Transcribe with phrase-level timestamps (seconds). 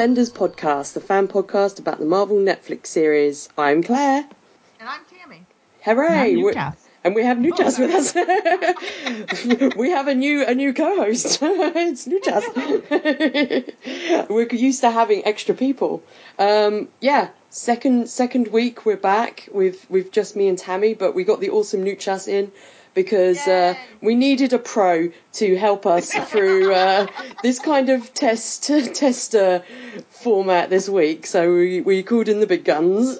[0.00, 3.50] Welcome Defenders podcast, the fan podcast about the Marvel Netflix series.
[3.58, 4.24] I'm Claire.
[4.80, 5.44] And I'm Tammy.
[5.82, 6.36] Hooray!
[6.36, 6.88] New We- cast.
[7.04, 8.14] and we have New Jazz with us.
[9.76, 11.40] we have a new a new co-host.
[11.42, 12.18] it's New
[14.30, 16.02] we're used to having extra people.
[16.38, 21.24] Um, yeah, second second week we're back with with just me and Tammy, but we
[21.24, 21.94] got the awesome New
[22.26, 22.52] in
[22.94, 27.06] because uh, we needed a pro to help us through uh,
[27.42, 29.62] this kind of test tester
[30.10, 31.26] format this week.
[31.26, 33.18] So we, we called in the big guns.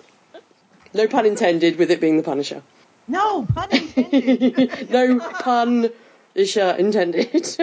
[0.92, 2.62] No pun intended with it being the Punisher.
[3.06, 4.90] No, pun intended.
[4.90, 5.90] no pun
[6.34, 7.56] is uh, intended.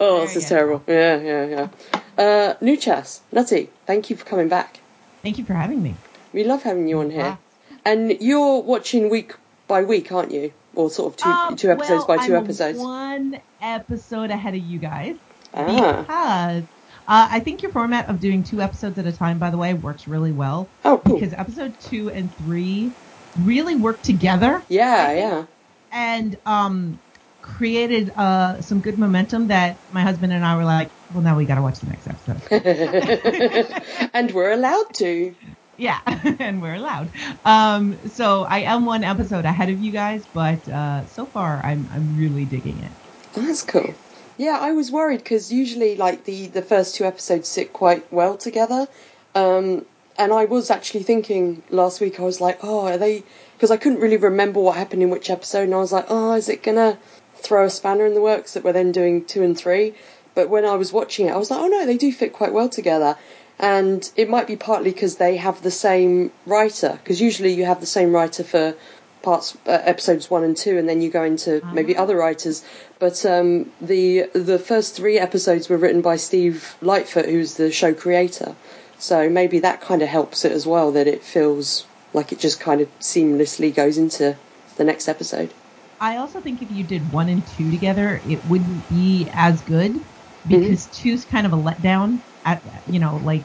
[0.00, 0.82] oh, this is terrible.
[0.86, 1.68] Yeah, yeah, yeah.
[2.16, 4.80] Uh, Nuchas, Nutty, thank you for coming back.
[5.22, 5.96] Thank you for having me.
[6.32, 7.22] We love having you on here.
[7.22, 7.38] Wow.
[7.84, 9.34] And you're watching week
[9.74, 10.52] by week, aren't you?
[10.76, 12.78] Or sort of two Um, two episodes well, by 2 I'm episodes.
[12.78, 15.16] One episode ahead of you guys
[15.52, 16.02] Ah.
[16.02, 16.62] because
[17.08, 19.74] uh, I think your format of doing two episodes at a time, by the way,
[19.74, 20.68] works really well.
[20.84, 21.18] Oh, cool.
[21.18, 22.92] Because episode two and three
[23.36, 25.46] really work together Yeah, yeah.
[25.90, 27.00] and um,
[27.42, 31.46] created uh, some good momentum that my husband and I were like, well, now we
[31.46, 32.42] got to watch the next episode.
[34.14, 35.34] and we're allowed to.
[35.76, 35.98] Yeah,
[36.38, 37.10] and we're allowed.
[37.44, 41.88] Um, so I am one episode ahead of you guys, but uh, so far I'm
[41.92, 42.90] I'm really digging it.
[43.34, 43.94] That's cool.
[44.36, 48.36] Yeah, I was worried because usually, like the the first two episodes sit quite well
[48.36, 48.86] together,
[49.34, 49.84] um,
[50.16, 52.20] and I was actually thinking last week.
[52.20, 53.24] I was like, oh, are they?
[53.56, 56.34] Because I couldn't really remember what happened in which episode, and I was like, oh,
[56.34, 56.98] is it gonna
[57.36, 59.94] throw a spanner in the works that we're then doing two and three?
[60.34, 62.52] But when I was watching it, I was like, oh no, they do fit quite
[62.52, 63.16] well together.
[63.58, 67.80] And it might be partly because they have the same writer, because usually you have
[67.80, 68.74] the same writer for
[69.22, 72.64] parts uh, episodes one and two, and then you go into maybe other writers.
[72.98, 77.94] But um, the the first three episodes were written by Steve Lightfoot, who's the show
[77.94, 78.54] creator.
[78.98, 82.60] So maybe that kind of helps it as well, that it feels like it just
[82.60, 84.36] kind of seamlessly goes into
[84.76, 85.52] the next episode.
[86.00, 90.00] I also think if you did one and two together, it wouldn't be as good
[90.46, 92.20] because two's kind of a letdown.
[92.44, 93.44] At you know, like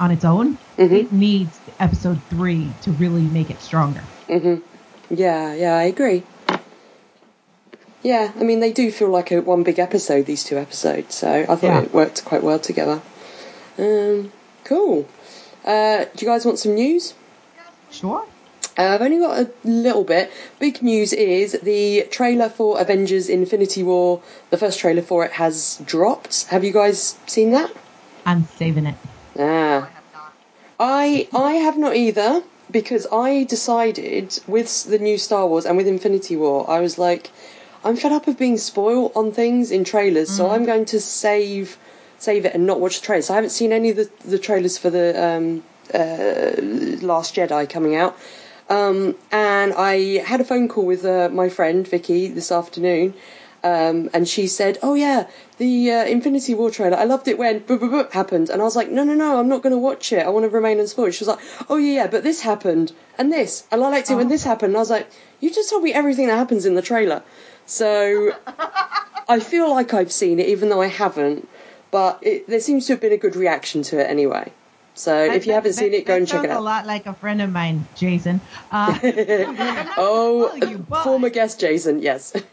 [0.00, 0.92] on its own, Mhm.
[0.92, 4.02] it needs episode three to really make it stronger.
[4.28, 4.56] hmm
[5.10, 6.22] Yeah, yeah, I agree.
[8.02, 10.26] Yeah, I mean they do feel like a one big episode.
[10.26, 11.82] These two episodes, so I thought Yeah.
[11.82, 13.00] it worked quite well together.
[13.78, 14.32] Um,
[14.64, 15.06] cool.
[15.64, 17.14] Uh, do you guys want some news?
[17.90, 18.24] Sure.
[18.76, 20.30] Uh, I've only got a little bit.
[20.58, 24.20] Big news is the trailer for Avengers Infinity War,
[24.50, 26.46] the first trailer for it has dropped.
[26.46, 27.70] Have you guys seen that?
[28.26, 28.94] I'm saving it.
[29.38, 29.80] I Ah.
[29.80, 30.32] have not.
[30.78, 35.86] I I have not either because I decided with the new Star Wars and with
[35.86, 37.30] Infinity War, I was like,
[37.84, 41.76] I'm fed up of being spoiled on things in trailers, so I'm going to save
[42.18, 43.28] save it and not watch the trailers.
[43.30, 46.52] I haven't seen any of the, the trailers for the um, uh,
[47.04, 48.16] Last Jedi coming out.
[48.70, 53.12] Um, and I had a phone call with uh, my friend Vicky this afternoon,
[53.64, 55.28] um, and she said, "Oh yeah,
[55.58, 56.96] the uh, Infinity War trailer.
[56.96, 59.62] I loved it when blah happened." And I was like, "No, no, no, I'm not
[59.62, 60.26] going to watch it.
[60.26, 61.40] I want to remain unspoiled." She was like,
[61.70, 64.70] "Oh yeah, yeah, but this happened and this, and I liked it when this happened."
[64.70, 65.08] And I was like,
[65.40, 67.22] "You just told me everything that happens in the trailer."
[67.66, 68.32] So
[69.28, 71.48] I feel like I've seen it, even though I haven't.
[71.90, 74.50] But it, there seems to have been a good reaction to it anyway.
[74.94, 76.60] So if you haven't that- seen it, go and check it out.
[76.60, 78.40] A lot like a friend of mine, Jason.
[78.70, 78.98] Uh,
[79.96, 82.32] Oh, you, former guest Jason, yes.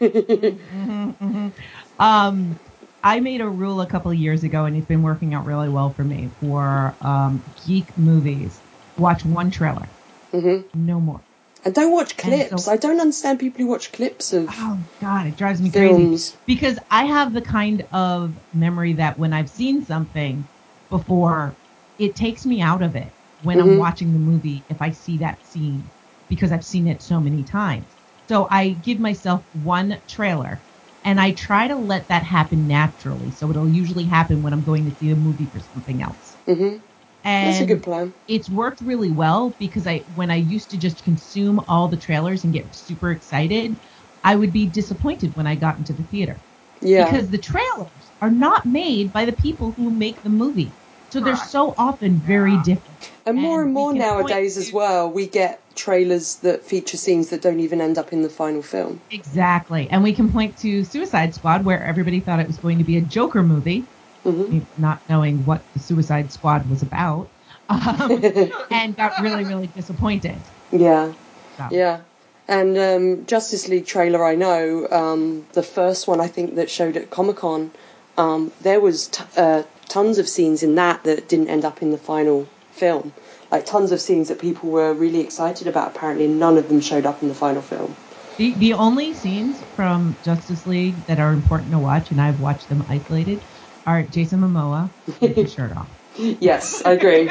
[1.98, 2.58] Um,
[3.02, 5.68] I made a rule a couple of years ago, and it's been working out really
[5.68, 6.30] well for me.
[6.40, 8.58] For um, geek movies,
[8.96, 9.88] watch one trailer,
[10.32, 11.22] hmm no more.
[11.62, 12.64] And don't watch clips.
[12.64, 16.30] so- I don't understand people who watch clips of Oh God, it drives me films.
[16.30, 20.48] crazy because I have the kind of memory that when I've seen something
[20.88, 21.54] before,
[22.00, 23.60] it takes me out of it when Mhm.
[23.60, 25.92] I'm watching the movie if I see that scene
[26.28, 27.98] because I've seen it so many times.
[28.28, 30.64] So I give myself one trailer
[31.04, 33.30] and I try to let that happen naturally.
[33.32, 36.38] So it'll usually happen when I'm going to see a movie for something else.
[36.46, 36.78] hmm
[37.24, 38.14] And That's a good plan.
[38.28, 42.44] it's worked really well because I when I used to just consume all the trailers
[42.44, 43.80] and get super excited,
[44.24, 46.42] I would be disappointed when I got into the theater
[46.82, 47.06] Yeah.
[47.06, 50.79] because the trailers are not made by the people who make the movie.
[51.10, 51.50] So they're Correct.
[51.50, 53.10] so often very different.
[53.26, 57.42] and more and and more nowadays as well, we get trailers that feature scenes that
[57.42, 59.00] don't even end up in the final film.
[59.10, 59.88] Exactly.
[59.90, 62.96] And we can point to Suicide Squad where everybody thought it was going to be
[62.96, 63.86] a Joker movie,
[64.22, 67.28] hmm not knowing what the Suicide Squad was about.
[67.70, 68.22] Um,
[68.70, 70.36] and got really, really disappointed.
[70.72, 71.12] Yeah.
[71.56, 72.00] So, Yeah.
[72.48, 76.96] And um, Justice League trailer, I know, um, the first one I think that showed
[76.96, 77.70] at Comic Con,
[78.18, 81.90] um, there was t- uh, tons of scenes in that that didn't end up in
[81.90, 83.12] the final film.
[83.50, 85.94] Like tons of scenes that people were really excited about.
[85.94, 87.96] Apparently, none of them showed up in the final film.
[88.38, 92.68] The, the only scenes from Justice League that are important to watch, and I've watched
[92.70, 93.44] them isolated,
[93.86, 94.90] are Jason Momoa
[95.20, 95.88] with his shirt off.
[96.18, 97.30] Yes, I agree.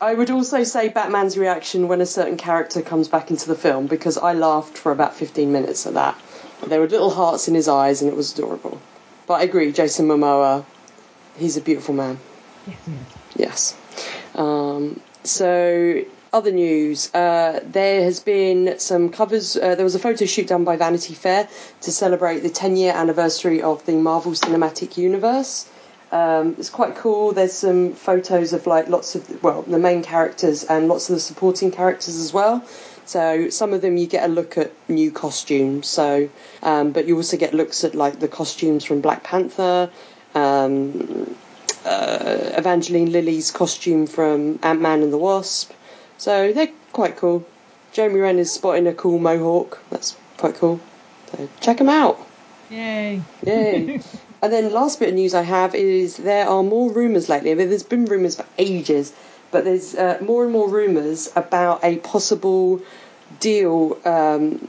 [0.00, 3.86] I would also say Batman's reaction when a certain character comes back into the film
[3.86, 6.18] because I laughed for about 15 minutes at that.
[6.66, 8.80] There were little hearts in his eyes and it was adorable.
[9.26, 10.64] But I agree, Jason Momoa,
[11.36, 12.18] he's a beautiful man.
[12.66, 12.88] Yes.
[13.36, 13.76] Yes.
[14.34, 17.12] Um, so, other news.
[17.14, 19.56] Uh, there has been some covers.
[19.56, 21.48] Uh, there was a photo shoot done by Vanity Fair
[21.80, 25.68] to celebrate the 10 year anniversary of the Marvel Cinematic Universe.
[26.12, 27.32] Um, it's quite cool.
[27.32, 31.20] There's some photos of like lots of well, the main characters and lots of the
[31.20, 32.64] supporting characters as well.
[33.06, 35.86] So some of them you get a look at new costumes.
[35.86, 36.28] So,
[36.62, 39.90] um, but you also get looks at like the costumes from Black Panther,
[40.34, 41.36] um,
[41.84, 45.72] uh, Evangeline Lilly's costume from Ant Man and the Wasp.
[46.18, 47.46] So they're quite cool.
[47.92, 49.80] Jeremy Renner is spotting a cool mohawk.
[49.90, 50.80] That's quite cool.
[51.30, 52.18] So check them out.
[52.70, 53.22] Yay.
[53.44, 54.00] Yay.
[54.42, 57.52] and then last bit of news I have is there are more rumours lately.
[57.52, 59.12] I mean, there's been rumours for ages,
[59.50, 62.82] but there's uh, more and more rumours about a possible
[63.40, 64.68] deal um,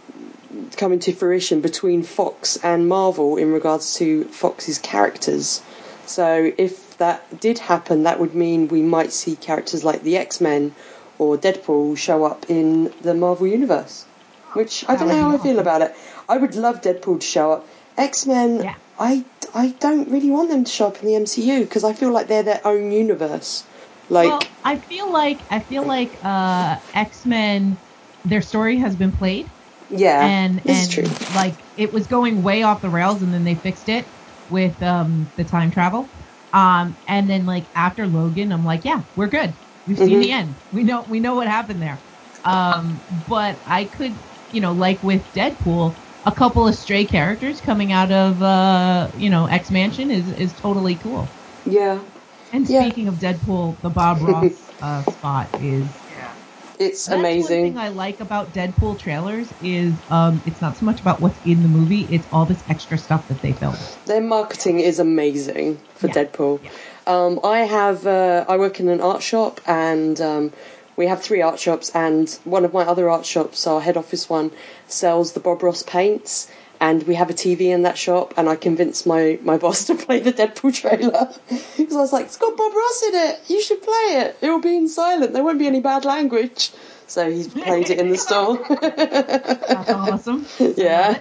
[0.76, 5.62] coming to fruition between Fox and Marvel in regards to Fox's characters.
[6.06, 10.42] So if that did happen, that would mean we might see characters like the X
[10.42, 10.74] Men
[11.20, 14.06] or Deadpool show up in the Marvel universe.
[14.54, 15.96] Which I don't know how I feel about it.
[16.30, 17.68] I would love Deadpool to show up.
[17.98, 18.76] X Men, Yeah.
[19.00, 22.12] I, I don't really want them to show up in the MCU because I feel
[22.12, 23.64] like they're their own universe.
[24.10, 27.82] Like, well, I feel like I feel like uh, X Men,
[28.24, 29.54] their story has been played,
[29.90, 31.18] yeah, and and true.
[31.30, 34.12] like it was going way off the rails, and then they fixed it
[34.50, 36.12] with um, the time travel.
[36.54, 39.58] Um, and then like after Logan, I'm like, yeah, we're good.
[39.86, 40.22] We've seen Mhm.
[40.22, 40.62] the end.
[40.72, 42.04] We know we know what happened there.
[42.44, 47.92] Um, but I could, you know, like with Deadpool, a couple of stray characters coming
[47.92, 51.34] out of uh, you know X Mansion is is totally cool.
[51.66, 52.06] Yeah,
[52.52, 52.84] And Yeah.
[52.84, 56.34] speaking of Deadpool, the Bob Ross uh, spot is Yeah.
[56.80, 57.62] it's that's amazing.
[57.64, 61.40] One thing I like about Deadpool trailers is um, it's not so much about what's
[61.44, 63.78] in the movie; it's all this extra stuff that they filmed.
[64.06, 66.14] Their marketing is amazing for Yeah.
[66.14, 66.64] Deadpool.
[66.64, 66.72] Yeah.
[67.08, 70.54] Um, I have uh, I work in an art shop and um,
[70.96, 74.30] we have three art shops and one of my other art shops, our head office
[74.30, 74.52] one,
[74.88, 76.50] sells the Bob Ross paints
[76.80, 79.96] and we have a TV in that shop and I convinced my, my boss to
[79.96, 81.34] play the Deadpool trailer
[81.78, 84.38] because I was like, it's got Bob Ross in it, you should play it.
[84.42, 86.72] It will be in silent, there won't be any bad language.
[87.08, 88.58] So he's played it in the store.
[88.68, 90.46] That's awesome.
[90.60, 91.18] Yeah.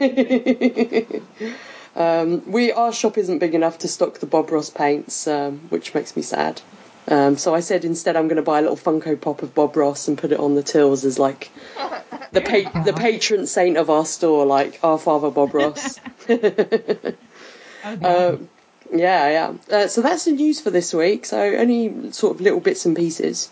[1.94, 5.94] um, we our shop isn't big enough to stock the Bob Ross paints, um, which
[5.94, 6.60] makes me sad.
[7.08, 9.76] Um, so I said instead I'm going to buy a little Funko Pop of Bob
[9.76, 11.50] Ross and put it on the tills as like
[12.32, 16.00] the pa- the patron saint of our store, like our father Bob Ross.
[16.26, 16.36] Be
[17.84, 18.36] Uh,
[18.92, 19.54] yeah, yeah.
[19.70, 21.26] Uh, so that's the news for this week.
[21.26, 23.48] So only sort of little bits and pieces.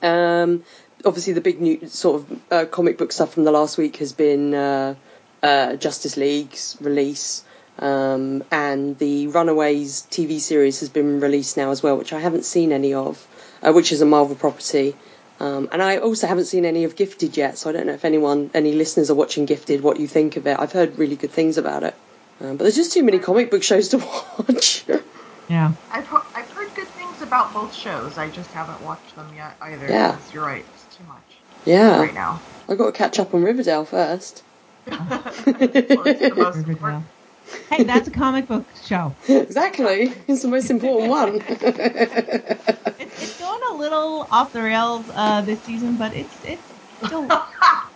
[0.00, 0.64] Um,
[1.04, 4.12] obviously, the big new sort of uh, comic book stuff from the last week has
[4.12, 4.94] been uh,
[5.42, 7.44] uh, Justice League's release,
[7.78, 12.44] um, and the Runaways TV series has been released now as well, which I haven't
[12.44, 13.26] seen any of,
[13.62, 14.94] uh, which is a Marvel property.
[15.40, 18.04] Um, and I also haven't seen any of Gifted yet, so I don't know if
[18.04, 20.56] anyone, any listeners are watching Gifted, what you think of it.
[20.58, 21.94] I've heard really good things about it.
[22.40, 23.98] Um, but there's just too many comic book shows to
[24.48, 24.84] watch.
[25.48, 25.72] yeah.
[25.90, 28.18] I've he- I've heard good things about both shows.
[28.18, 29.86] I just haven't watched them yet either.
[29.88, 30.12] Yeah.
[30.12, 30.64] 'cause You're right.
[30.72, 32.00] It's too much yeah.
[32.00, 32.40] right now.
[32.68, 34.42] I've got to catch up on Riverdale first.
[34.86, 36.68] Well, it's the most Riverdale.
[36.68, 37.06] important.
[37.70, 39.16] Hey, that's a comic book show.
[39.28, 40.12] exactly.
[40.28, 41.42] It's the most important one.
[42.98, 46.70] It's, it's going a little off the rails uh, this season, but it's it's
[47.04, 47.28] still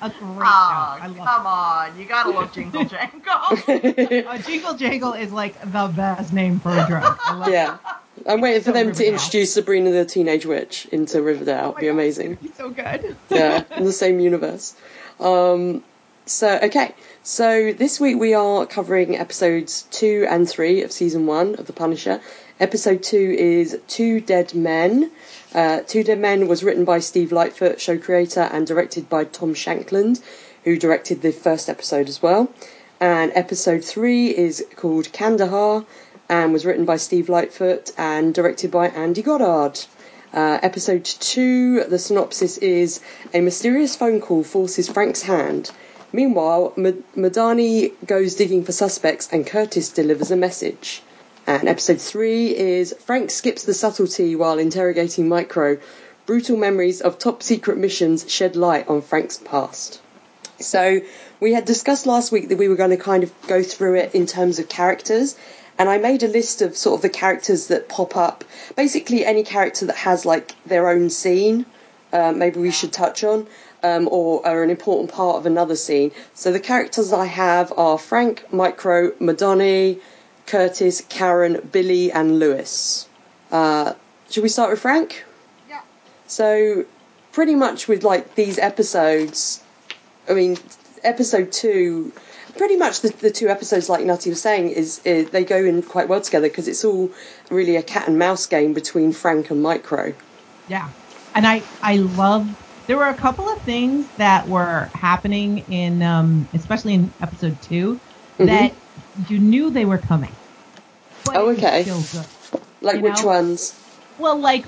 [0.00, 0.98] a great show.
[1.00, 3.20] I love come on, you gotta love Jingle Jangle.
[3.68, 4.26] it.
[4.26, 7.18] Uh, Jingle Jangle is like the best name for a drug.
[7.24, 7.78] I love yeah.
[8.26, 11.66] I'm waiting for So them to introduce Sabrina the Teenage Witch into Riverdale.
[11.66, 11.92] Oh It'd be God.
[11.92, 12.38] amazing.
[12.42, 12.56] it.
[12.56, 13.16] So good.
[13.30, 14.74] yeah, in the same universe.
[15.20, 15.84] Um,
[16.24, 16.94] so, okay.
[17.28, 21.72] So, this week we are covering episodes 2 and 3 of season 1 of The
[21.72, 22.20] Punisher.
[22.60, 25.10] Episode 2 is Two Dead Men.
[25.52, 29.54] Uh, Two Dead Men was written by Steve Lightfoot, show creator, and directed by Tom
[29.54, 30.20] Shankland,
[30.62, 32.48] who directed the first episode as well.
[33.00, 35.84] And episode 3 is called Kandahar
[36.28, 39.80] and was written by Steve Lightfoot and directed by Andy Goddard.
[40.32, 43.00] Uh, episode 2, the synopsis is
[43.34, 45.72] A mysterious phone call forces Frank's hand,
[46.12, 51.02] Meanwhile, Madani goes digging for suspects and Curtis delivers a message.
[51.46, 55.78] And episode 3 is Frank skips the subtlety while interrogating Micro.
[56.24, 60.00] Brutal memories of top secret missions shed light on Frank's past.
[60.58, 61.00] So,
[61.38, 64.14] we had discussed last week that we were going to kind of go through it
[64.14, 65.36] in terms of characters,
[65.78, 68.42] and I made a list of sort of the characters that pop up.
[68.74, 71.66] Basically, any character that has like their own scene,
[72.12, 73.46] uh, maybe we should touch on,
[73.82, 76.12] um, or are an important part of another scene.
[76.34, 80.00] So the characters I have are Frank, Micro, Madani,
[80.46, 83.08] Curtis, Karen, Billy, and Lewis.
[83.50, 83.94] Uh,
[84.30, 85.24] should we start with Frank?
[85.68, 85.80] Yeah.
[86.26, 86.84] So,
[87.32, 89.62] pretty much with like these episodes,
[90.28, 90.56] I mean,
[91.02, 92.12] episode two,
[92.56, 95.82] pretty much the, the two episodes, like Nutty was saying, is, is they go in
[95.82, 97.10] quite well together because it's all
[97.50, 100.14] really a cat and mouse game between Frank and Micro.
[100.68, 100.88] Yeah.
[101.34, 102.48] And I, I love,
[102.86, 108.00] there were a couple of things that were happening in, um, especially in episode 2
[108.38, 108.46] Mhm.
[108.46, 108.76] that
[109.28, 110.36] you knew they were coming.
[111.26, 111.82] Oh, okay.
[111.82, 112.26] Still good.
[112.80, 113.26] Like which know?
[113.26, 113.74] ones?
[114.16, 114.66] Well, like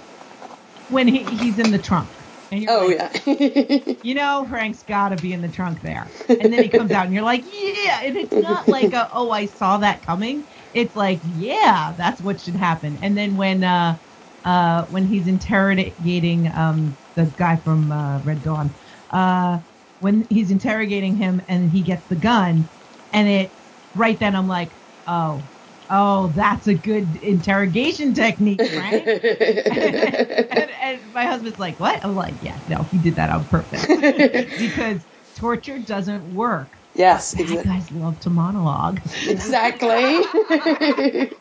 [0.89, 2.11] when he, he's in the trunk.
[2.67, 3.95] Oh like, yeah.
[4.03, 6.11] you know, Frank's got to be in the trunk there.
[6.29, 8.01] And then he comes out, and you're like, yeah.
[8.03, 10.47] And it's not like, a, oh, I saw that coming.
[10.73, 12.99] It's like, yeah, that's what should happen.
[13.03, 13.99] And then when uh,
[14.45, 18.77] uh, when he's interrogating um, the guy from uh, Red Dawn,
[19.11, 19.59] uh,
[19.99, 22.71] when he's interrogating him, and he gets the gun,
[23.13, 23.55] and it
[23.95, 25.49] right then I'm like, oh,
[25.91, 29.07] oh, that's a good interrogation technique, Frank.
[29.71, 33.85] and, and my husband's like, "What?" I'm like, "Yeah, no, he did that on purpose
[34.59, 36.79] because torture doesn't work.
[36.95, 39.01] yes, Bad exa- guys love to monologue.
[39.29, 40.23] exactly.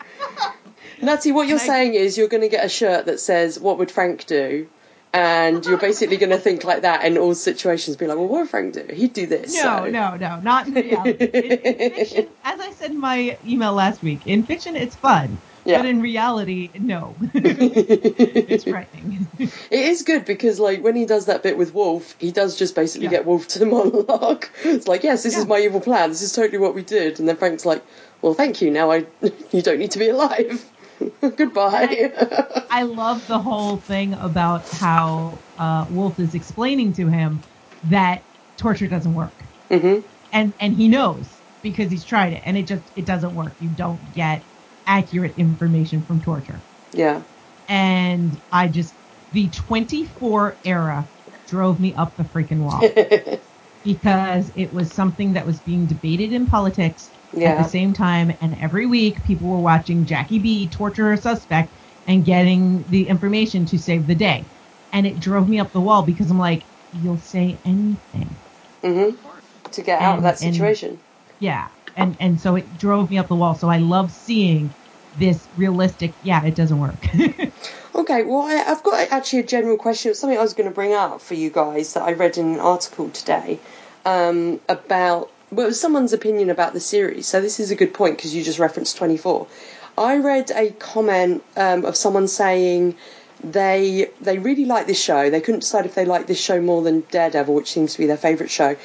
[1.02, 3.92] Nutty, what you're saying is you're going to get a shirt that says "What would
[3.92, 4.68] Frank do?"
[5.14, 7.96] And you're basically going to think like that in all situations.
[7.96, 8.86] Be like, "Well, what would Frank do?
[8.94, 11.26] He'd do this." No, so." no, no, not in reality.
[11.26, 15.38] In, in fiction, as I said in my email last week, in fiction it's fun,
[15.66, 15.78] Yeah.
[15.80, 19.28] but in reality, no, it's frightening.
[19.40, 22.76] It is good because, like, when he does that bit with Wolf, he does just
[22.76, 23.12] basically Yeah.
[23.12, 24.46] get Wolf to monologue.
[24.64, 26.10] It's like, yes, this is my evil plan.
[26.10, 27.20] This is totally what we did.
[27.20, 27.84] And then Frank's like,
[28.22, 28.72] well, thank you.
[28.72, 29.06] Now I,
[29.52, 30.64] you don't need to be alive.
[31.22, 32.14] Goodbye.
[32.70, 37.44] I love the whole thing about how uh, Wolf is explaining to him
[37.84, 38.26] that
[38.58, 39.46] torture doesn't work.
[39.72, 40.00] hmm
[40.32, 43.70] and and he knows because he's tried it and it just it doesn't work you
[43.70, 44.46] don't get
[44.86, 47.24] accurate information from torture Yeah.
[47.68, 48.98] and i just
[49.32, 51.10] the 24 era
[51.48, 52.82] drove me up the freaking wall
[53.84, 58.56] because it was something that was being debated in politics at the same time and
[58.60, 61.74] every week people were watching Jack Bauer torture a suspect
[62.08, 64.50] and getting the information to save the day.
[64.94, 68.42] And it drove me up the wall because i'm like you'll say anything.
[68.84, 69.10] Hmm
[69.72, 71.00] To get out of And- that and- situation.
[71.40, 71.68] yeah.
[71.96, 73.56] And and so it drove me up the wall.
[73.56, 74.76] So i love seeing
[75.14, 77.06] this realistic yeah it doesn't work.
[77.96, 80.12] Okay, well, I, I've got actually a general question.
[80.12, 82.54] It's something I was going to bring up for you guys that I read in
[82.54, 83.64] an article today
[84.06, 87.28] um, about, well, it was someone's opinion about the series.
[87.28, 89.48] So this is a good point because you just referenced 24.
[89.98, 92.96] I read a comment um, of someone saying
[93.44, 95.30] they they really like this show.
[95.30, 98.08] They couldn't decide if they liked this show more than Daredevil, which seems to be
[98.08, 98.76] their favourite show,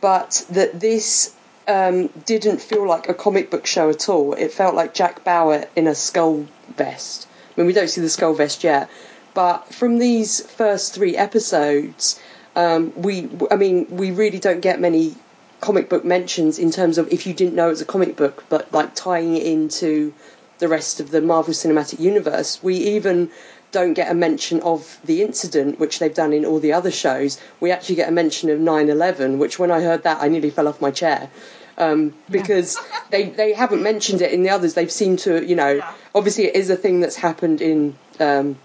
[0.00, 1.34] but that this
[1.66, 4.34] um, didn't feel like a comic book show at all.
[4.34, 7.26] It felt like Jack Bauer in a skull vest.
[7.56, 8.88] I mean, we don't see the skull vest yet,
[9.34, 12.20] but from these first three episodes,
[12.56, 15.14] um, we, I mean, we really don't get many
[15.62, 18.44] comic book mentions in terms of if you didn't know it was a comic book,
[18.50, 20.12] but like tying it into
[20.58, 22.62] the rest of the Marvel Cinematic Universe.
[22.62, 23.30] We even
[23.70, 27.40] don't get a mention of the incident, which they've done in all the other shows.
[27.60, 30.50] We actually get a mention of 9 11, which when I heard that, I nearly
[30.50, 31.30] fell off my chair.
[31.78, 32.76] Um, because
[33.10, 34.74] they, they haven't mentioned it in the others.
[34.74, 35.92] They've seemed to, you know, Yeah.
[36.14, 38.58] obviously it is a thing that's happened in um,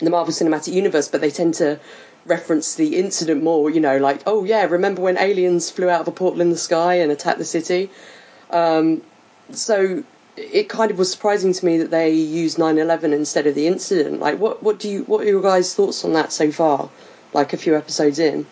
[0.00, 1.80] the Marvel Cinematic Universe, but they tend to
[2.26, 6.08] reference the incident more, you know, like, oh yeah, remember when aliens flew out of
[6.08, 7.90] a portal in the sky and attacked the city?
[8.50, 9.02] Um,
[9.50, 10.04] so
[10.36, 14.20] it kind of was surprising to me that they used 9/11 instead of the incident.
[14.20, 16.90] Like, what what do you what are your guys' thoughts on that so far?
[17.32, 18.46] Like a few episodes in,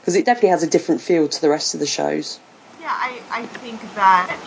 [0.00, 2.38] because it definitely has a different feel to the rest of the shows.
[2.80, 4.40] Yeah, I, I think that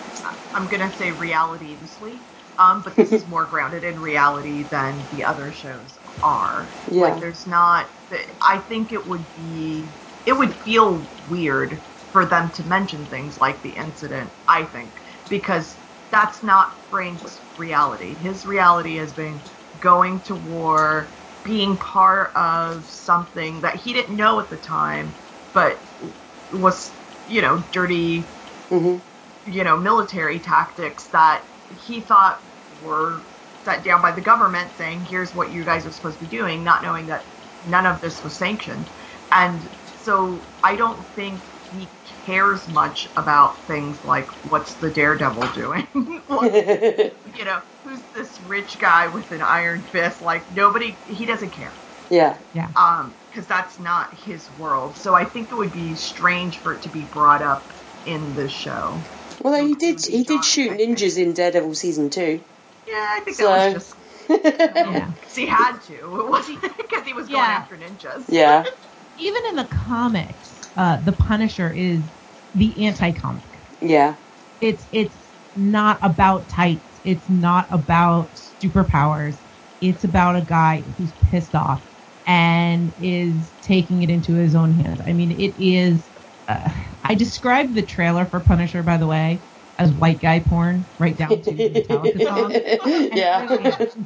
[0.53, 2.19] I'm gonna say reality loosely,
[2.57, 6.73] um, but this is more grounded in reality than the other shows are.
[6.87, 7.03] Yeah.
[7.03, 7.89] Like, there's not.
[8.41, 9.95] I think it would be.
[10.25, 14.33] It would feel weird for them to mention things like the incident.
[14.47, 15.79] I think because
[16.11, 18.15] that's not Frank's reality.
[18.15, 19.43] His reality has been
[19.79, 25.15] going to war, being part of something that he didn't know at the time,
[25.53, 25.83] but
[26.51, 26.95] was
[27.25, 28.31] you know, dirty,
[28.69, 28.97] hmm
[29.45, 32.43] you know, military tactics that he thought
[32.79, 33.26] were
[33.67, 36.63] set down by the government saying, here's what you guys are supposed to be doing,
[36.63, 37.25] not knowing that
[37.65, 38.89] none of this was sanctioned.
[39.29, 41.89] And so I don't think he
[42.25, 45.85] cares much about things like what's the daredevil doing?
[46.27, 46.53] What-
[47.37, 50.21] you know, who's this rich guy with an iron fist?
[50.21, 51.73] Like nobody, he doesn't care.
[52.09, 52.37] Yeah.
[52.53, 52.69] Yeah.
[52.77, 54.95] Um, because that's not his world.
[54.97, 57.73] So I think it would be strange for it to be brought up
[58.05, 59.03] in the show.
[59.43, 62.45] Although he did, he did shoot ninjas in Daredevil season two.
[62.87, 63.93] Yeah, I think So- that was just
[64.29, 65.11] Yeah.
[65.21, 65.93] 'cause he had to.
[66.19, 67.57] It wasn't because he was going Yeah.
[67.57, 68.25] after ninjas.
[68.29, 68.63] yeah,
[69.17, 72.11] Even in the comics, uh, the Punisher is
[72.53, 73.61] the anti-comic.
[73.81, 74.15] yeah,
[74.61, 76.99] It's it's not about tights.
[77.03, 79.43] It's not about superpowers.
[79.81, 81.83] It's about a guy who's pissed off
[82.25, 84.99] and is taking it into his own hands.
[85.05, 86.09] I mean, it is.
[86.47, 86.69] Uh,
[87.03, 89.43] I described the trailer for Punisher, by the way,
[89.79, 92.53] as white guy porn, right down to the Metallica song.
[92.53, 93.43] And yeah.
[93.43, 93.97] it really is.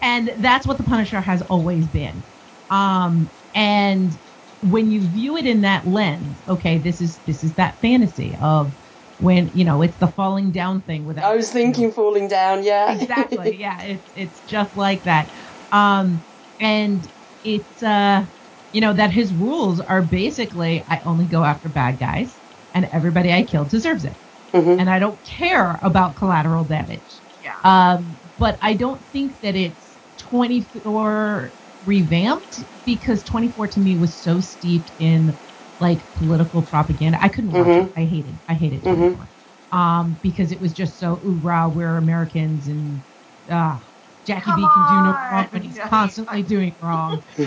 [0.00, 2.24] and that's what the Punisher has always been.
[2.70, 4.18] Um, and
[4.60, 8.74] when you view it in that lens, okay, this is this is that fantasy of
[9.18, 11.24] when you know it's the falling down thing without.
[11.32, 12.62] I was thinking falling down.
[12.64, 13.56] Yeah, exactly.
[13.60, 15.30] Yeah, it's it's just like that.
[15.72, 16.24] Um,
[16.58, 17.06] and
[17.42, 18.26] it's uh,
[18.72, 22.40] you know that his rules are basically I only go after bad guys,
[22.74, 24.16] and everybody I kill deserves it,
[24.54, 24.78] Mhm.
[24.80, 27.22] and I don't care about collateral damage.
[27.42, 27.54] Yeah.
[27.64, 34.40] Um, but I don't think that it's 24 revamped because 24 to me was so
[34.40, 35.38] steeped in
[35.80, 37.18] like political propaganda.
[37.20, 37.86] I couldn't watch Mhm.
[37.88, 37.92] it.
[37.96, 38.38] I hated.
[38.48, 38.94] I hated Mhm.
[38.94, 39.28] 24.
[39.72, 43.02] Um, because it was just so ooh rah, we're Americans and
[43.48, 43.78] uh,
[44.24, 47.24] Jackie Come B can do no wrong but he's constantly doing wrong.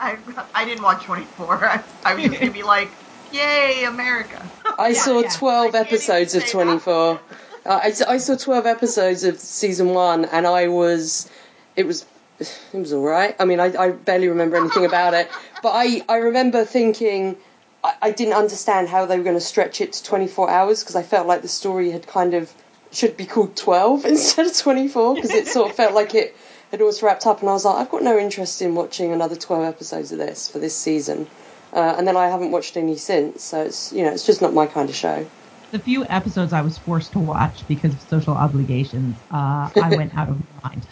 [0.00, 0.18] I,
[0.54, 1.64] I didn't watch 24.
[1.64, 2.98] I, I was just gonna be like,
[3.32, 4.50] yay, America.
[4.78, 5.30] I Yeah, saw yeah.
[5.30, 7.20] 12 I episodes of 24.
[7.66, 11.28] Uh, I, I saw 12 episodes of season one, and I was,
[11.76, 12.06] it was,
[12.38, 13.34] it was all right.
[13.38, 15.30] I mean, I, I barely remember anything about it,
[15.62, 17.36] but I, I remember thinking
[17.82, 20.96] I, I didn't understand how they were going to stretch it to 24 hours because
[20.96, 22.52] I felt like the story had kind of
[22.90, 26.36] should be called 12 instead of 24 because it sort of felt like it
[26.70, 29.36] had almost wrapped up, and I was like, I've got no interest in watching another
[29.36, 31.26] 12 episodes of this for this season.
[31.72, 34.54] Uh, and then I haven't watched any since, so it's you know it's just not
[34.54, 35.26] my kind of show.
[35.70, 40.16] The few episodes I was forced to watch because of social obligations, uh, I went
[40.16, 40.86] out of my mind.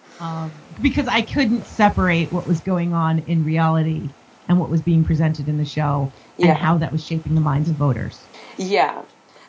[0.20, 4.08] um, because I couldn't separate what was going on in reality
[4.48, 6.50] and what was being presented in the show Yeah.
[6.50, 8.20] and how that was shaping the minds of voters.
[8.56, 9.02] Yeah,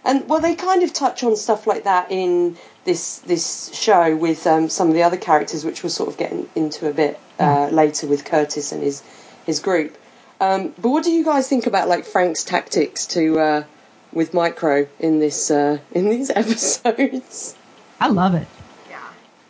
[0.03, 4.47] and well, they kind of touch on stuff like that in this this show with
[4.47, 7.19] um, some of the other characters, which we'll sort of get in- into a bit
[7.39, 9.03] uh, later with Curtis and his
[9.47, 9.97] his group.
[10.39, 13.63] Um, but what do you guys think about like Frank's tactics to uh,
[14.11, 17.55] with Micro in this uh, in these episodes?
[17.99, 18.47] I love it.
[18.87, 18.99] Yeah.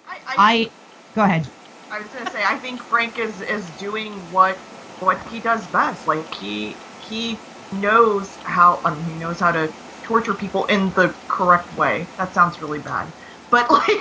[0.07, 0.71] I, I, I
[1.13, 1.49] go ahead.
[1.91, 4.59] I was gonna say I think Frank is is doing what
[4.99, 6.07] what he does best.
[6.07, 7.41] Like he he
[7.73, 12.07] knows how um, he knows how to torture people in the correct way.
[12.17, 13.11] That sounds really bad,
[13.49, 13.99] but like,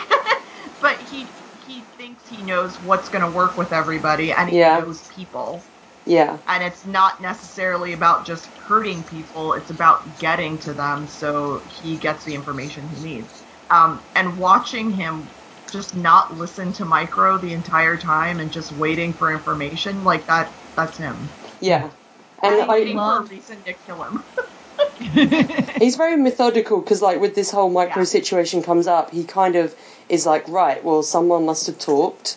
[0.81, 1.33] but he
[1.65, 4.79] he thinks he knows what's gonna work with everybody, and he Yeah.
[4.81, 5.65] knows people.
[6.07, 11.65] Yeah, And it's not necessarily about just hurting people; it's about getting to them so
[11.69, 13.45] he gets the information he needs.
[13.71, 15.29] Um, and watching him
[15.73, 20.55] just not listen to Micro the entire time and just waiting for information like that
[20.77, 21.29] that's him.
[21.61, 21.91] yeah,
[22.43, 24.25] and And waiting I love- for a reason to kill him.
[25.81, 28.07] he's very methodical because like with this whole Micro Yeah.
[28.07, 29.75] situation comes up, he kind of
[30.09, 32.37] is like, right, well, someone must have talked.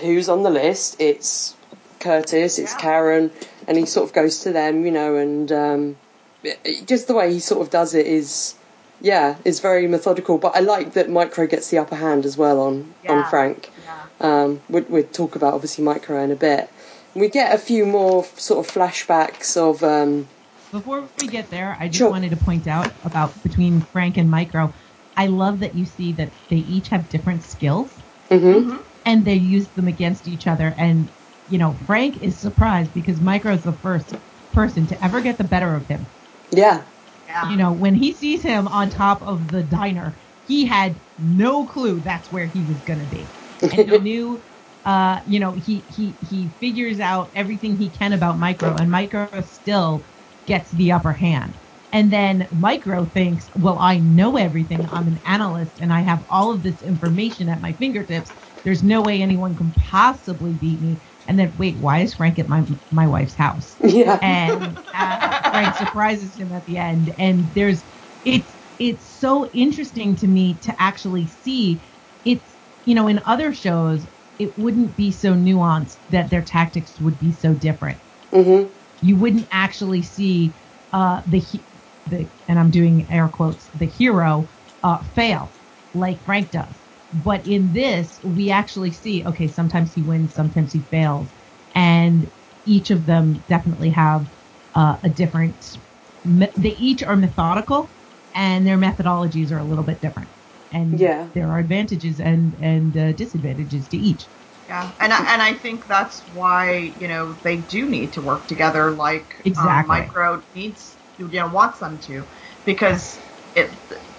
[0.00, 0.96] Who's on the list?
[1.00, 1.56] It's
[2.00, 2.78] Curtis, it's Yeah.
[2.80, 3.30] Karen,
[3.66, 5.96] and he sort of goes to them, you know, and um,
[6.42, 8.54] it- it- just the way he sort of does it is,
[9.00, 10.38] yeah, is very methodical.
[10.38, 13.70] But I like that Micro gets the upper hand as well on on Frank.
[13.84, 13.94] yeah.
[14.20, 16.68] Um, we'll, we'll talk about obviously Micro in a bit.
[17.14, 20.28] We get a few more sort of flashbacks of um,
[20.72, 22.10] Before we get there, I just Sure.
[22.10, 24.72] wanted to point out about between Frank and Micro.
[25.16, 27.90] I love that you see that they each have different skills
[28.30, 30.72] mhm, and they use them against each other.
[30.76, 31.08] And
[31.48, 34.14] you know, Frank is surprised because Micro is the first
[34.52, 36.08] person to ever get the better of him.
[36.50, 36.86] yeah,
[37.28, 37.44] Yeah.
[37.50, 42.00] You know, when he sees him on top of the diner, he had no clue
[42.00, 43.32] that's where he was gonna be,
[43.70, 44.42] and he knew.
[44.84, 49.28] Uh, you know, he he he figures out everything he can about Micro, and Micro
[49.42, 50.06] still
[50.46, 51.58] gets the upper hand.
[51.92, 54.86] And then Micro thinks, well, I know everything.
[54.90, 58.32] I'm an analyst, and I have all of this information at my fingertips.
[58.64, 61.00] There's no way anyone can possibly beat me.
[61.28, 63.76] And then wait, why is Frank at my my wife's house?
[63.84, 64.18] Yeah.
[64.22, 67.14] and uh, Frank surprises him at the end.
[67.18, 67.84] And there's
[68.24, 71.82] it's it's so interesting to me to actually see
[72.24, 77.18] it's you know in other shows it wouldn't be so nuanced that their tactics would
[77.18, 78.00] be so different.
[78.32, 78.64] hmm
[79.02, 80.56] You wouldn't actually see
[80.92, 81.66] uh, the he-
[82.06, 84.48] the and I'm doing air quotes the hero
[84.82, 85.54] uh, fail
[85.94, 86.87] like Frank does.
[87.12, 91.32] But in this, we actually see okay, sometimes he wins, sometimes he fails,
[91.74, 92.30] and
[92.64, 94.26] each of them definitely have
[94.74, 95.78] uh, a different.
[96.24, 97.90] They each are methodical,
[98.34, 100.30] and their methodologies are a little bit different.
[100.70, 101.28] And Yeah.
[101.32, 104.28] there are advantages and and uh, disadvantages to each.
[104.68, 108.46] Yeah, and I, and I think that's why you know they do need to work
[108.46, 109.96] together, like um, Exactly.
[109.98, 112.26] Micro needs you know wants them to,
[112.66, 113.18] because
[113.54, 113.70] it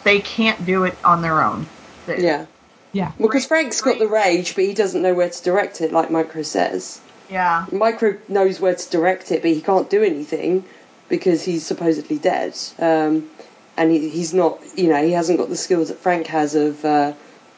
[0.04, 1.70] they can't do it on their own.
[2.06, 2.46] They- Yeah.
[2.92, 3.12] Yeah.
[3.18, 6.10] Well, because Frank's got the rage, but he doesn't know where to direct it, like
[6.10, 7.02] Micro says.
[7.30, 10.66] yeah, Micro knows where to direct it, but he can't do anything
[11.08, 12.58] because he's supposedly dead.
[12.80, 13.30] Um,
[13.78, 16.84] and he, he's not, you know, he hasn't got the skills that Frank has of,
[16.84, 17.14] uh,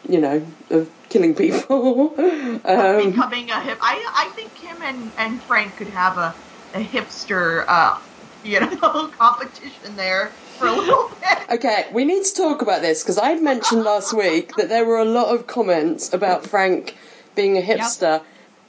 [0.07, 2.13] you know, of killing people.
[2.65, 3.79] um, becoming a hip.
[3.81, 6.35] I I think him and and Frank could have a
[6.73, 7.97] a hipster, uh,
[8.43, 11.51] you know, competition there for a little bit.
[11.51, 14.99] okay, we need to talk about this because I'd mentioned last week that there were
[14.99, 16.95] a lot of comments about Frank
[17.35, 18.21] being a hipster.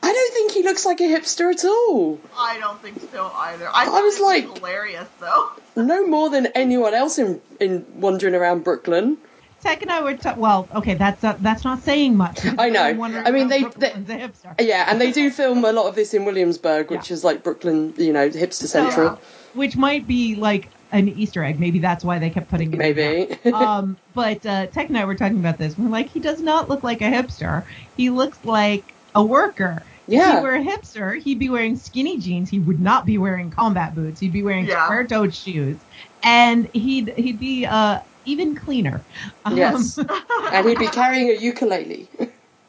[0.04, 2.18] I don't think he looks like a hipster at all.
[2.36, 3.68] I don't think so either.
[3.68, 5.50] I, I was like- hilarious though.
[5.74, 9.16] No more than anyone else in, in wandering around Brooklyn.
[9.62, 12.40] Tech and I were ta- well, okay, that's uh, that's not saying much.
[12.58, 12.82] I know.
[12.82, 14.54] I'm wondering I mean, how they- Brooklyn's a hipster.
[14.60, 17.14] Yeah, and they do film a lot of this in Williamsburg, which Yeah.
[17.14, 19.18] is like Brooklyn, you know, hipster So- central.
[19.54, 21.58] which might be like an Easter egg.
[21.58, 22.78] Maybe that's why they kept putting it.
[22.78, 23.26] Maybe.
[23.42, 23.54] there.
[23.54, 25.76] um, but uh, Tech and I were talking about this.
[25.76, 27.64] We're like, he does not look like a hipster.
[27.96, 29.82] He looks like a worker.
[30.06, 30.28] Yeah.
[30.30, 32.50] If he were a hipster, he'd be wearing skinny jeans.
[32.50, 34.20] He would not be wearing combat boots.
[34.20, 34.84] He'd be wearing Yeah.
[34.86, 35.76] square-toed shoes,
[36.22, 39.00] and he'd he'd be uh, even cleaner.
[39.44, 39.98] Um, Yes.
[40.52, 42.08] and he'd be carrying a ukulele.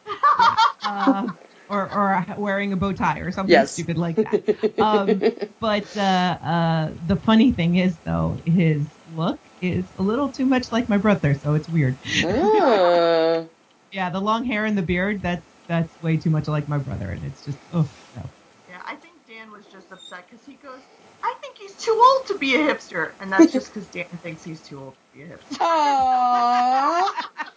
[0.84, 1.28] uh,
[1.74, 3.74] or, or wearing a bow tie or something Yes.
[3.74, 4.44] stupid like that.
[4.80, 5.22] Um,
[5.60, 6.00] but uh,
[6.44, 10.98] uh, the funny thing is, though, his look is a little too much like my
[10.98, 12.00] brother, so it's weird.
[12.26, 13.46] Ah.
[13.92, 17.12] Yeah, the long hair and the beard, that's that's way too much like my brother,
[17.12, 18.32] and it's just, oh, no.
[18.68, 20.82] Yeah, I think Dan was just upset because he goes,
[21.24, 23.14] I think he's too old to be a hipster.
[23.20, 25.58] And that's just because Dan thinks he's too old to be a hipster.
[25.60, 27.08] Aww.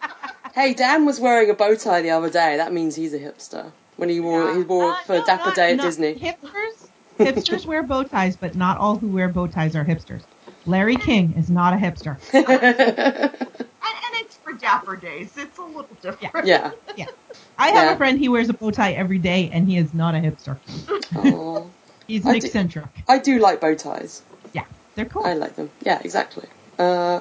[0.54, 2.58] hey, Dan was wearing a bow tie the other day.
[2.58, 3.72] That means he's a hipster.
[3.96, 6.14] When he wore he wore Uh, for no, Dapper not- Day at Disney.
[6.14, 10.22] Hipsters, hipsters wear bow ties, but not all who wear bow ties are hipsters.
[10.66, 12.18] Larry King is not a hipster.
[13.88, 15.36] And, and it's for dapper days.
[15.36, 16.46] It's a little different.
[16.46, 16.72] yeah.
[16.96, 17.06] Yeah.
[17.58, 17.92] I have Yeah.
[17.92, 20.58] a friend, he wears a bow tie every day, and he is not a hipster.
[21.16, 21.64] Aw.
[22.08, 22.86] He's an I do- eccentric.
[23.08, 24.22] I do like bow ties.
[24.52, 24.64] Yeah,
[24.96, 25.24] they're cool.
[25.24, 25.70] I like them.
[25.82, 26.48] Yeah, exactly.
[26.78, 27.20] Uh,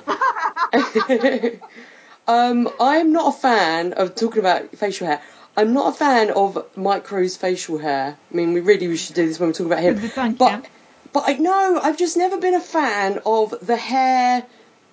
[2.27, 5.21] um, I'm not a fan of talking about facial hair.
[5.57, 8.17] I'm not a fan of Micro's facial hair.
[8.31, 9.95] I mean, we really we should do this when we talk about him.
[10.37, 10.65] But
[11.13, 14.45] but I know I've just never been a fan of the hair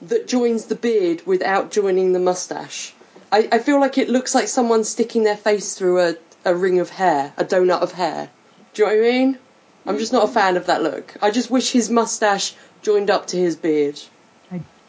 [0.02, 2.94] that joins the beard without joining the mustache.
[3.32, 6.78] I, I feel like it looks like someone sticking their face through a, a ring
[6.80, 8.30] of hair, a donut of hair.
[8.74, 9.38] Do you know what I mean?
[9.84, 11.14] I'm just not a fan of that look.
[11.20, 14.00] I just wish his mustache joined up to his beard.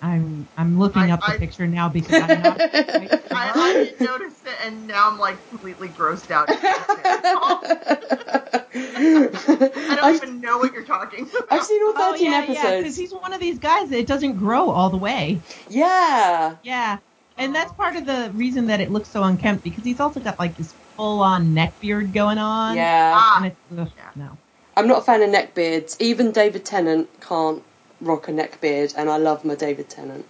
[0.04, 2.62] I, I'm I'm looking I- up the I- picture now because I'm not.
[2.62, 6.50] I, I didn't notice it, and now I'm like completely grossed out.
[8.76, 11.44] I don't I've, even know what you're talking about.
[11.50, 12.98] I've seen all 13 oh 13 yeah, yeah, because episodes.
[12.98, 15.42] he's one of these guys that it doesn't grow all the way.
[15.70, 16.56] yeah.
[16.64, 16.98] Yeah,
[17.38, 20.40] and that's part of the reason that it looks so unkempt because he's also got
[20.40, 22.76] like this full-on neck beard going on.
[22.76, 23.14] Yeah.
[23.16, 24.10] Ah, And it's, ugh, Yeah.
[24.16, 24.38] no.
[24.76, 25.98] I'm not a fan of neck beards.
[26.00, 27.64] Even David Tennant can't
[28.04, 30.26] rock a neck beard, and I love my David Tennant.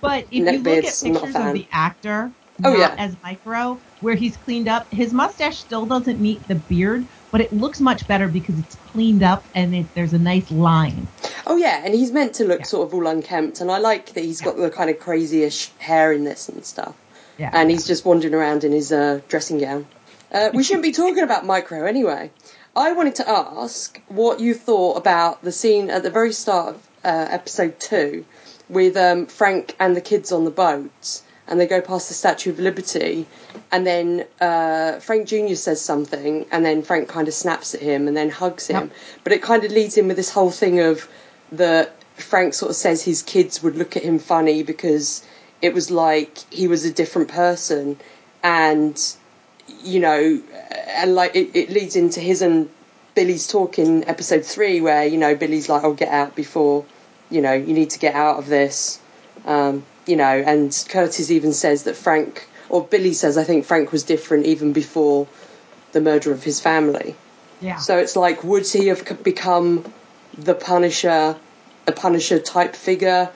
[0.00, 2.32] But if Neck you look at I'm not a pictures of the actor,
[2.62, 2.94] Oh, not yeah.
[2.98, 7.52] as micro, where he's cleaned up, his mustache still doesn't meet the beard, but it
[7.52, 11.08] looks much better because it's cleaned up and it, there's a nice line.
[11.46, 12.66] Oh yeah, and he's meant to look Yeah.
[12.66, 16.12] sort of all unkempt, and I like that he's got the kind of crazy-ish hair
[16.12, 16.94] in this and stuff.
[17.38, 17.50] Yeah.
[17.52, 19.86] And he's just wandering around in his uh, dressing gown.
[20.30, 22.30] Uh, we shouldn't be talking about micro anyway.
[22.76, 26.88] I wanted to ask what you thought about the scene at the very start of
[27.04, 28.24] uh, episode two
[28.68, 32.50] with um, Frank and the kids on the boat, and they go past the Statue
[32.50, 33.26] of Liberty,
[33.70, 35.54] and then uh, Frank Jr.
[35.54, 38.84] says something, and then Frank kind of snaps at him and then hugs him.
[38.84, 38.90] Yep.
[39.24, 41.08] But it kind of leads in with this whole thing of
[41.52, 45.24] that Frank sort of says his kids would look at him funny because
[45.60, 47.98] it was like he was a different person
[48.42, 49.16] and
[49.82, 50.42] you know,
[50.88, 52.68] and like it, it leads into his and
[53.14, 56.84] Billy's talk in episode three, where you know Billy's like, "I'll get out before,
[57.34, 58.98] you know, you need to get out of this,"
[59.44, 63.92] um, you know, and Curtis even says that Frank or Billy says, "I think Frank
[63.92, 65.26] was different even before
[65.92, 67.14] the murder of his family."
[67.60, 67.76] Yeah.
[67.76, 69.84] So it's like, would he have become
[70.36, 71.36] the Punisher,
[71.86, 73.30] a Punisher type figure,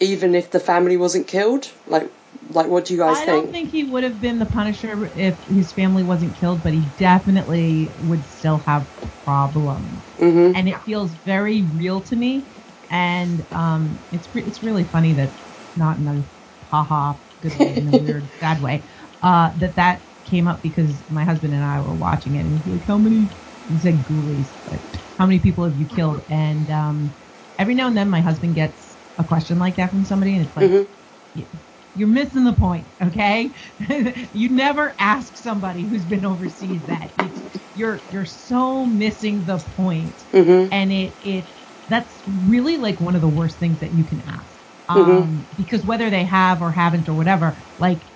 [0.00, 1.70] even if the family wasn't killed?
[1.86, 2.10] Like,
[2.50, 3.28] like what do you guys I think?
[3.30, 6.72] I don't think he would have been the Punisher if his family wasn't killed, but
[6.72, 8.86] he definitely would still have
[9.24, 10.02] problems.
[10.18, 12.46] hmm And it feels very real to me.
[12.90, 15.34] And um, it's re- it's really funny that
[15.76, 16.24] not in a
[16.70, 18.84] haha good way, in a weird bad way,
[19.22, 22.66] uh, that that came up because my husband and I were watching it, and he's
[22.66, 23.30] like, "How many?"
[23.68, 24.80] He said "ghoulies," but
[25.18, 26.22] how many people have you killed?
[26.28, 27.14] And um,
[27.58, 30.56] every now and then, my husband gets a question like that from somebody, and it's
[30.56, 30.86] like, Mhm.
[31.34, 31.48] y-
[31.94, 33.52] you're missing the point, okay?
[34.32, 37.12] you never ask somebody who's been overseas that.
[37.16, 37.42] It's,
[37.72, 41.50] you're you're so missing the point, hmm and it it
[41.88, 44.60] that's really like one of the worst things that you can ask.
[44.88, 48.06] Um, because whether they have or haven't or whatever, like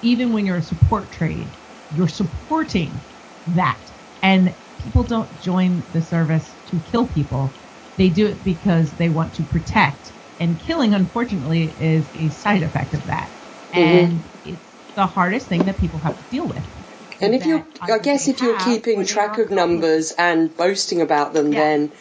[0.00, 1.56] even when you're a support trade,
[1.90, 3.04] you're supporting
[3.46, 7.54] that, and people don't join the service to kill people.
[7.96, 10.12] They do it because they want to protect.
[10.40, 13.32] And killing, unfortunately, is a side effect of that.
[13.72, 16.64] And it's the hardest thing that people have to deal with.
[17.20, 21.52] And if you're, I guess, if you're keeping track of numbers and boasting about them,
[21.52, 21.60] Yeah.
[21.60, 21.92] then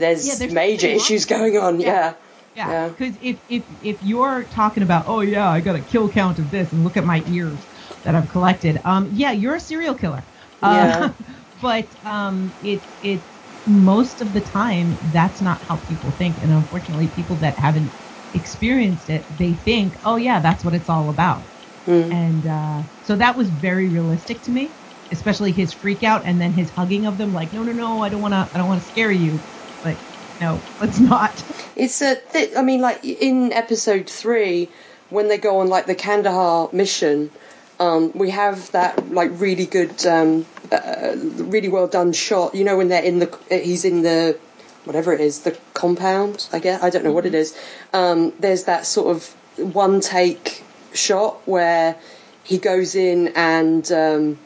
[0.00, 1.80] there's, Yeah, there's major issues going on.
[1.80, 1.86] Yeah.
[1.86, 2.14] Yeah.
[2.56, 2.88] Yeah, Yeah.
[2.88, 6.50] because if, if if you're talking about, oh yeah, I got a kill count of
[6.50, 7.66] this, and look at my ears
[8.02, 10.26] that I've collected, um, yeah, you're a serial killer.
[10.62, 11.12] Uh,
[11.60, 17.08] but um, it's it's most of the time that's not how people think, and unfortunately,
[17.08, 17.94] people that haven't
[18.32, 21.48] experienced it, they think, oh yeah, that's what it's all about.
[21.86, 22.12] Mm.
[22.12, 24.76] And uh, so that was very realistic to me,
[25.12, 28.08] especially his freak out and then his hugging of them, like, no, no, no, I
[28.08, 29.44] don't want to, I don't want to scare you.
[30.40, 31.44] No, let's not.
[31.76, 32.16] It's a.
[32.16, 34.70] Th- I mean, like in episode three,
[35.10, 37.30] when they go on like the Kandahar mission,
[37.78, 42.54] um, we have that like really good, um, uh, really well done shot.
[42.54, 44.38] You know, when they're in the, he's in the,
[44.84, 46.48] whatever it is, the compound.
[46.54, 47.54] I guess I don't know what it is.
[47.92, 49.26] Um, there's that sort of
[49.74, 51.96] one take shot where
[52.44, 54.38] he goes in and.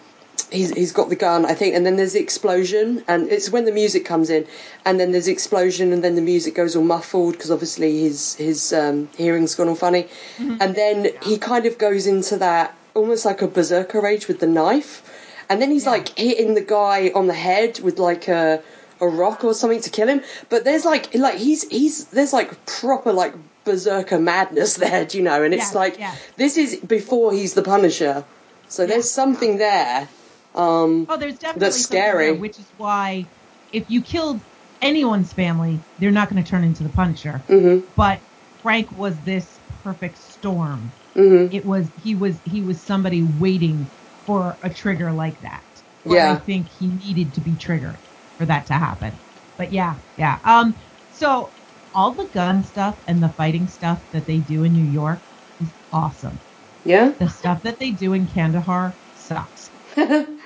[0.51, 3.65] He's he's got the gun, I think, and then there's the explosion, and it's when
[3.65, 4.47] the music comes in,
[4.85, 8.35] and then there's the explosion, and then the music goes all muffled because obviously his
[8.37, 13.25] his um, hearing's gone all funny, and then he kind of goes into that almost
[13.25, 15.03] like a berserker rage with the knife,
[15.49, 18.63] and then he's like hitting the guy on the head with like a
[19.01, 22.65] a rock or something to kill him, but there's like like he's he's there's like
[22.67, 25.99] proper like berserker madness there, do you know, and it's Yes, like
[26.37, 28.25] this is before he's the Punisher.
[28.69, 30.09] So there's something there.
[30.55, 32.39] Um, Oh, there's definitely That's something there, scary.
[32.39, 33.31] which is why
[33.73, 34.45] if you killed
[34.81, 37.45] anyone's family, they're not going to turn into the Punisher.
[37.49, 38.23] mhm, But
[38.63, 40.93] Frank was this perfect storm.
[41.17, 41.53] mhm.
[41.53, 43.91] It was he was he was somebody waiting
[44.27, 45.65] for a trigger like that.
[46.05, 46.33] Yeah.
[46.33, 48.01] I think he needed to be triggered
[48.39, 49.19] for that to happen.
[49.57, 50.39] But yeah, yeah.
[50.45, 50.77] Um,
[51.11, 51.53] so
[51.93, 55.23] all the gun stuff and the fighting stuff that they do in New York
[55.61, 56.41] is awesome.
[56.85, 57.13] Yeah.
[57.19, 59.71] The stuff that they do in Kandahar sucks.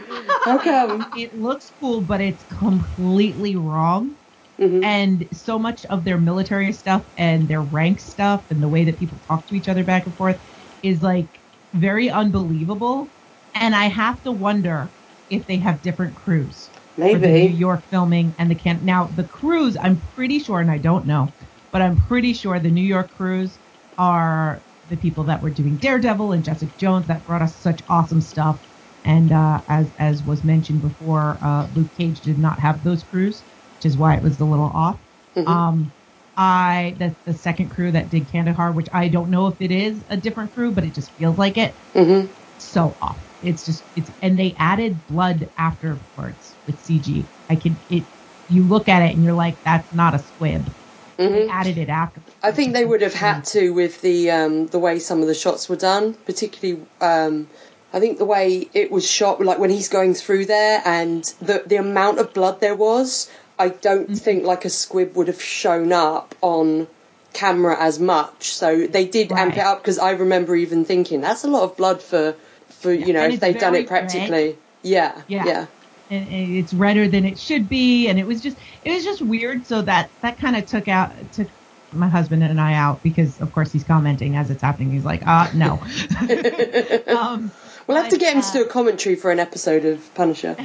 [0.44, 1.10] How come?
[1.16, 4.16] It looks cool, but it's completely wrong.
[4.60, 4.84] Mhm.
[4.84, 8.98] And so much of their military stuff and their rank stuff and the way that
[8.98, 10.40] people talk to each other back and forth
[10.82, 11.42] is like
[11.74, 13.12] very unbelievable.
[13.54, 14.92] And I have to wonder
[15.28, 16.72] if they have different crews
[17.10, 18.84] for the New York filming and the can.
[18.84, 21.34] Now the crews, I'm pretty sure, and I don't know,
[21.72, 23.60] but I'm pretty sure the New York crews
[23.98, 28.20] are the people that were doing Daredevil and Jessica Jones that brought us such awesome
[28.20, 28.60] stuff.
[29.04, 33.44] And uh, as as was mentioned before, uh, Luke Cage did not have those crews,
[33.76, 35.00] which is why it was a little off.
[35.36, 35.46] Mhm.
[35.48, 35.94] Um,
[36.36, 40.04] I that's the second crew that did Kandahar, which I don't know if it is
[40.08, 41.76] a different crew, but it just feels like it.
[41.94, 42.34] Mhm.
[42.58, 43.20] So off.
[43.40, 47.30] It's just it's and they added blood afterwards with CG.
[47.48, 48.08] I can it.
[48.48, 50.74] You look at it and you're like, that's not a squib.
[51.18, 51.48] They Mhm.
[51.50, 52.22] added it after.
[52.42, 55.34] I think they would have had to with the um, the way some of the
[55.34, 56.86] shots were done, particularly.
[57.00, 57.48] Um,
[57.92, 61.62] I think the way it was shot, like when he's going through there, and the
[61.64, 63.30] the amount of blood there was.
[63.60, 66.86] I don't think like a squib would have shown up on
[67.32, 68.50] camera as much.
[68.50, 71.76] So they did amp it up because I remember even thinking that's a lot of
[71.76, 72.36] blood for
[72.68, 74.56] for you know if they've done it practically.
[74.82, 75.44] Yeah, Yeah.
[75.44, 75.66] yeah,
[76.10, 79.66] and, it's redder than it should be and it was just it was just weird
[79.66, 81.48] so that that kind of took out took
[81.92, 85.26] my husband and I out because of course he's commenting as it's happening he's like
[85.26, 85.80] uh no
[87.08, 87.50] um
[87.88, 90.56] We'll have to get him to uh, do a commentary for an episode of Punisher.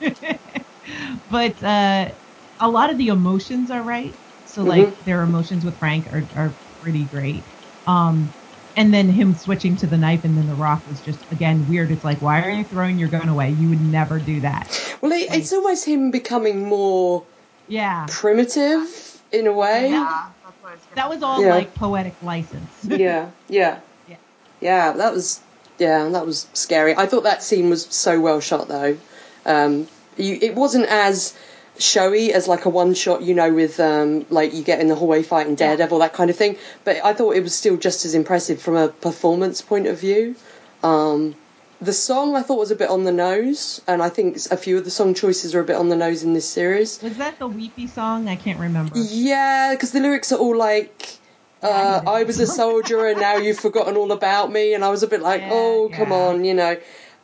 [1.28, 2.12] but uh,
[2.58, 4.18] a lot of the emotions are right.
[4.44, 7.46] So like their emotions with Frank are, are pretty great.
[7.86, 8.34] Um,
[8.74, 11.92] and then him switching to the knife and then the rock was just again weird.
[11.92, 13.50] It's like why are you throwing your gun away?
[13.50, 14.96] You would never do that.
[15.02, 17.28] Well, it, it's almost him becoming more
[17.68, 19.90] Yeah, primitive in a way.
[19.90, 21.50] Yeah, that's what I was gonna that was all Yeah.
[21.50, 22.88] like poetic license.
[22.88, 24.16] yeah, yeah, Yeah.
[24.60, 24.92] yeah.
[24.92, 25.42] That was
[25.78, 26.96] yeah, that was scary.
[26.96, 28.96] I thought that scene was so well shot though.
[29.44, 31.34] Um, you, it wasn't as
[31.78, 34.94] showy as like a one shot, you know, with um, like you get in the
[34.94, 36.56] hallway fighting Daredevil, that kind of thing.
[36.84, 40.36] But I thought it was still just as impressive from a performance point of view.
[40.82, 41.34] Um,
[41.80, 44.78] the song I thought was a bit on the nose, and I think a few
[44.78, 47.02] of the song choices are a bit on the nose in this series.
[47.02, 48.28] Was that the weepy song?
[48.28, 48.92] I can't remember.
[48.94, 51.18] Yeah, because the lyrics are all like,
[51.62, 55.02] uh, I was a soldier and now you've forgotten all about me, and I was
[55.02, 56.16] a bit like, Yeah, oh, come yeah.
[56.16, 56.76] on, you know.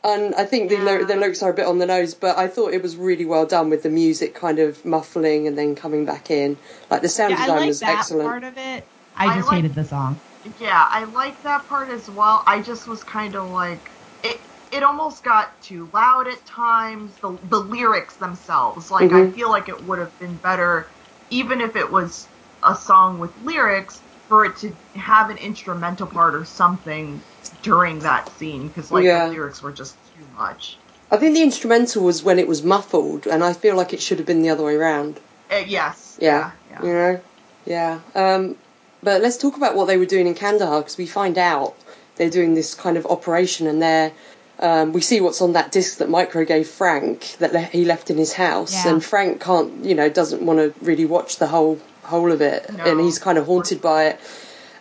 [0.04, 2.46] And I think the, lyr- the lyrics are a bit on the nose, but I
[2.48, 6.04] thought it was really well done with the music kind of muffling and then coming
[6.04, 6.60] back in.
[6.88, 8.28] Like the sound Yeah, I design like was that excellent.
[8.28, 8.88] part of it.
[9.16, 10.22] I I just like- hated the song.
[10.56, 12.44] Yeah, I like that part as well.
[12.46, 13.90] I just was kind of like
[14.22, 14.40] it.
[14.70, 17.18] It almost got too loud at times.
[17.20, 19.34] The the lyrics themselves, like I Mhm.
[19.34, 20.92] feel like it would have been better,
[21.30, 22.28] even if it was
[22.62, 27.20] a song with lyrics, for it to have an instrumental part or something
[27.62, 29.26] during that scene, because like Yeah.
[29.26, 30.76] the lyrics were just too much.
[31.10, 34.18] I think the instrumental was when it was muffled, and I feel like it should
[34.18, 35.18] have been the other way around.
[35.50, 36.16] Uh, yes.
[36.20, 36.82] Yeah, Yeah.
[36.82, 37.20] you know,
[37.64, 37.98] yeah.
[38.14, 38.56] Um,
[39.02, 41.74] but let's talk about what they were doing in Kandahar because we find out
[42.16, 44.12] they're doing this kind of operation, and they're
[44.60, 48.10] um, we see what's on that disc that Micro gave Frank that le- he left
[48.10, 48.90] in his house, Yeah.
[48.90, 52.60] and Frank can't, you know, doesn't want to really watch the whole whole of it,
[52.76, 52.84] No.
[52.84, 54.20] and he's kind of haunted by it.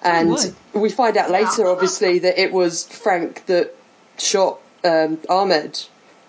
[0.02, 0.30] And
[0.74, 1.40] we find out Yeah.
[1.40, 3.74] later, obviously, that it was Frank that
[4.18, 5.80] shot um, Ahmed.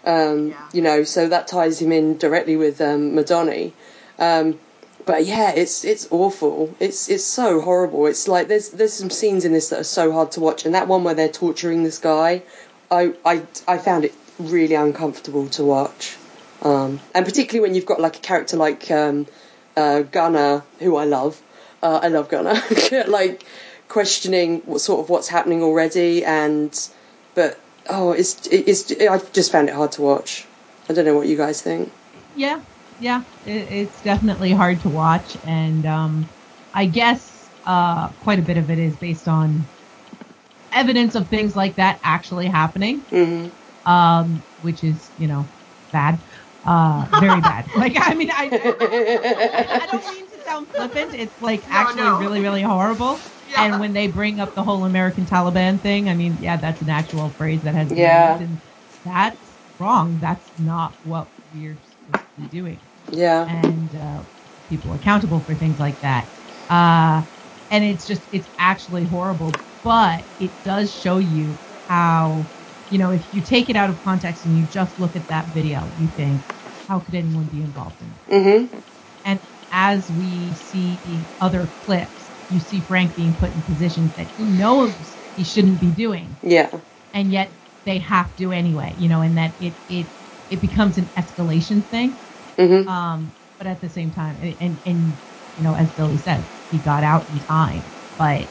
[0.05, 0.55] Um, Yeah.
[0.73, 3.73] You know, so that ties him in directly with um, Madani.
[4.19, 4.59] Um,
[5.05, 6.75] but yeah, it's it's awful.
[6.81, 8.07] It's it's so horrible.
[8.07, 10.75] It's like there's there's some scenes in this that are so hard to watch, and
[10.75, 12.43] that one where they're torturing this guy,
[12.91, 16.17] I I I found it really uncomfortable to watch.
[16.63, 19.27] Um, and particularly when you've got like a character like um,
[19.79, 21.41] uh, Gunner, who I love.
[21.83, 22.55] Uh, I love Gunner.
[23.09, 23.45] like
[23.89, 26.73] questioning what sort of what's happening already, and
[27.35, 30.47] but oh, it's it's I just found it hard to watch.
[30.89, 31.93] I don't know what you guys think.
[32.35, 32.61] Yeah,
[32.99, 36.29] yeah, it, it's definitely hard to watch, and um,
[36.75, 39.69] I guess uh, quite a bit of it is based on
[40.73, 43.49] evidence of things like that actually happening, hmm
[43.87, 45.51] um, which is you know
[45.93, 46.23] bad,
[46.65, 47.67] uh, very bad.
[47.75, 48.51] Like I mean, I
[49.81, 51.15] I don't mean to sound flippant.
[51.15, 52.19] It's like No, actually no.
[52.19, 53.25] really really horrible.
[53.47, 53.65] Yeah.
[53.65, 56.89] And when they bring up the whole American Taliban thing, I mean, yeah, that's an
[56.89, 58.31] actual phrase that has been Yeah.
[58.31, 58.63] used, and
[59.05, 60.19] that's wrong.
[60.21, 63.47] That's not what we're supposed to be doing Yeah.
[63.49, 64.25] and uh,
[64.69, 66.29] people accountable for things like that.
[66.69, 67.23] Uh,
[67.71, 72.51] and it's just, it's actually horrible, but it does show you how,
[72.91, 75.49] you know, if you take it out of context and you just look at that
[75.49, 76.45] video, you think,
[76.89, 78.23] how could anyone be involved in it?
[78.71, 78.79] hmm
[79.25, 84.29] And as we see the other clips, you see Frank being put in positions that
[84.29, 86.71] he knows he shouldn't be doing Yeah.
[87.13, 87.53] and yet
[87.85, 90.13] they have to anyway, you know, and that it it
[90.49, 92.21] it becomes an escalation thing.
[92.59, 95.19] hmm Um, but at the same time, and, and and
[95.55, 98.51] you know, as Billy said, he got out in time, but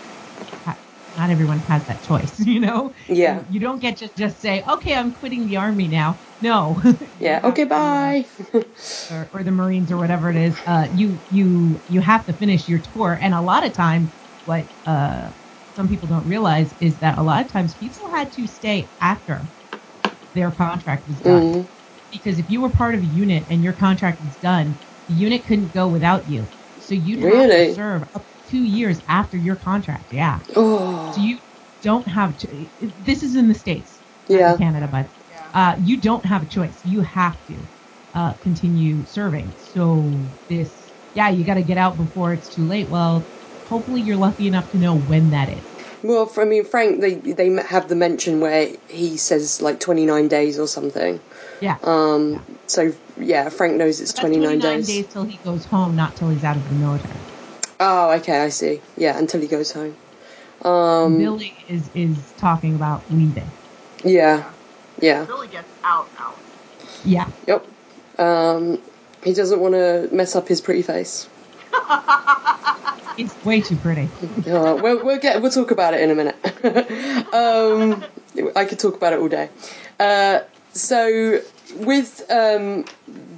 [1.18, 2.94] not everyone has that choice, you know.
[3.10, 3.44] Yeah.
[3.50, 6.20] You don't get to just say, okay, I'm quitting the army now.
[6.42, 6.82] No.
[7.20, 7.42] Yeah.
[7.44, 7.64] Okay.
[7.64, 8.26] have Bye.
[9.10, 12.68] or, or the Marines or whatever it is, uh, you you you have to finish
[12.68, 13.18] your tour.
[13.22, 14.12] And a lot of times,
[14.46, 15.32] what uh,
[15.76, 19.50] some people don't realize is that a lot of times people had to stay after
[20.34, 21.54] their contract was done.
[21.54, 21.70] Mhm.
[22.12, 25.46] Because if you were part of a unit and your contract was done, the unit
[25.46, 26.48] couldn't go without you.
[26.80, 27.68] So you'd have Really?
[27.68, 30.08] to serve up two years after your contract.
[30.12, 30.40] Yeah.
[30.56, 31.12] Oh.
[31.14, 31.40] So you
[31.82, 32.70] don't have to.
[33.00, 34.58] This is in the states, not in Yeah.
[34.58, 35.52] Canada, but Yeah.
[35.54, 36.82] uh, you don't have a choice.
[36.84, 37.68] You have to
[38.14, 39.56] uh, continue serving.
[39.58, 42.90] So this, yeah, you got to get out before it's too late.
[42.90, 43.30] Well,
[43.68, 45.66] hopefully you're lucky enough to know when that is.
[46.04, 50.60] Well, I mean, Frank, they they have the mention where he says like 29 days
[50.60, 51.22] or something.
[51.62, 51.78] Yeah.
[51.84, 52.34] Um.
[52.34, 52.56] Yeah.
[52.68, 54.88] So yeah, Frank knows it's 29, 29 days.
[54.88, 57.26] days till he goes home, not till he's out of the military.
[57.80, 58.82] Oh, okay, I see.
[58.96, 59.96] Yeah, until he goes home.
[60.62, 61.18] Um.
[61.18, 63.52] Billy is is talking about leaving.
[64.04, 64.52] Yeah.
[65.00, 65.26] Yeah.
[65.26, 66.38] Billy gets out, out.
[67.04, 67.30] Yeah.
[67.48, 67.68] Yep.
[68.18, 68.82] Um.
[69.24, 71.28] He doesn't want to mess up his pretty face.
[73.18, 74.10] It's way too pretty.
[74.48, 76.36] Uh, we'll, we'll get we'll talk about it in a minute.
[77.34, 78.02] um,
[78.56, 79.50] I could talk about it all day.
[80.00, 80.40] Uh,
[80.78, 81.42] so
[81.76, 82.86] with um,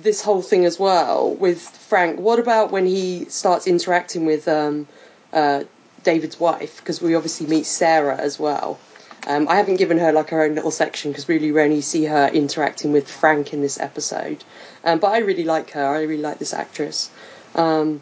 [0.01, 4.87] this whole thing as well with Frank, what about when he starts interacting with um,
[5.33, 5.63] uh,
[6.03, 6.77] David's wife?
[6.77, 8.79] Because we obviously meet Sarah as well.
[9.27, 12.05] Um, I haven't given her like her own little section because really we only see
[12.05, 14.43] her interacting with Frank in this episode.
[14.83, 15.85] Um, but I really like her.
[15.85, 17.09] I really like this actress.
[17.55, 18.01] Um,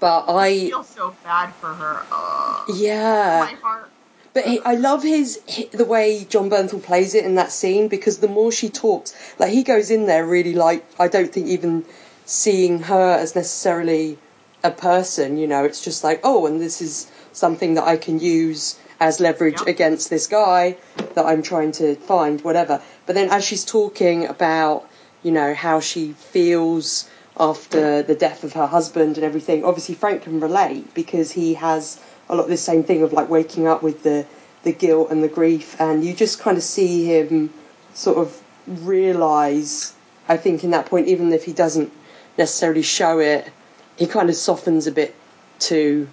[0.00, 2.02] but I I, feel so bad for her.
[2.10, 3.48] Uh, yeah.
[3.52, 3.90] my heart.
[4.36, 7.88] But he, I love his hi- the way Jon Bernthal plays it in that scene
[7.88, 11.46] because the more she talks, like he goes in there really like I don't think
[11.46, 11.86] even
[12.26, 14.18] seeing her as necessarily
[14.62, 15.38] a person.
[15.38, 19.20] You know, it's just like oh, and this is something that I can use as
[19.20, 19.68] leverage Yep.
[19.68, 20.76] against this guy
[21.14, 22.82] that I'm trying to find, whatever.
[23.06, 24.86] But then as she's talking about
[25.22, 27.08] you know how she feels
[27.40, 31.98] after the death of her husband and everything, obviously Frank can relate because he has
[32.28, 34.26] a lot of the same thing of like waking up with the
[34.64, 37.50] the guilt and the grief, and you just kind of see him
[37.94, 39.94] sort of realize.
[40.28, 41.92] I think in that point, even if he doesn't
[42.36, 43.48] necessarily show it,
[43.96, 45.14] he kind of softens a bit
[45.60, 46.08] to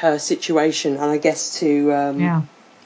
[0.00, 2.42] her situation, and I guess to um, Yeah.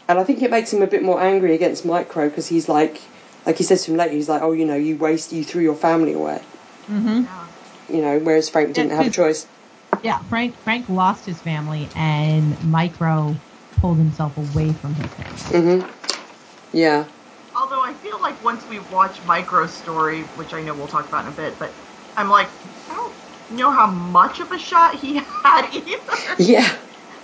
[0.09, 3.01] and I think it makes him a bit more angry against Micro because he's like,
[3.47, 5.63] like he says to him later, he's like, oh, you know, you waste, you threw
[5.63, 6.43] your family away,
[6.89, 7.23] hmm
[7.89, 9.47] you know, whereas Frank didn't Yeah, have a choice.
[10.03, 10.21] Yeah.
[10.29, 13.41] Frank Frank lost his family, and Micro
[13.81, 15.37] pulled himself away from his family.
[15.37, 15.91] Mm-hmm.
[16.73, 17.07] Yeah.
[17.55, 21.27] Although I feel like once we watch Micro's story, which I know we'll talk about
[21.27, 21.75] in a bit, but
[22.17, 22.51] I'm like,
[22.91, 23.17] I don't
[23.49, 26.37] know how much of a shot he had either.
[26.39, 26.71] Yeah.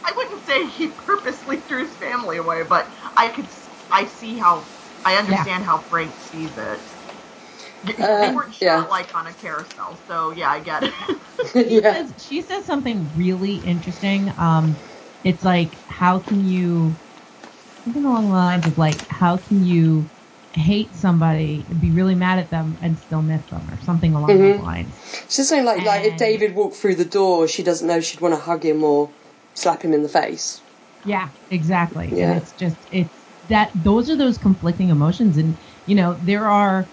[0.04, 3.48] I wouldn't say he purposely threw his family away, but I could,
[3.90, 4.66] I see how,
[5.04, 6.91] I understand how Frank sees it.
[8.20, 8.88] They Uh, weren't shot yeah.
[8.88, 10.94] like on a carousel, so yeah, I get it.
[11.66, 11.82] She yeah.
[11.82, 14.32] says she says something really interesting.
[14.38, 14.80] Um,
[15.24, 17.00] it's like how can you
[17.84, 20.10] something along the lines of like how can you
[20.54, 24.40] hate somebody and be really mad at them and still miss them or something along
[24.40, 24.58] those Mhm.
[24.58, 25.00] lines.
[25.28, 28.34] She's saying like, like if David walked through the door, she doesn't know she'd want
[28.34, 29.14] to hug him or
[29.54, 30.62] slap him in the face.
[31.04, 32.16] Yeah, exactly.
[32.16, 32.30] Yeah.
[32.30, 36.90] And it's just it's that those are those conflicting emotions and you know, there are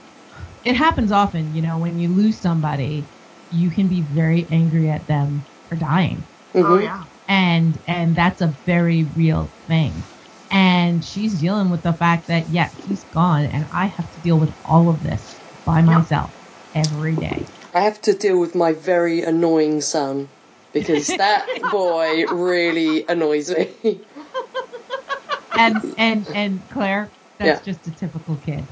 [0.64, 3.10] it happens often, you know, when you lose somebody,
[3.50, 6.28] you can be very angry at them for dying.
[6.56, 6.84] oh Mhm.
[6.84, 7.04] yeah.
[7.28, 10.08] And and that's a very real thing.
[10.52, 14.40] And she's dealing with the fact that yes, he's gone and I have to deal
[14.40, 16.34] with all of this by myself
[16.74, 17.46] every day.
[17.74, 20.32] I have to deal with my very annoying son
[20.72, 24.08] because that boy really annoys me.
[25.56, 27.74] And and and Claire, that's Yeah.
[27.74, 28.70] just a typical kid.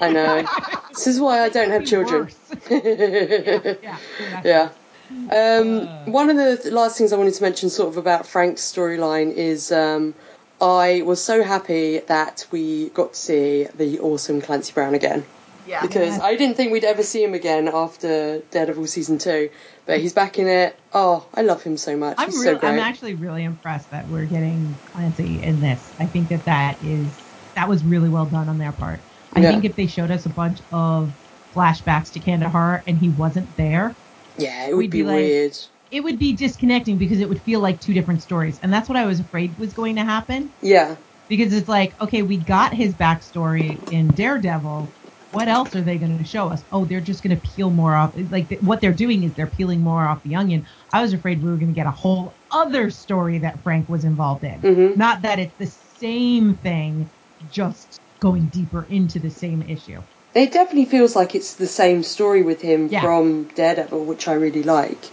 [0.00, 0.44] I know.
[0.90, 2.28] This is why I don't have children.
[2.70, 3.98] yeah, yeah.
[4.44, 4.68] yeah.
[5.10, 6.04] Um, Uh.
[6.10, 9.72] one of the last things I wanted to mention, sort of about Frank's storyline, is
[9.72, 10.14] um,
[10.60, 15.24] I was so happy that we got to see the awesome Clancy Brown again
[15.66, 15.80] Yeah.
[15.80, 16.20] because Yes.
[16.20, 19.48] I didn't think we'd ever see him again after Daredevil season two,
[19.86, 20.76] but he's back in it.
[20.92, 22.16] Oh, I love him so much.
[22.18, 22.72] I'm he's real, so great.
[22.72, 25.94] I'm actually really impressed that we're getting Clancy in this.
[25.98, 27.06] I think that that is
[27.54, 29.00] that was really well done on their part.
[29.34, 29.50] I Yeah.
[29.50, 31.14] think if they showed us a bunch of
[31.54, 33.96] flashbacks to Kandahar and he wasn't there,
[34.36, 35.56] yeah, it would be, be like- weird.
[35.90, 38.58] it would be disconnecting because it would feel like two different stories.
[38.62, 40.52] And that's what I was afraid was going to happen.
[40.60, 40.96] Yeah,
[41.28, 44.94] Because it's like, okay, we got his backstory in Daredevil.
[45.30, 46.64] What else are they going to show us?
[46.72, 48.12] Oh, they're just going to peel more off.
[48.30, 50.66] Like th- what they're doing is they're peeling more off the onion.
[50.92, 54.04] I was afraid we were going to get a whole other story that Frank was
[54.04, 54.60] involved in.
[54.62, 54.96] Mhm.
[54.96, 57.10] Not that it's the same thing,
[57.46, 57.87] just
[58.20, 60.00] going deeper into the same issue.
[60.34, 63.00] it definitely feels like it's the same story with him Yeah.
[63.00, 65.10] from Daredevil, which I really like.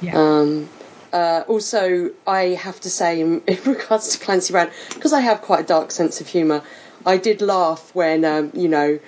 [0.00, 0.16] Yeah.
[0.16, 0.68] Um,
[1.12, 5.42] uh, also, I have to say, in, in regards to Clancy Brown, because I have
[5.42, 6.62] quite a dark sense of humour,
[7.04, 8.98] I did laugh when, um, you know,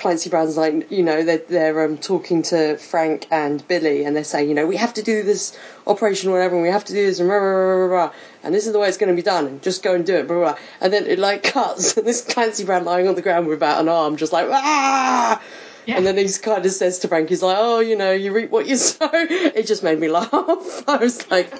[0.00, 4.24] Clancy Brown's like, you know, they're, they're um, talking to Frank and Billy, and they're
[4.24, 6.92] saying, you know, we have to do this operation or whatever, and we have to
[6.92, 9.22] do this, and, rah, rah, rah, and this is the way it's going to be
[9.22, 10.58] done, and just go and do it, blah, blah, blah.
[10.80, 13.88] And then it, like, cuts, and this Clancy Brown lying on the ground without an
[13.88, 15.42] arm, just like, ah!
[15.86, 15.96] Yeah.
[15.96, 18.50] And then he kind of says to Frank, he's like, oh, you know, you reap
[18.50, 19.08] what you sow.
[19.12, 20.30] It just made me laugh.
[20.88, 21.50] I was like,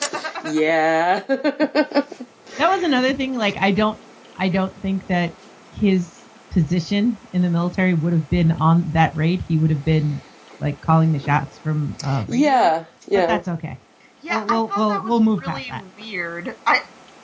[0.52, 1.20] yeah.
[2.60, 3.98] that was another thing like i don't
[4.38, 5.32] i don't think that
[5.80, 6.19] his
[6.50, 10.20] position in the military would have been on that raid he would have been
[10.58, 12.46] like calling the shots from uh radio.
[12.48, 13.26] yeah, but yeah.
[13.26, 13.80] that's okay
[14.20, 16.56] Yeah, We'll- I thought we'll- that was we'll move really past weird.
[16.66, 16.82] I,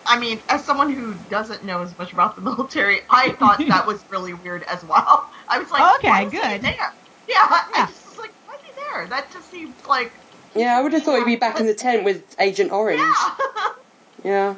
[0.09, 3.87] I mean, as someone who doesn't know as much about the military, I thought that
[3.87, 5.29] was really weird as well.
[5.49, 6.63] I was like, Okay, why is he good.
[6.63, 6.77] there?
[7.29, 7.87] Yeah, I Yeah.
[7.87, 9.09] just was like, why is he there?
[9.09, 10.13] That just seems like.
[10.55, 13.01] Yeah, I would have thought he'd be back in the tent with Agent Orange.
[13.01, 13.35] Yeah.
[14.25, 14.55] Yeah.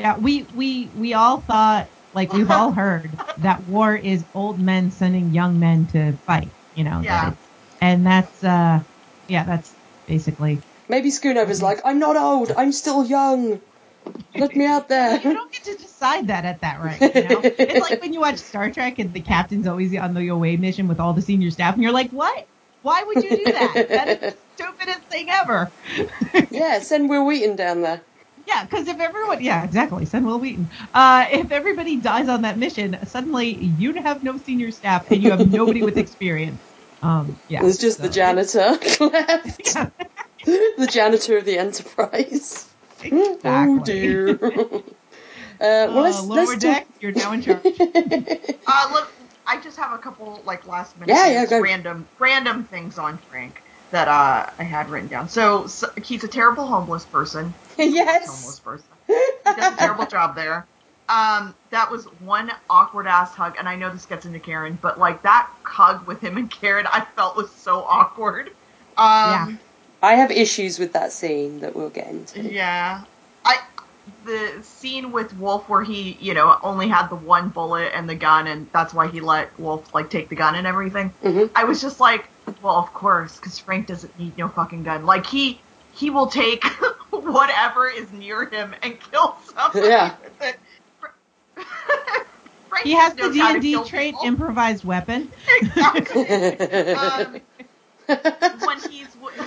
[0.00, 4.90] yeah we we we all thought Like we've all heard that war is old men
[4.90, 6.50] sending young men to fight.
[6.74, 7.00] You know.
[7.02, 7.28] Yeah.
[7.28, 7.48] it's-
[7.80, 8.80] and that's uh,
[9.28, 9.72] yeah, that's
[10.06, 10.60] basically.
[10.88, 13.60] Maybe Schoonover's like, I'm not old, I'm still young.
[14.34, 15.16] Let me out there.
[15.16, 17.00] You don't get to decide that at that right.
[17.00, 17.40] You know?
[17.44, 20.88] it's like when you watch Star Trek and the captain's always on the away mission
[20.88, 22.46] with all the senior staff, and you're like, what?
[22.82, 23.86] Why would you do that?
[23.88, 25.70] That is the stupidest thing ever.
[26.50, 28.02] yeah, send Wil Wheaton down there.
[28.46, 30.70] Yeah, because if everyone, yeah, exactly, send Wil Wheaton.
[30.92, 35.30] Uh, if everybody dies on that mission, suddenly you have no senior staff and you
[35.30, 36.60] have nobody with experience.
[37.02, 39.76] Um, yeah, There's just the janitor left.
[40.44, 42.68] The janitor of the Enterprise.
[43.02, 43.40] exactly.
[43.46, 44.30] Oh dear.
[44.44, 44.82] uh,
[45.58, 47.64] well, let's, Uh, lower let's deck, you're now in charge.
[48.66, 49.08] Uh, look,
[49.46, 53.63] I just have a couple like last minute Yeah, yeah, random random things on Frank
[53.90, 55.28] that uh, I had written down.
[55.28, 57.54] So, so he's a terrible homeless person.
[57.76, 58.26] Yes.
[58.28, 58.86] Homeless person.
[59.08, 59.14] He
[59.44, 60.64] does a terrible job there.
[61.08, 64.98] Um, that was one awkward ass hug, and I know this gets into Karen, but
[64.98, 68.48] like that hug with him and Karen, I felt was so awkward.
[68.96, 69.58] Um,
[70.02, 72.42] I have issues with that scene that we'll get into.
[72.42, 73.02] yeah.
[73.44, 73.56] I
[74.24, 78.14] the scene with Wolf where he, you know, only had the one bullet and the
[78.14, 81.12] gun, and that's why he let Wolf like take the gun and everything.
[81.22, 81.50] Mhm.
[81.54, 82.28] I was just like,
[82.62, 85.04] well, of course, because Frank doesn't need no fucking gun.
[85.06, 85.60] Like he
[85.94, 86.64] he will take
[87.10, 90.16] whatever is near him and kill somebody Yeah.
[92.68, 94.26] Frank He has the knows how to D&D trait people.
[94.26, 95.30] improvised weapon.
[95.60, 96.94] exactly.
[96.94, 97.40] um,
[98.64, 99.42] when he's w-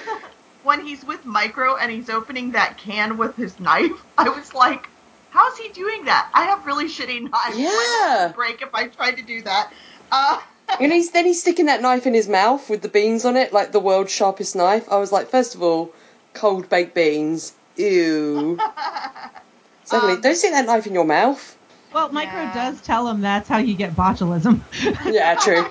[0.63, 4.87] when he's with Micro and he's opening that can with his knife, I was like,
[5.29, 6.29] "How's he doing that?
[6.33, 7.57] I have really shitty knives.
[7.57, 8.31] Knife Yeah.
[8.35, 9.71] break if I tried to do that."
[10.11, 10.39] Uh,
[10.79, 13.53] and he's then he's sticking that knife in his mouth with the beans on it,
[13.53, 14.87] like the world's sharpest knife.
[14.91, 15.91] I was like, first of all,
[16.33, 17.53] cold baked beans.
[17.77, 18.57] Ew.
[19.83, 21.55] Secondly, Um, don't stick that knife in your mouth.
[21.93, 22.53] Well, Micro Yeah.
[22.53, 24.61] does tell him that's how you get botulism.
[25.05, 25.65] Yeah, true.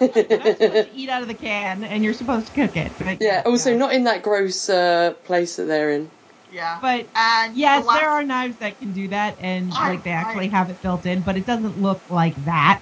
[0.00, 0.14] You're not
[0.58, 2.92] supposed to eat out of the can, and you're supposed to cook it.
[2.98, 3.76] But yeah, also yeah.
[3.78, 6.10] not in that gross uh, place that they're in.
[6.52, 6.78] yeah.
[6.80, 10.04] But and yes, the last- there are knives that can do that, and I- like
[10.04, 12.80] they actually I- have it built in, but it doesn't look like that.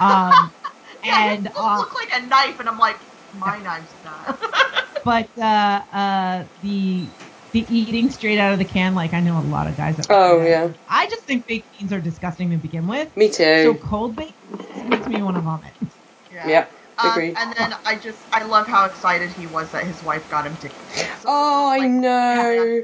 [0.00, 0.52] Um,
[1.04, 2.98] Yeah, and it uh, looked like a knife, and I'm like,
[3.32, 4.40] my knife's not.
[5.04, 7.14] but uh, uh, the
[7.52, 10.06] the eating straight out of the can, like I know a lot of guys that.
[10.10, 10.48] Oh, that.
[10.48, 10.72] yeah.
[10.88, 13.14] I just think baked beans are disgusting to begin with.
[13.16, 13.62] Me too.
[13.62, 15.74] So cold baked beans makes me want to vomit.
[16.30, 16.48] yeah.
[16.48, 16.66] Yeah,
[16.98, 20.46] Um, and then I just I love how excited he was that his wife got
[20.46, 20.94] him tickets.
[21.20, 22.82] So, Oh, I like, know.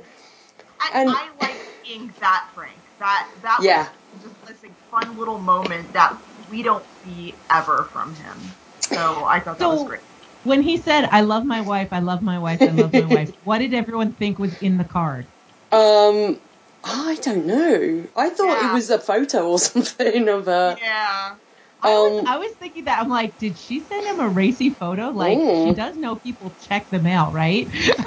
[0.80, 2.82] I, And- I like seeing that Frank.
[2.98, 3.88] That that Yeah.
[4.12, 6.18] was just this like, fun little moment that
[6.50, 8.36] we don't see ever from him.
[8.80, 10.00] So I thought that So- was great.
[10.44, 13.32] When he said, "I love my wife, I love my wife, I love my wife,"
[13.44, 15.26] what did everyone think was in the card?
[15.72, 16.38] Um,
[16.84, 18.04] I don't know.
[18.16, 18.70] I thought Yeah.
[18.70, 20.76] it was a photo or something of her.
[20.80, 21.34] Yeah.
[21.82, 24.70] I was, Um, I was thinking that I'm like, did she send him a racy
[24.70, 25.10] photo?
[25.10, 25.68] Like Mm.
[25.68, 27.68] she does know people check the mail, right?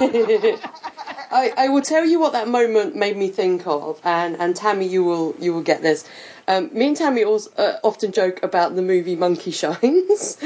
[1.32, 4.86] I, I will tell you what that moment made me think of, and, and Tammy,
[4.86, 6.04] you will you will get this.
[6.46, 10.36] Um, me and Tammy also, uh, often joke about the movie Monkey Shines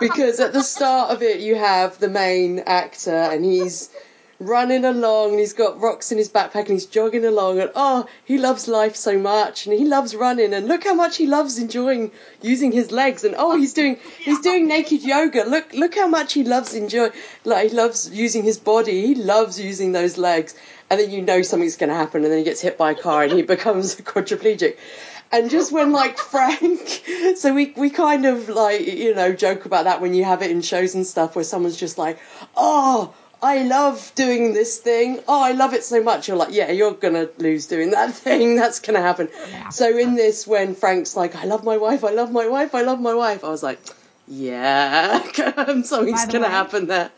[0.00, 3.90] because at the start of it you have the main actor and he's
[4.46, 8.06] running along and he's got rocks in his backpack and he's jogging along and oh
[8.24, 11.58] he loves life so much and he loves running and look how much he loves
[11.58, 15.44] enjoying using his legs and oh he's doing he's doing naked yoga.
[15.44, 17.10] Look look how much he loves enjoy
[17.44, 19.06] like he loves using his body.
[19.06, 20.54] He loves using those legs.
[20.90, 22.94] And then you know something's going to happen and then he gets hit by a
[22.94, 24.76] car and he becomes a quadriplegic.
[25.30, 27.02] And just when like Frank,
[27.36, 30.50] so we we kind of like you know joke about that when you have it
[30.50, 32.18] in shows and stuff where someone's just like,
[32.56, 35.18] oh, I love doing this thing.
[35.26, 36.28] Oh, I love it so much.
[36.28, 38.54] You're like, yeah, you're gonna lose doing that thing.
[38.56, 39.28] That's gonna happen.
[39.50, 39.68] Yeah.
[39.70, 42.82] So in this, when Frank's like, I love my wife, I love my wife, I
[42.82, 43.80] love my wife, I was like,
[44.28, 45.20] yeah,
[45.56, 47.10] um, something's By the gonna happen there.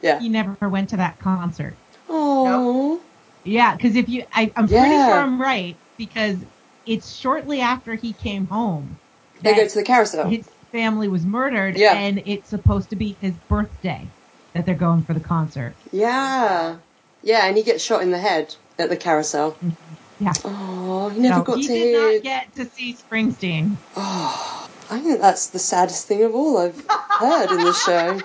[0.00, 0.18] Yeah.
[0.18, 1.74] He never went to that concert.
[2.08, 3.00] Oh.
[3.44, 6.36] Yeah, because if you, I, I'm pretty sure I'm right because
[6.86, 8.98] it's shortly after he came home
[9.42, 10.28] They go to the carousel.
[10.28, 11.94] his family was murdered, Yeah.
[11.94, 14.08] and it's supposed to be his birthday
[14.56, 15.74] that they're going for the concert.
[15.92, 16.76] Yeah.
[17.22, 19.56] Yeah, and he gets shot in the head at the carousel.
[20.18, 20.32] Yeah.
[20.44, 22.12] Oh, he never so got he to did hear.
[22.14, 23.76] not get to see Springsteen.
[23.96, 28.20] Oh, I think that's the saddest thing of all I've heard in the show.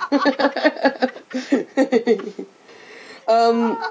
[3.33, 3.83] um,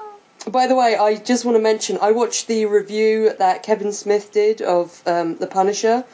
[0.50, 4.32] by the way, I just want to mention I watched the review that Kevin Smith
[4.32, 6.04] did of um, The Punisher.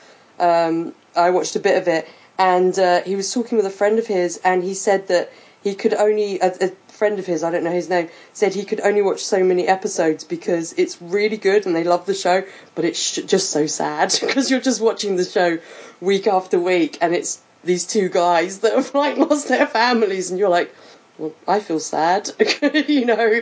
[0.41, 4.01] Um, I watched a bit of it, and uh, he was talking with a friend
[4.01, 5.31] of his, and he said that
[5.67, 8.65] he could only a, a friend of his, I don't know his name, said he
[8.65, 12.45] could only watch so many episodes because it's really good and they love the show,
[12.77, 15.59] but it's sh- just so sad because you're just watching the show
[16.01, 20.39] week after week and it's these two guys that have like lost their families and
[20.39, 20.73] you're like,
[21.19, 22.31] well, I feel sad,
[22.87, 23.41] you know.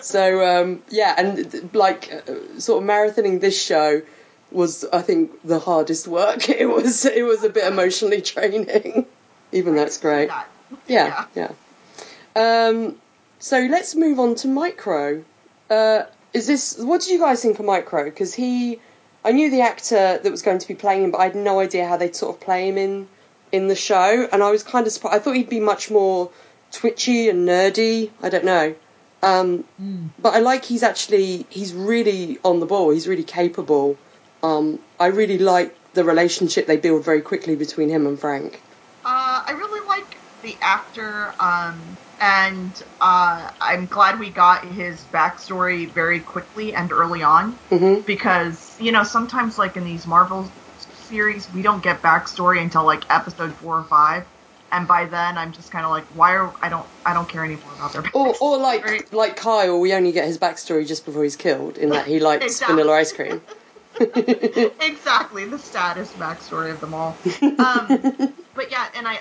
[0.00, 4.00] So um, yeah, and like uh, sort of marathoning this show
[4.50, 6.48] was, I think, the hardest work.
[6.64, 9.04] It was it was a bit emotionally draining,
[9.52, 10.28] even though it's great.
[10.28, 10.48] That.
[10.88, 11.52] Yeah, yeah.
[12.36, 12.96] Um,
[13.38, 15.24] so let's move on to Micro.
[15.70, 18.04] Uh, is this what did you guys think of Micro?
[18.04, 18.78] Because he,
[19.24, 21.60] I knew the actor that was going to be playing him, but I had no
[21.60, 23.08] idea how they'd sort of play him in
[23.52, 25.16] in the show, and I was kind of surprised.
[25.16, 26.30] I thought he'd be much more
[26.72, 28.10] twitchy and nerdy.
[28.22, 28.74] I don't know.
[29.22, 29.64] Um,
[30.18, 32.90] But I like he's actually he's really on the ball.
[32.90, 33.96] He's really capable.
[34.42, 38.60] Um, I really like the relationship they build very quickly between him and Frank.
[39.04, 45.92] Uh, I really like the actor, um, and uh, I'm glad we got his backstory
[45.92, 51.50] very quickly and early on hmm because you know sometimes like in these Marvel series
[51.50, 54.24] we don't get backstory until like episode four or five,
[54.72, 57.44] and by then I'm just kind of like, why are I don't I don't care
[57.44, 58.40] anymore about their Or, backstory.
[58.40, 62.06] or like like Kyle, we only get his backstory just before he's killed, in that
[62.06, 62.74] he likes Exactly.
[62.76, 63.42] vanilla ice cream.
[64.80, 67.20] exactly the saddest backstory of them all.
[67.58, 67.88] Um,
[68.54, 69.18] but yeah, and I,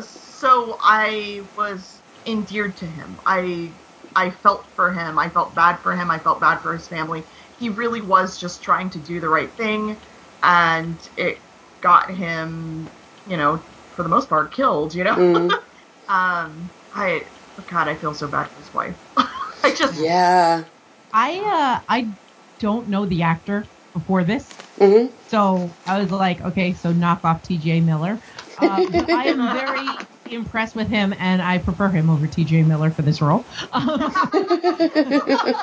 [0.00, 3.20] so I was endeared to him.
[3.26, 3.76] I,
[4.16, 5.18] I felt for him.
[5.18, 6.10] I felt bad for him.
[6.10, 7.26] I felt bad for his family.
[7.56, 10.00] He really was just trying to do the right thing,
[10.42, 11.42] and it
[11.80, 12.92] got him,
[13.26, 14.94] you know, for the most part, killed.
[14.94, 15.18] You know.
[15.18, 15.48] Mm,
[16.08, 17.28] Um, I,
[17.66, 18.96] God, I feel so bad for his wife.
[19.16, 20.64] I just, yeah.
[21.12, 22.12] I uh I
[22.58, 27.42] don't know the actor before this, hmm so I was like, okay, so knock off
[27.42, 27.80] T.J.
[27.82, 28.20] Miller.
[28.58, 30.04] But I am very
[30.34, 32.62] impressed with him, and I prefer him over T.J.
[32.64, 33.48] Miller for this role.
[33.72, 35.54] I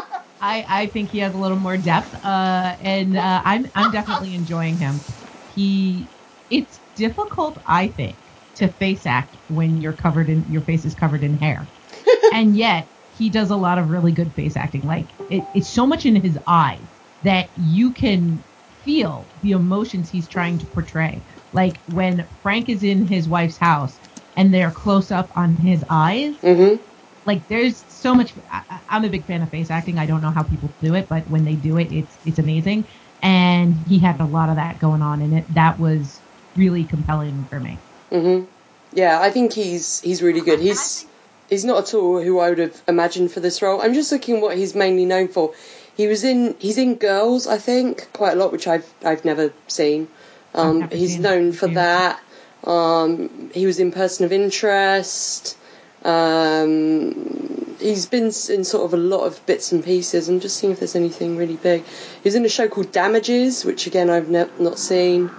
[0.68, 4.80] I think he has a little more depth, uh, and uh, I'm I'm definitely enjoying
[4.80, 5.06] him.
[5.48, 6.12] He,
[6.50, 8.20] it's difficult, I think,
[8.56, 11.70] to face act when you're covered in your face is covered in hair,
[12.34, 14.82] and yet he does a lot of really good face acting.
[14.82, 16.88] Like it, it's so much in his eyes
[17.22, 18.44] that you can
[18.84, 21.24] feel the emotions he's trying to portray.
[21.52, 24.01] Like when Frank is in his wife's house
[24.36, 26.92] and they're close up on his eyes, hmm
[27.26, 30.32] like there's so much I, i'm a big fan of face acting i don't know
[30.32, 32.88] how people do it but when they do it it's it's amazing
[33.22, 36.24] and he had a lot of that going on and it that was
[36.56, 38.42] really compelling for me hmm
[38.92, 40.60] Yeah, I think he's he's really good.
[40.60, 41.06] He's
[41.48, 43.82] he's not at all who I would have imagined for this role.
[43.82, 45.54] I'm just looking what he's mainly known for.
[45.96, 49.54] He was in he's in Girls, I think, quite a lot, which I've I've never
[49.68, 50.10] seen.
[50.54, 51.74] Um, never he's seen known for yeah.
[51.76, 52.22] that.
[52.64, 55.58] Um, he was in Person of Interest.
[56.04, 60.30] Um, he's been in sort of a lot of bits and pieces.
[60.30, 61.84] I'm just seeing if there's anything really big.
[61.84, 65.30] He was in a show called Damages, which again I've ne- not seen.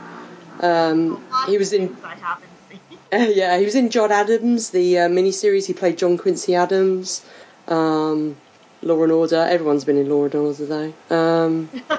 [0.60, 3.36] Um, he was in things I haven't seen.
[3.36, 5.66] yeah, he was in John Adams, the uh, miniseries.
[5.66, 7.24] He played John Quincy Adams.
[7.68, 8.36] Um,
[8.82, 9.46] Law and Order.
[9.48, 10.92] Everyone's been in Law and Order though.
[11.16, 11.70] Um,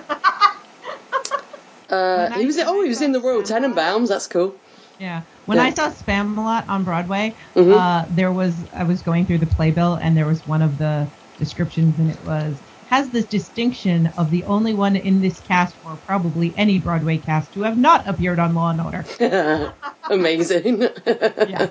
[1.89, 2.57] uh, he was.
[2.59, 4.09] Oh, he was in the Royal Tenenbaums.
[4.09, 4.55] That's cool.
[4.99, 5.63] Yeah when Yeah.
[5.65, 7.73] i saw Spamalot on broadway Mhm.
[7.73, 11.11] uh there was i was going through the playbill and there was one of the
[11.37, 15.97] descriptions and it was has the distinction of the only one in this cast or
[15.97, 19.03] probably any broadway cast to have not appeared on law and order
[20.09, 20.81] Amazing.
[20.81, 21.67] Yeah.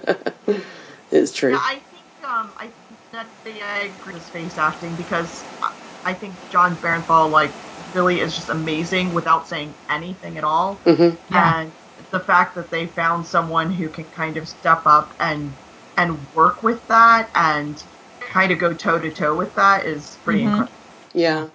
[1.10, 1.50] it's true.
[1.52, 5.70] Yeah, I think um, I think that they I agree with face acting because I,
[6.04, 7.56] I think Jon Bernthal like
[7.92, 10.82] really is just amazing without saying anything at all.
[10.86, 11.60] hmm Yeah.
[11.62, 11.74] And
[12.12, 15.52] the fact that they found someone who can kind of step up and
[15.96, 17.82] and work with that and
[18.20, 20.46] kind of go toe to toe with that is pretty Mhm.
[20.46, 20.72] incredible.
[21.12, 21.46] Yeah.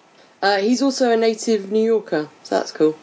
[0.41, 2.95] Uh, he's also a native New Yorker, so that's cool.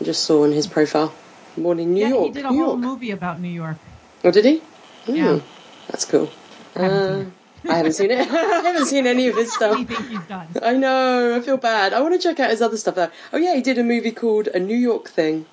[0.00, 1.14] I just saw on his profile.
[1.56, 2.26] Born in New yeah York.
[2.26, 2.78] he did a New whole York.
[2.78, 3.76] movie about new york
[4.24, 4.62] Oh, did he?
[5.06, 5.38] Yeah.
[5.38, 5.44] Hmm,
[5.88, 6.30] That's cool.
[6.76, 7.32] I haven't Uh, seen
[7.70, 8.30] I haven't seen it.
[8.30, 9.74] I haven't seen any of his stuff.
[9.76, 11.36] anything he's done I know.
[11.36, 11.92] I feel bad.
[11.92, 13.10] I want to check out his other stuff though.
[13.32, 15.46] Oh yeah, he did a movie called A New York Thing.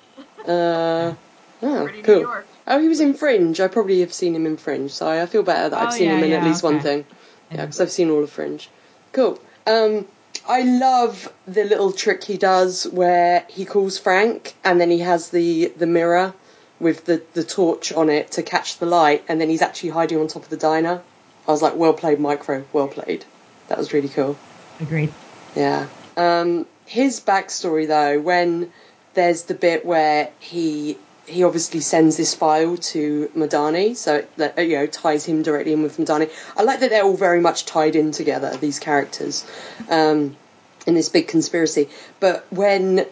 [0.46, 1.14] Uh,
[1.62, 2.42] oh, cool.
[2.66, 3.60] Oh, he was in Fringe.
[3.60, 6.08] I probably have seen him in Fringe, so I feel better that I've Oh, seen
[6.08, 7.04] yeah, him in at yeah, least one thing.
[7.50, 7.66] Yeah, Yeah.
[7.66, 8.68] because I've seen all of Fringe.
[9.12, 9.38] Cool.
[9.66, 10.06] Um,
[10.48, 15.30] I love the little trick he does where he calls Frank and then he has
[15.30, 16.34] the the mirror
[16.78, 20.18] with the the torch on it to catch the light, and then he's actually hiding
[20.20, 21.00] on top of the diner.
[21.48, 22.64] I was like, well played, Micro.
[22.72, 23.24] Well played.
[23.68, 24.36] That was really cool.
[24.80, 25.12] agreed
[25.54, 25.86] Yeah.
[26.16, 28.72] Um, his backstory though, when
[29.14, 34.76] there's the bit where he he obviously sends this file to Madani, so that you
[34.76, 36.30] know ties him directly in with Madani.
[36.56, 38.56] I like that they're all very much tied in together.
[38.56, 39.44] These characters
[39.90, 40.36] um,
[40.86, 41.88] in this big conspiracy.
[42.20, 43.06] But when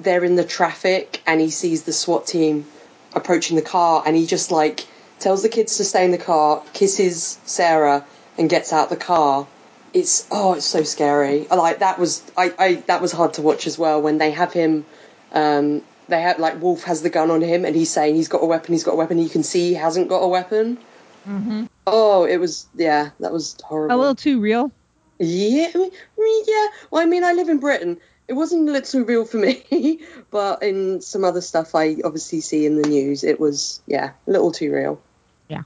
[0.00, 2.66] they're in the traffic and he sees the SWAT team
[3.14, 4.86] approaching the car, and he just like
[5.18, 8.04] tells the kids to stay in the car, kisses Sarah,
[8.38, 9.46] and gets out the car.
[9.92, 11.46] It's oh, it's so scary.
[11.50, 14.52] Like that was I, I that was hard to watch as well when they have
[14.52, 14.86] him.
[15.32, 18.42] Um, they have like Wolf has the gun on him, and he's saying he's got
[18.42, 18.72] a weapon.
[18.72, 19.18] He's got a weapon.
[19.18, 20.78] You can see he hasn't got a weapon.
[21.26, 21.64] Mm-hmm.
[21.86, 23.94] Oh, it was yeah, that was horrible.
[23.94, 24.72] A little too real.
[25.18, 26.66] Yeah, I mean, yeah.
[26.90, 27.98] Well, I mean, I live in Britain.
[28.26, 30.00] It wasn't a little too real for me,
[30.30, 34.30] but in some other stuff I obviously see in the news, it was yeah, a
[34.30, 35.00] little too real.
[35.48, 35.62] Yeah.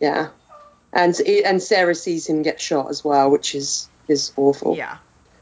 [0.00, 0.28] Yeah,
[0.92, 4.76] and and Sarah sees him get shot as well, which is is awful.
[4.76, 4.98] Yeah.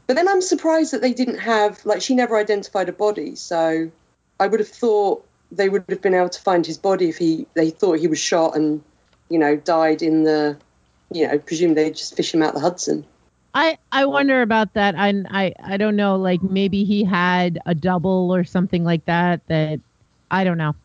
[0.07, 3.91] But then I'm surprised that they didn't have like she never identified a body, so
[4.39, 7.47] I would have thought they would have been able to find his body if he
[7.53, 8.81] they thought he was shot and
[9.29, 10.57] you know died in the
[11.11, 13.05] you know presume they just fish him out the Hudson.
[13.53, 14.95] I, I wonder about that.
[14.97, 16.17] I, I I don't know.
[16.17, 19.47] Like maybe he had a double or something like that.
[19.47, 19.79] That
[20.29, 20.75] I don't know.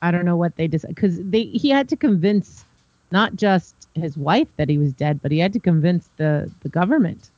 [0.00, 2.64] I don't know what they decided because they he had to convince
[3.10, 6.68] not just his wife that he was dead, but he had to convince the the
[6.68, 7.30] government.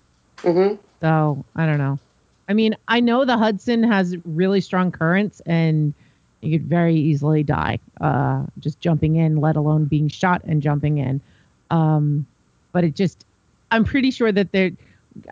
[0.43, 1.99] hmm So I don't know.
[2.49, 5.95] I mean, I know the Hudson has really strong currents and
[6.41, 10.99] you could very easily die uh, just jumping in, let alone being shot and jumping
[10.99, 11.21] in.
[11.71, 12.27] Um,
[12.73, 13.25] but it just,
[13.71, 14.73] I'm pretty sure that there,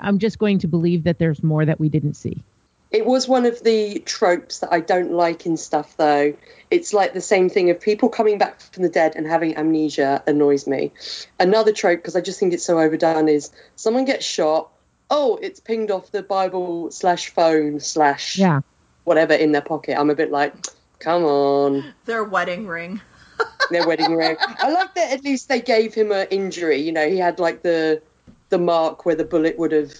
[0.00, 2.42] I'm just going to believe that there's more that we didn't see.
[2.90, 6.34] It was one of the tropes that I don't like in stuff, though.
[6.72, 10.24] It's like the same thing of people coming back from the dead and having amnesia
[10.26, 10.90] annoys me.
[11.38, 14.70] Another trope, because I just think it's so overdone, is someone gets shot.
[15.10, 18.60] Oh, it's pinged off the Bible slash phone slash Yeah.
[19.04, 19.98] whatever in their pocket.
[19.98, 20.54] I'm a bit like,
[21.00, 23.00] come on, Their wedding ring.
[23.70, 24.36] their wedding ring.
[24.40, 26.76] I like that at least they gave him an injury.
[26.78, 28.02] You know, he had like the
[28.50, 29.92] the mark where the bullet would have.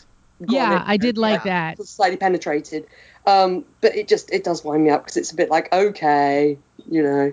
[0.42, 0.82] gone Yeah, in.
[0.86, 1.74] I did like Yeah.
[1.74, 1.86] that.
[1.86, 2.86] slightly penetrated.
[3.26, 6.58] Um, but it just it does wind me up because it's a bit like okay,
[6.88, 7.32] you know,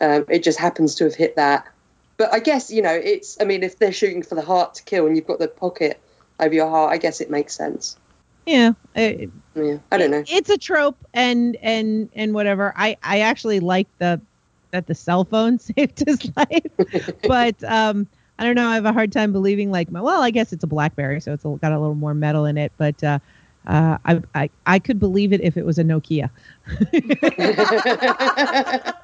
[0.00, 1.66] um, it just happens to have hit that.
[2.16, 3.36] But I guess you know it's.
[3.40, 6.00] I mean, if they're shooting for the heart to kill and you've got the pocket
[6.40, 7.96] over your heart, I guess it makes sense.
[8.46, 8.72] Yeah.
[8.94, 10.24] It, Yeah, I don't know.
[10.28, 14.20] it's a trope and and and whatever i i actually like the
[14.72, 16.66] that the cell phone saved his life
[17.28, 18.06] but um
[18.38, 20.66] i don't know i have a hard time believing like well i guess it's a
[20.66, 23.18] blackberry so it's got a little more metal in it but uh
[23.66, 26.30] uh, I, I I could believe it if it was a Nokia.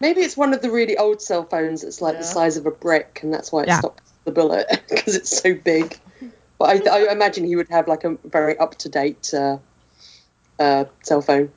[0.00, 2.70] Maybe it's one of the really old cell phones that's like the size of a
[2.70, 3.78] brick, and that's why it Yeah.
[3.80, 5.98] stops the bullet because it's so big.
[6.64, 9.58] But I, I imagine he would have like a very up to date uh,
[10.58, 11.50] uh, cell phone.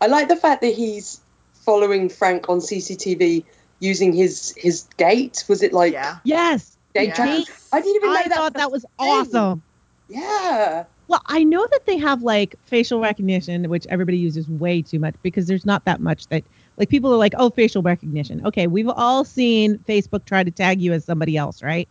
[0.00, 1.20] I like the fact that he's
[1.52, 3.44] following Frank on CCTV
[3.80, 5.44] using his his gait.
[5.48, 6.16] Was it like Yeah.
[6.24, 7.14] Yes, gait Yeah.
[7.14, 7.44] tracking?
[7.74, 8.36] I didn't even know I that.
[8.38, 8.90] thought that was thing.
[9.10, 9.62] awesome.
[10.08, 10.84] Yeah.
[11.08, 15.14] Well, I know that they have like facial recognition, which everybody uses way too much
[15.22, 16.42] because there's not that much that
[16.78, 18.46] like people are like, oh, facial recognition.
[18.46, 21.86] Okay, we've all seen Facebook try to tag you as somebody else, right?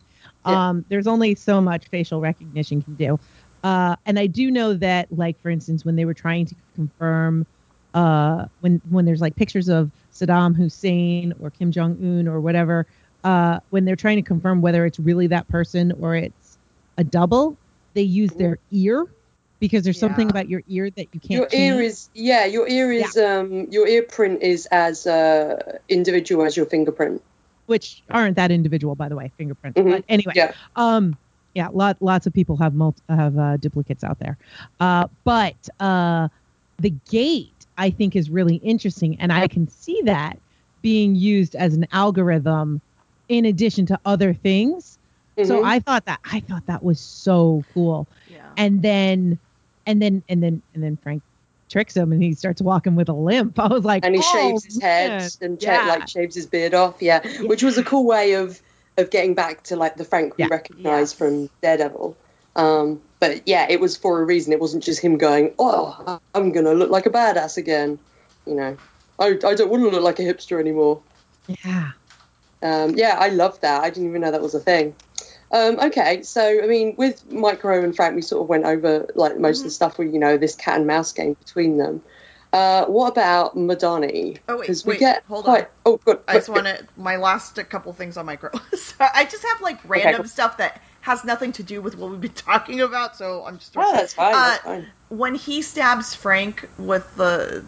[0.45, 0.69] Yeah.
[0.69, 3.19] Um, there's only so much facial recognition can do.
[3.63, 7.45] Uh, and I do know that, like for instance, when they were trying to confirm,
[7.93, 12.85] uh, when when there's like pictures of Saddam Hussein or Kim Jong Un or whatever,
[13.23, 16.57] uh, when they're trying to confirm whether it's really that person or it's
[16.97, 17.57] a double,
[17.93, 19.07] they use their ear
[19.59, 21.31] because there's something about your ear that you can't.
[21.31, 22.45] Your ear is yeah.
[22.45, 23.67] Your ear is um.
[23.71, 27.21] Your ear print is as uh individual as your fingerprint.
[27.65, 29.79] Which aren't that individual, by the way, fingerprints.
[29.79, 29.89] Mhm.
[29.91, 30.51] But anyway, Yeah.
[30.75, 31.17] um,
[31.53, 34.37] yeah, lot lots of people have multi, have uh, duplicates out there,
[34.79, 36.27] uh, but uh,
[36.79, 40.39] the gait I think is really interesting, and I can see that
[40.81, 42.81] being used as an algorithm
[43.29, 44.97] in addition to other things.
[45.43, 45.65] So Mhm.
[45.65, 48.51] I thought that I thought that was so cool, Yeah.
[48.57, 49.39] and then
[49.85, 51.23] and then and then and then Frank
[51.73, 53.59] tricks him and he starts walking with a limp.
[53.59, 55.29] I was like, and he oh, shaves his head man.
[55.41, 55.85] and Yeah.
[55.87, 57.01] like shaves his beard off.
[57.01, 57.21] Yeah.
[57.41, 58.61] which was a cool way of
[58.97, 60.49] of getting back to like the Frank we Yeah.
[60.51, 62.15] recognize from Daredevil.
[62.55, 64.53] Um, but yeah, it was for a reason.
[64.53, 67.97] It wasn't just him going, "Oh, I'm gonna look like a badass again."
[68.45, 68.77] You know,
[69.17, 71.01] I I don't want to look like a hipster anymore.
[71.65, 71.91] yeah.
[72.61, 73.83] Um, yeah, I love that.
[73.83, 74.95] I didn't even know that was a thing.
[75.53, 79.37] Um, okay, so I mean, with Micro and Frank, we sort of went over like
[79.37, 82.01] most of the stuff where you know this cat and mouse game between them.
[82.51, 84.39] Uh, what about Madani?
[84.47, 85.61] Oh, wait, 'Cause we wait, get hold quite.
[85.65, 85.67] on.
[85.85, 86.19] Oh, good.
[86.27, 88.49] I just want to my last couple things on micro.
[88.73, 90.25] so I just have like random cool.
[90.29, 93.15] stuff that has nothing to do with what we've been talking about.
[93.15, 94.33] So I'm just Oh, that's fine.
[94.33, 94.87] That's Uh, fine.
[95.09, 97.63] when he stabs Frank with the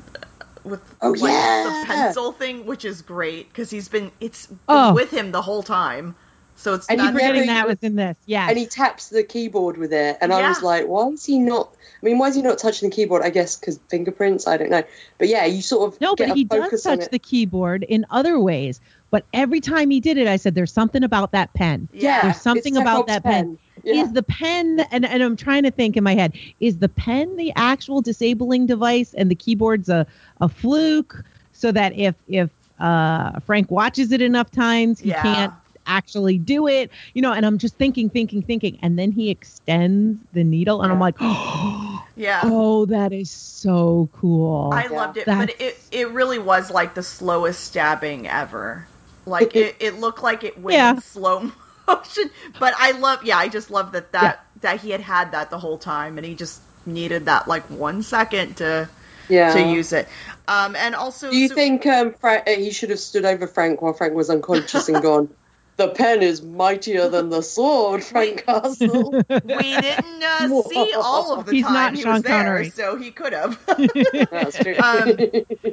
[0.63, 1.63] with Oh, like yeah.
[1.63, 4.93] the pencil thing, which is great because he's been it's been Oh.
[4.93, 6.15] with him the whole time.
[6.57, 8.17] So it's Keep he that's- forgetting that was in this.
[8.25, 8.47] Yeah.
[8.49, 11.69] and he taps the keyboard with it, and I was like, why is he not?
[12.01, 13.23] I mean, why is he not touching the keyboard?
[13.23, 14.47] I guess because fingerprints.
[14.47, 14.83] I don't know,
[15.17, 18.79] but yeah, you sort of No, but he does touch the keyboard in other ways.
[19.11, 21.87] But every time he did it, I said, "There's something about that pen.
[21.93, 23.57] yeah, There's something about that pen.
[23.83, 24.03] Yeah.
[24.03, 27.35] Is the pen?" And, and I'm trying to think in my head: Is the pen
[27.37, 30.05] the actual disabling device, and the keyboard's a
[30.41, 32.49] a fluke, so that if if
[32.79, 35.21] uh, Frank watches it enough times, he Yeah.
[35.21, 35.53] can't
[35.85, 36.91] actually do it.
[37.13, 37.33] You know.
[37.33, 41.03] And I'm just thinking, thinking, thinking, and then he extends the needle, and I'm Yeah.
[41.03, 41.15] like,
[42.15, 42.41] yeah.
[42.43, 44.89] "Oh, that is so cool." I Yeah.
[44.89, 48.87] loved it, That's- but it it really was like the slowest stabbing ever.
[49.25, 50.91] Like it, it looked like it went Yeah.
[50.91, 51.51] in slow
[51.87, 52.29] motion.
[52.59, 55.57] But I love, yeah, I just love that that that he had had that the
[55.59, 58.87] whole time, and he just needed that like one second to
[59.27, 59.53] yeah.
[59.53, 60.07] to use it.
[60.47, 63.47] Um, and also, Do you so- think um, Fra- uh, he should have stood over
[63.47, 65.29] Frank while Frank was unconscious and gone?
[65.77, 69.11] The pen is mightier than the sword, Frank Castle.
[69.29, 72.69] we didn't uh, see all of the He's time not he Sean was there, Connery.
[72.69, 73.59] so he could have.
[73.67, 75.15] Um,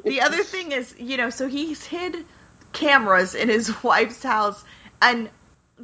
[0.05, 2.25] the other thing is, you know, so he's hid
[2.73, 4.63] cameras in his wife's house,
[5.01, 5.29] and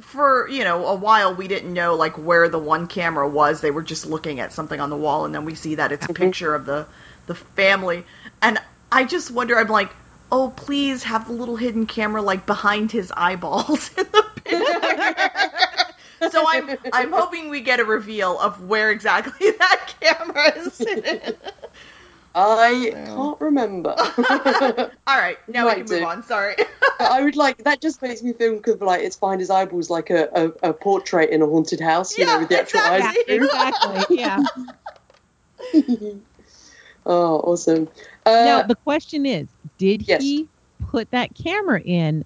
[0.01, 3.61] for you know a while we didn't know like where the one camera was.
[3.61, 6.05] They were just looking at something on the wall, and then we see that it's
[6.05, 6.87] a picture of the
[7.27, 8.05] the family,
[8.41, 8.59] and
[8.91, 9.57] I just wonder.
[9.57, 9.91] I'm like.
[10.31, 16.27] Oh, please have the little hidden camera like behind his eyeballs in the picture.
[16.31, 21.35] so I'm I'm hoping we get a reveal of where exactly that camera is hidden.
[22.35, 23.95] I can't remember.
[23.97, 25.95] All right, now we Might can do.
[25.95, 26.23] move on.
[26.23, 26.55] Sorry.
[26.99, 27.81] I would like that.
[27.81, 30.29] Just makes me think of like it's behind his eyeballs, like a,
[30.63, 32.17] a, a portrait in a haunted house.
[32.17, 33.15] You Yeah, know, with the actual yeah, eyes.
[33.27, 34.17] exactly.
[34.17, 34.39] Yeah.
[37.05, 37.89] oh, awesome.
[38.29, 40.21] Uh, now the question is, did yes.
[40.21, 40.47] he
[40.91, 42.23] put that camera in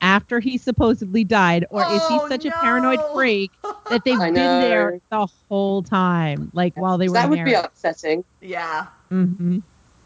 [0.00, 3.50] after he supposedly died, or is he Oh, such a paranoid freak
[3.90, 7.50] that they've I been there the whole time, like while they were that would married?
[7.50, 8.24] be upsetting.
[8.40, 8.86] yeah.
[9.08, 9.58] hmm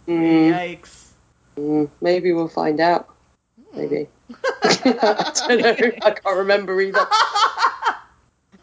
[0.08, 1.10] Mm, Yikes.
[1.56, 3.08] mm, maybe we'll find out.
[3.76, 4.08] Maybe.
[4.64, 5.90] I don't know.
[6.02, 7.06] I can't remember either.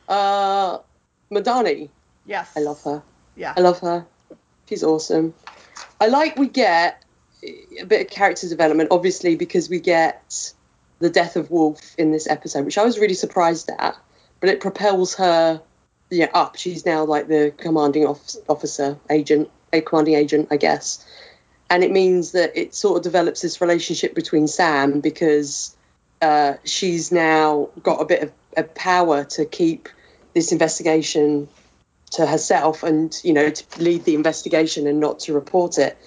[0.10, 0.80] Uh,
[1.32, 1.90] Madani.
[2.26, 2.52] Yes.
[2.56, 3.04] I love her.
[3.36, 3.54] Yeah.
[3.58, 4.06] I love her.
[4.70, 5.34] She's awesome.
[6.00, 7.04] I like we get
[7.44, 10.54] a bit of character development, obviously, because we get
[11.00, 13.96] the death of Wolf in this episode, which I was really surprised at.
[14.40, 15.62] But it propels her,
[16.10, 16.58] yeah, up.
[16.58, 21.06] She's now like the commanding off- officer, agent, a commanding agent, I guess.
[21.70, 25.76] And it means that it sort of develops this relationship between Sam because
[26.22, 29.90] uh, she's now got a bit of, of power to keep
[30.34, 31.48] this investigation
[32.12, 35.98] to herself and you know to lead the investigation and not to report it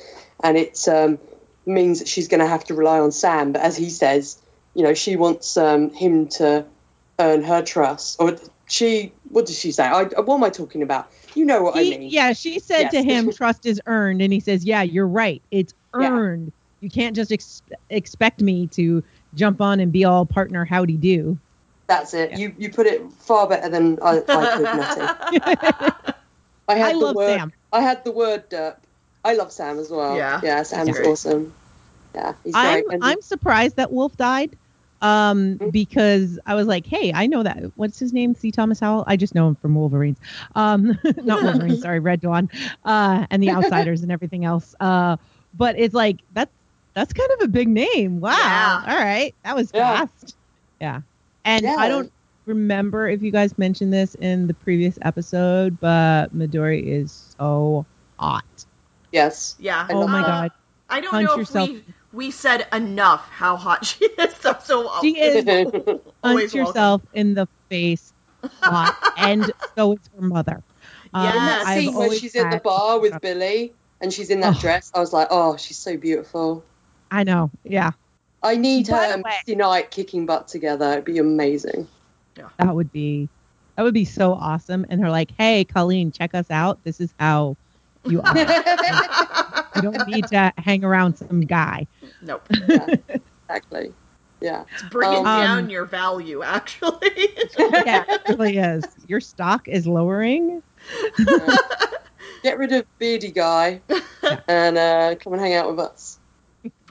[0.43, 1.19] and it um,
[1.67, 4.41] means that she's going to have to rely on sam but as he says
[4.75, 6.65] you know she wants um, him to
[7.19, 8.37] earn her trust or
[8.67, 11.95] she what does she say I, what am i talking about you know what He-
[11.95, 15.07] i mean Yeah, she said to him, "Trust is earned," and he says, "Yeah, you're
[15.07, 15.43] right.
[15.51, 16.11] It's Yeah.
[16.11, 16.53] earned.
[16.81, 21.39] You can't just ex- expect me to jump on and be all partner howdy do."
[21.91, 22.39] That's it Yeah.
[22.39, 25.01] you you put it far better than i, I could Matty.
[26.69, 27.53] i had I the love word Sam.
[27.73, 28.77] i had the word derp
[29.25, 31.07] i love sam as well Yeah, yeah sam's great.
[31.07, 31.53] awesome
[32.15, 34.57] yeah he's I'm great I'm surprised that Wolf died.
[35.03, 35.73] Um, Mhm.
[35.73, 37.63] because I was like, hey, I know that.
[37.75, 38.35] What's his name?
[38.35, 38.51] C.
[38.53, 39.05] Thomas Howell.
[39.07, 40.19] I just know him from Wolverines.
[40.55, 41.81] Um, not Wolverines.
[41.81, 42.51] sorry, Red Dawn.
[42.85, 44.75] Uh, and the Outsiders and everything else.
[44.79, 45.17] Uh,
[45.55, 46.53] but it's like that's
[46.93, 48.21] that's kind of a big name.
[48.21, 48.33] Wow.
[48.37, 48.83] Yeah.
[48.93, 50.05] All right, that was Yeah.
[50.05, 50.37] fast.
[50.83, 51.01] Yeah.
[51.45, 51.75] And Yeah.
[51.77, 52.13] I don't
[52.47, 57.87] remember if you guys mentioned this in the previous episode, but Madani is so
[58.19, 58.45] hot.
[59.13, 59.87] yes Yeah.
[59.91, 60.51] Oh my Uh, god,
[60.89, 61.71] I don't Punch know yourself.
[61.71, 64.35] if we we said enough how hot she is.
[64.41, 65.47] So, so she is
[66.23, 66.59] always punch welcome.
[66.59, 68.13] yourself in the face
[68.65, 70.63] hot, and so is her mother.
[71.13, 71.37] Um, Yes.
[71.37, 74.57] in that I've scene where she's in the bar with Billy and she's in that
[74.57, 74.61] Oh.
[74.61, 76.65] dress, I was like, oh, she's so beautiful.
[77.11, 77.93] I know, yeah,
[78.43, 80.93] I need By her the and way- Misty Knight kicking butt together.
[80.93, 81.87] It'd be amazing.
[82.37, 82.49] Yeah.
[82.59, 83.29] that would be
[83.77, 84.87] that would be so awesome.
[84.89, 86.83] And they're like, hey, Colleen, check us out.
[86.85, 87.57] This is how
[88.05, 88.37] you are.
[89.77, 91.87] you don't need to hang around some guy.
[92.23, 92.47] nope.
[92.69, 92.87] yeah,
[93.49, 93.93] exactly.
[94.41, 94.65] Yeah.
[94.73, 97.11] It's bringing Um, down your value, actually.
[97.59, 98.85] yeah, it really is.
[99.07, 100.63] Your stock is lowering.
[101.19, 101.57] yeah.
[102.43, 103.83] Get rid of Beardy Guy
[104.49, 106.19] and uh, come and hang out with us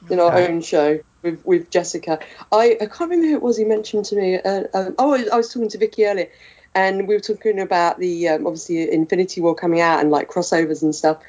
[0.09, 2.19] in our own show with, with Jessica.
[2.51, 4.39] I, I can't remember who it was he mentioned to me.
[4.39, 6.29] Uh, um, oh, I was talking to Vicky earlier,
[6.73, 10.81] and we were talking about the um, obviously Infinity War coming out and like crossovers
[10.81, 11.21] and stuff.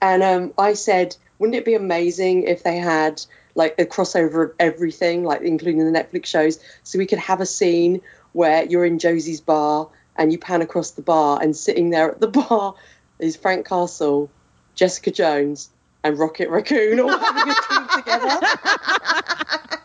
[0.00, 3.22] And um, I said, wouldn't it be amazing if they had
[3.54, 7.46] like a crossover of everything, like including the Netflix shows, so we could have a
[7.46, 8.00] scene
[8.32, 12.20] where you're in Josie's bar and you pan across the bar and sitting there at
[12.20, 12.74] the bar
[13.18, 14.30] is Frank Castle,
[14.74, 15.70] Jessica Jones,
[16.04, 18.40] and Rocket Raccoon all having a drink together.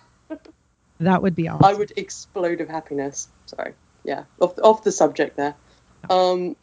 [1.02, 1.64] That would be awesome.
[1.64, 3.30] I would explode of happiness.
[3.46, 5.56] Sorry, yeah, off off the subject there.
[6.10, 6.58] Um,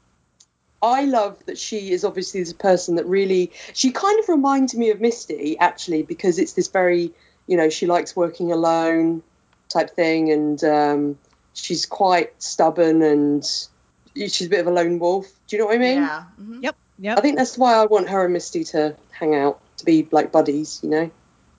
[0.83, 4.91] I love that she is obviously this person that really she kind of reminds me
[4.91, 7.13] of Misty actually because it's this very
[7.47, 9.23] you know she likes working alone
[9.71, 11.19] type thing and um,
[11.55, 13.43] she's quite stubborn and
[14.15, 15.27] she's a bit of a lone wolf.
[15.47, 15.99] Do you know what I mean?
[15.99, 16.25] Yeah.
[16.39, 16.63] mhm.
[16.63, 16.77] Yep.
[17.19, 20.33] I think that's why I want her and Misty to hang out to be like
[20.33, 20.81] buddies.
[20.83, 21.11] You know?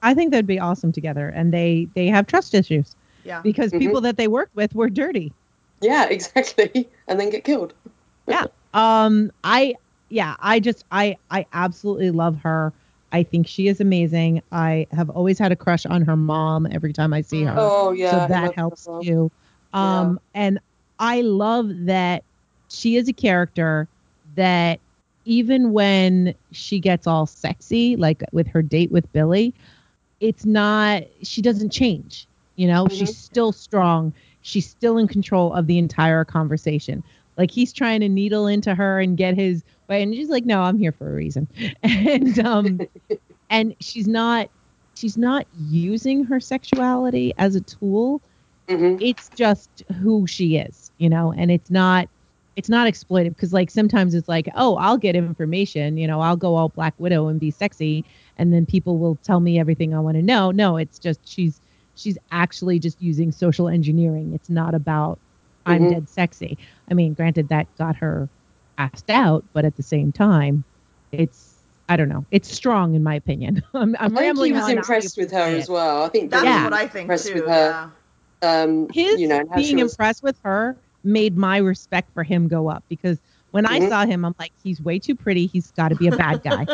[0.01, 1.29] I think that'd be awesome together.
[1.29, 2.95] And they they have trust issues
[3.25, 3.41] Yeah.
[3.41, 3.79] because Mhm.
[3.79, 5.33] people that they worked with were dirty.
[5.81, 6.87] Yeah, exactly.
[7.07, 7.73] And then get killed.
[8.27, 8.45] Yeah.
[8.73, 9.75] Um, I
[10.09, 12.73] yeah, I just I I absolutely love her.
[13.13, 14.41] I think she is amazing.
[14.51, 17.55] I have always had a crush on her mom every time I see her.
[17.57, 18.91] Oh yeah, so that helps you.
[18.91, 19.01] well.
[19.01, 19.31] too.
[19.79, 20.59] Um, and
[20.99, 22.23] I love that
[22.69, 23.87] she is a character
[24.35, 24.79] that
[25.27, 29.53] even when she gets all sexy, like with her date with Billy,
[30.19, 32.27] it's not, she doesn't change.
[32.55, 32.91] You know, Mhm.
[32.91, 34.13] she's still strong.
[34.41, 37.03] She's still in control of the entire conversation.
[37.37, 40.61] Like he's trying to needle into her and get his way, and she's like, "No,
[40.61, 41.47] I'm here for a reason."
[41.83, 42.79] And um,
[43.49, 44.49] and she's not,
[44.95, 48.23] she's not using her sexuality as a tool
[48.69, 48.97] Mhm.
[49.01, 52.09] it's just who she is, you know, and it's not
[52.57, 56.35] it's not exploitive because like sometimes it's like, oh, I'll get information, you know, I'll
[56.35, 58.03] go all Black Widow and be sexy,
[58.37, 60.51] and then people will tell me everything I want to know.
[60.51, 61.61] No, it's just she's
[61.95, 64.33] she's actually just using social engineering.
[64.33, 65.19] It's not about
[65.67, 65.89] I'm Mhm.
[65.91, 66.57] dead sexy.
[66.89, 68.27] I mean, granted that got her
[68.79, 70.63] asked out, but at the same time,
[71.11, 71.53] it's
[71.89, 72.25] I don't know.
[72.31, 73.61] It's strong in my opinion.
[73.75, 74.77] I'm, I'm I think rambling he was on.
[74.77, 76.03] impressed with her say as well.
[76.03, 76.63] I think That's Yeah.
[76.63, 77.35] what I think impressed too.
[77.35, 77.91] with her.
[78.41, 78.61] Yeah.
[78.63, 80.75] Um, his you know, being was- impressed with her
[81.07, 83.19] made my respect for him go up because
[83.51, 83.89] when I Mhm.
[83.89, 85.47] saw him, I'm like, he's way too pretty.
[85.47, 86.67] He's got to be a bad guy.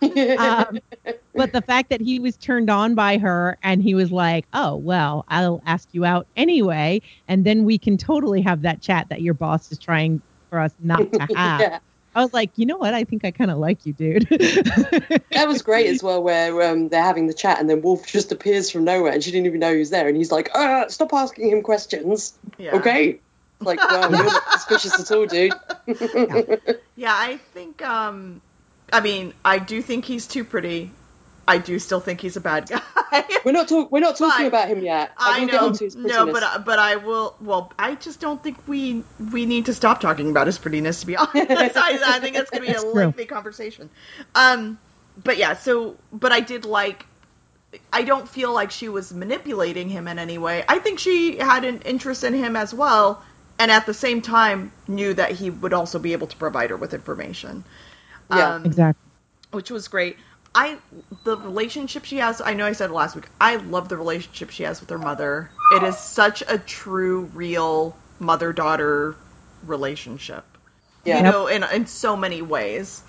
[0.38, 0.78] um,
[1.34, 4.76] but the fact that he was turned on by her and he was like, oh,
[4.76, 7.02] well, I'll ask you out anyway.
[7.28, 10.72] And then we can totally have that chat that your boss is trying for us
[10.78, 11.60] not to have.
[11.60, 11.78] yeah,
[12.14, 12.94] I was like, you know what?
[12.94, 14.26] I think I kind of like you, dude.
[14.30, 16.22] that was great as well.
[16.22, 19.30] Where um, they're having the chat and then Wolf just appears from nowhere and she
[19.30, 22.76] didn't even know he was there, and he's like, uh, "Stop asking him questions, Yeah.
[22.76, 23.20] okay?"
[23.64, 25.52] Like, well, you're not suspicious at all, dude.
[26.96, 28.40] Yeah, I think um
[28.92, 30.90] I mean, I do think he's too pretty.
[31.46, 33.24] I do still think he's a bad guy.
[33.44, 35.12] We're not talk- We're not talking But about him yet.
[35.18, 35.66] I will get know.
[35.66, 37.34] onto his No, but I- but I will.
[37.40, 39.02] Well, I just don't think we
[39.32, 41.00] we need to stop talking about his prettiness.
[41.00, 42.92] To be honest, I, I think it's going to be a That's true.
[42.94, 43.90] lengthy conversation.
[44.34, 44.78] Um,
[45.22, 45.54] but yeah.
[45.54, 47.04] So, but I did like.
[47.92, 50.64] I don't feel like she was manipulating him in any way.
[50.68, 53.20] I think she had an interest in him as well,
[53.58, 56.76] and at the same time knew that he would also be able to provide her
[56.76, 57.64] with information.
[58.30, 58.54] Yeah.
[58.54, 59.10] Um, exactly.
[59.52, 60.16] which was great.
[60.54, 60.78] I
[61.24, 62.40] the relationship she has.
[62.40, 63.26] I know I said it last week.
[63.40, 65.50] I love the relationship she has with her mother.
[65.72, 69.16] It is such a true, real mother daughter
[69.66, 70.44] relationship.
[71.04, 71.18] Yeah.
[71.18, 73.02] You know, in in so many ways.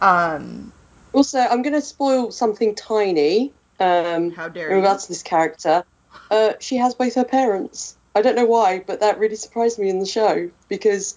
[0.00, 0.72] Um,
[1.12, 3.52] Also, I'm going to spoil something tiny.
[3.78, 4.82] Um, How dare in you.
[4.82, 5.84] regards to this character,
[6.30, 7.95] uh, she has both her parents.
[8.16, 11.16] I don't know why, but that really surprised me in the show because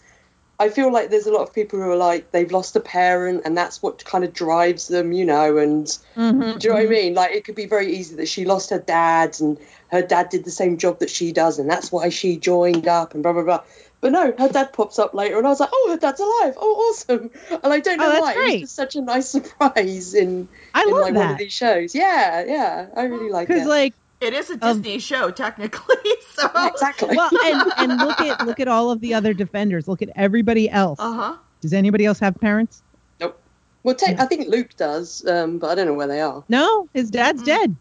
[0.59, 3.43] I feel like there's a lot of people who are like they've lost a parent
[3.45, 5.57] and that's what kind of drives them, you know.
[5.57, 6.89] And Mhm, do you know what I mhm.
[6.89, 7.13] mean?
[7.15, 9.57] Like it could be very easy that she lost her dad and
[9.89, 13.13] her dad did the same job that she does, and that's why she joined up
[13.13, 13.63] and blah blah blah.
[14.01, 16.55] But no, her dad pops up later, and I was like, "Oh, her dad's alive!
[16.57, 17.31] Oh, awesome!"
[17.63, 18.33] And I don't Oh, know that's why.
[18.35, 21.53] It was just such a nice surprise in I in love like one of these
[21.53, 21.95] shows.
[21.95, 23.67] Yeah, yeah, I really like because it.
[23.67, 25.95] like it is a Um, Disney show technically,
[26.33, 27.15] so exactly.
[27.15, 30.69] well and and look at look at all of the other defenders look at everybody
[30.69, 31.35] else uh huh.
[31.61, 32.81] does anybody else have parents
[33.19, 33.41] Nope.
[33.83, 34.23] well, te- Yeah.
[34.23, 36.43] I think Luke does, um, but I don't know where they are.
[36.49, 37.45] no his dad's Mm-mm.
[37.45, 37.75] dead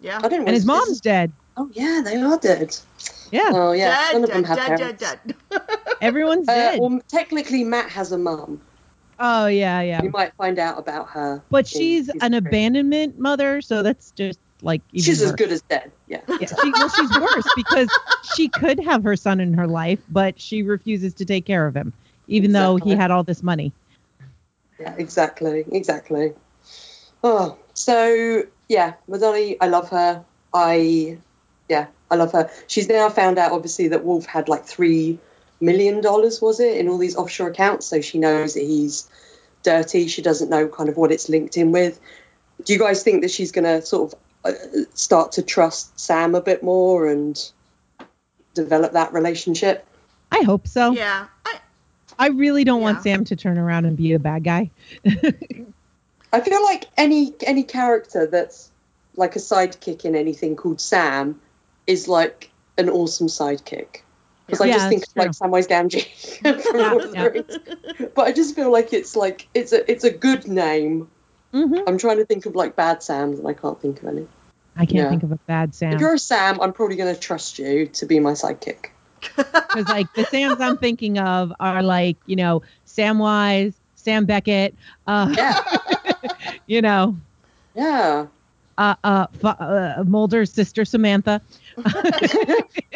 [0.00, 0.18] Yeah.
[0.22, 0.46] I don't know.
[0.46, 2.76] and his is- mom's is- dead Oh yeah, they are dead.
[3.30, 5.00] yeah Oh yeah, dead, none of them have dead, parents.
[5.02, 5.20] dead,
[5.50, 5.62] dead,
[6.00, 8.60] everyone's Uh, dead well, technically, Matt has a mum.
[9.20, 11.40] oh yeah yeah You might find out about her.
[11.50, 12.38] but she's an three.
[12.38, 15.92] abandonment mother so that's just like She's as good as dead.
[16.08, 16.20] Yeah.
[16.28, 17.90] yeah, she, well she's worse because
[18.34, 21.76] she could have her son in her life but she refuses to take care of
[21.76, 21.92] him
[22.26, 23.72] even though he had all this money
[24.80, 26.32] Yeah, exactly, exactly.
[27.22, 30.24] Oh, so yeah, Madani, I love her.
[30.52, 31.18] I,
[31.68, 32.50] yeah, I love her.
[32.66, 35.18] She's now found out, obviously, that Wolf had like three
[35.60, 37.86] million dollars, was it, in all these offshore accounts.
[37.86, 39.08] So she knows that he's
[39.62, 40.08] dirty.
[40.08, 41.98] She doesn't know kind of what it's linked in with.
[42.64, 44.52] do you guys think that she's going to sort of Uh,
[44.92, 47.40] start to trust Sam a bit more and
[48.54, 49.86] develop that relationship?
[50.30, 50.92] I hope so.
[50.92, 51.26] Yeah.
[51.46, 51.58] I,
[52.18, 54.70] I really don't want Sam to turn around and be a bad guy.
[56.32, 58.70] I feel like any any character that's
[59.16, 61.40] like a sidekick in anything called Sam
[61.86, 64.00] is like an awesome sidekick.
[64.46, 67.16] Because I Yeah, just think that's of like Samwise Gamgee from Yeah, Lord of the
[67.16, 67.24] yeah.
[67.24, 68.10] Rings.
[68.14, 71.08] But I just feel like it's like it's a it's a good name.
[71.54, 74.26] Hmm I'm trying to think of like bad Sams and I can't think of any.
[74.76, 75.08] I can't Yeah.
[75.10, 75.94] think of a bad Sam.
[75.94, 78.86] If you're a Sam, I'm probably going to trust you to be my sidekick.
[79.72, 84.76] Because like the Sams I'm thinking of are like you know Samwise, Sam Beckett,
[85.06, 85.60] uh, Yeah,
[86.66, 87.16] you know,
[87.74, 88.26] yeah.
[88.78, 91.40] Uh, uh, uh, Mulder's sister Samantha.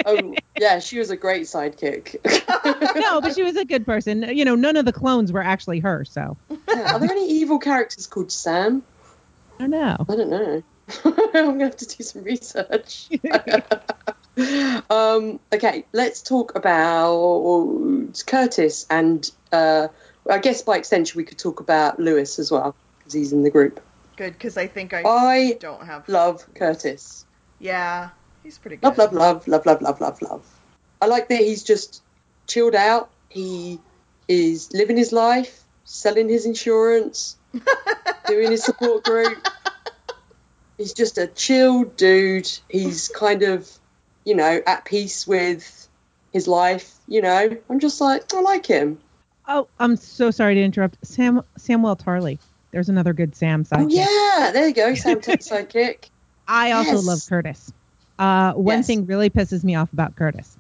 [0.07, 0.79] oh, yeah.
[0.79, 2.17] She was a great sidekick.
[2.99, 4.23] No, but she was a good person.
[4.23, 7.59] You know, none of the clones were actually her, so Yeah, Are there any evil
[7.59, 8.83] characters called Sam?
[9.59, 9.97] I don't know.
[10.09, 10.63] I don't know.
[11.05, 13.09] I'm gonna have to do some research.
[14.91, 19.89] um, okay, let's talk about Curtis, and uh,
[20.29, 23.51] I guess by extension we could talk about Lewis as well because he's in the
[23.51, 23.81] group.
[24.19, 26.09] Good, because I think I I don't have.
[26.09, 27.25] love Curtis.
[27.61, 28.11] Yeah,
[28.43, 28.99] he's pretty good.
[28.99, 30.61] Love, love, love, love, love, love, love, love.
[31.01, 32.03] I like that he's just
[32.49, 33.11] chilled out.
[33.29, 33.79] He
[34.27, 37.37] is living his life, selling his insurance,
[38.27, 39.39] doing his support group.
[40.79, 42.51] He's just a chill dude.
[42.69, 43.71] He's kind of,
[44.25, 45.89] you know, at peace with
[46.33, 46.93] his life.
[47.07, 48.99] You know, I'm just like, I like him.
[49.47, 50.99] Oh, I'm so sorry to interrupt.
[51.07, 52.41] Sam Samwell Tarly.
[52.73, 53.81] There's another good Sam side.
[53.81, 56.11] Oh yeah, there you go, Sam Tuck sidekick.
[56.47, 57.07] I also Yes.
[57.07, 57.73] love Curtis.
[58.19, 58.87] Uh, one Yes.
[58.87, 60.57] thing really pisses me off about Curtis.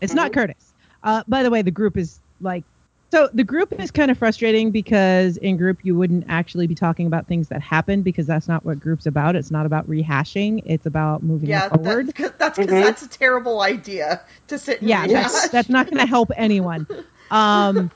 [0.00, 0.34] It's not Mhm.
[0.34, 0.72] Curtis.
[1.02, 2.64] Uh, by the way, the group is like,
[3.12, 7.06] so the group is kind of frustrating because in group you wouldn't actually be talking
[7.06, 9.36] about things that happened because that's not what group's about.
[9.36, 10.62] It's not about rehashing.
[10.64, 12.06] It's about moving Yeah, forward.
[12.16, 12.82] that's 'cause- that's because Mhm.
[12.84, 14.80] that's a terrible idea to sit.
[14.80, 15.30] And yeah, rehash.
[15.32, 16.86] that's, that's not going to help anyone.
[17.30, 17.90] Um,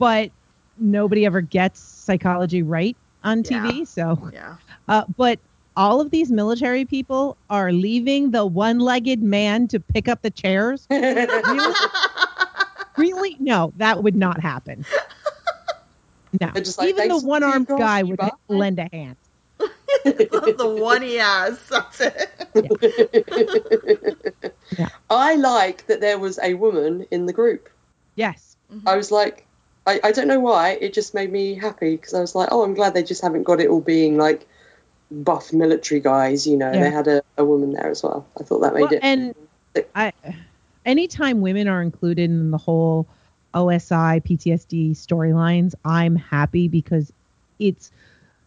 [0.00, 0.32] but
[0.76, 3.86] nobody ever gets psychology right on TV.
[3.86, 4.56] So, Yeah.
[4.88, 5.38] uh, but
[5.76, 10.86] all of these military people are leaving the one-legged man to pick up the chairs.
[10.90, 11.74] Really?
[12.96, 13.36] really?
[13.38, 14.84] No, that would not happen.
[16.40, 19.16] No, just like, even the "Thanks for the one-armed guy would bye." lend a hand.
[20.04, 21.58] the one he has.
[21.68, 22.30] That's it.
[24.78, 24.88] Yeah.
[25.10, 27.68] I like that there was a woman in the group.
[28.14, 28.56] Yes.
[28.86, 29.44] I was like,
[29.86, 32.62] I, I don't know why, it just made me happy because I was like, oh,
[32.62, 34.46] I'm glad they just haven't got it all being like
[35.10, 36.72] buff military guys, you know.
[36.72, 36.80] Yeah.
[36.80, 38.26] They had a, a woman there as well.
[38.38, 39.00] I thought that made Well, it.
[39.02, 39.34] and
[39.94, 40.12] I,
[40.84, 43.06] anytime women are included in the whole
[43.54, 47.12] OSI PTSD storylines, I'm happy because
[47.58, 47.90] it's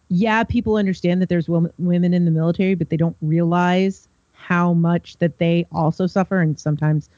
[0.09, 4.73] yeah, people understand that there's wom- women in the military, but they don't realize how
[4.73, 7.09] much that they also suffer, and sometimes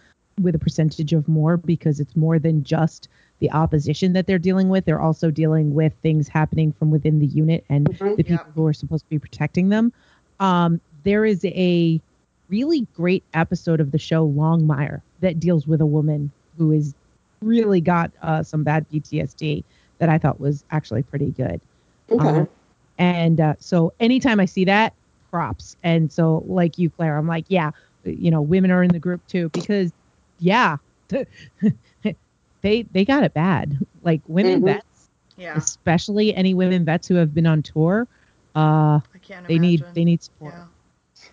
[0.41, 3.09] with a percentage of more because it's more than just
[3.39, 4.86] the opposition that they're dealing with.
[4.86, 8.15] They're also dealing with things happening from within the unit and Mhm.
[8.17, 8.53] the people Yeah.
[8.53, 9.91] who are supposed to be protecting them.
[10.39, 12.01] Um, there is a
[12.49, 16.93] really great episode of the show Longmire that deals with a woman who is
[17.41, 19.63] really got uh, some bad PTSD
[19.99, 21.62] that I thought was actually pretty good.
[22.12, 22.25] okay.
[22.28, 22.47] Um,
[22.97, 24.93] and uh, so anytime I see that,
[25.32, 25.75] props.
[25.83, 27.71] And so, like you, Claire, I'm like, yeah,
[28.05, 29.91] you know, women are in the group too because,
[30.39, 30.78] yeah,
[32.61, 33.77] they they got it bad.
[34.01, 34.65] Like women Mhm.
[34.65, 38.07] vets, Yeah, especially any women vets who have been on tour,
[38.55, 39.61] uh, I can't they imagine.
[39.61, 40.53] need they need support.
[40.53, 40.63] Yeah.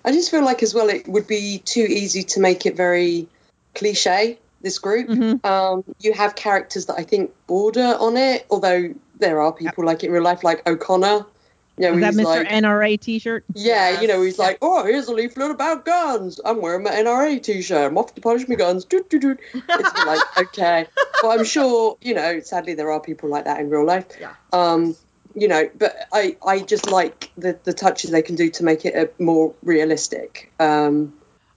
[0.04, 3.28] I just feel like as well it would be too easy to make it very
[3.74, 5.08] cliche, this group.
[5.08, 5.44] Mhm.
[5.44, 10.02] Um, you have characters that I think border on it, although there are people like
[10.04, 11.26] in real life, like O'Connor.
[11.78, 12.24] You know, that Mr.
[12.24, 13.44] like, NRA T-shirt?
[13.54, 16.38] Yeah, you know, he's like, oh, here's a leaflet about guns.
[16.44, 17.90] I'm wearing my NRA t-shirt.
[17.90, 18.84] I'm off to polish my guns.
[18.84, 19.40] Doot, doot, doot.
[19.54, 20.86] It's like, okay.
[21.22, 24.06] But I'm sure, you know, sadly there are people like that in real life.
[24.20, 24.34] Yeah.
[24.52, 24.94] Um,
[25.34, 28.84] you know, but I, I just like the, the touches they can do to make
[28.84, 30.52] it a more realistic.
[30.60, 31.14] Um,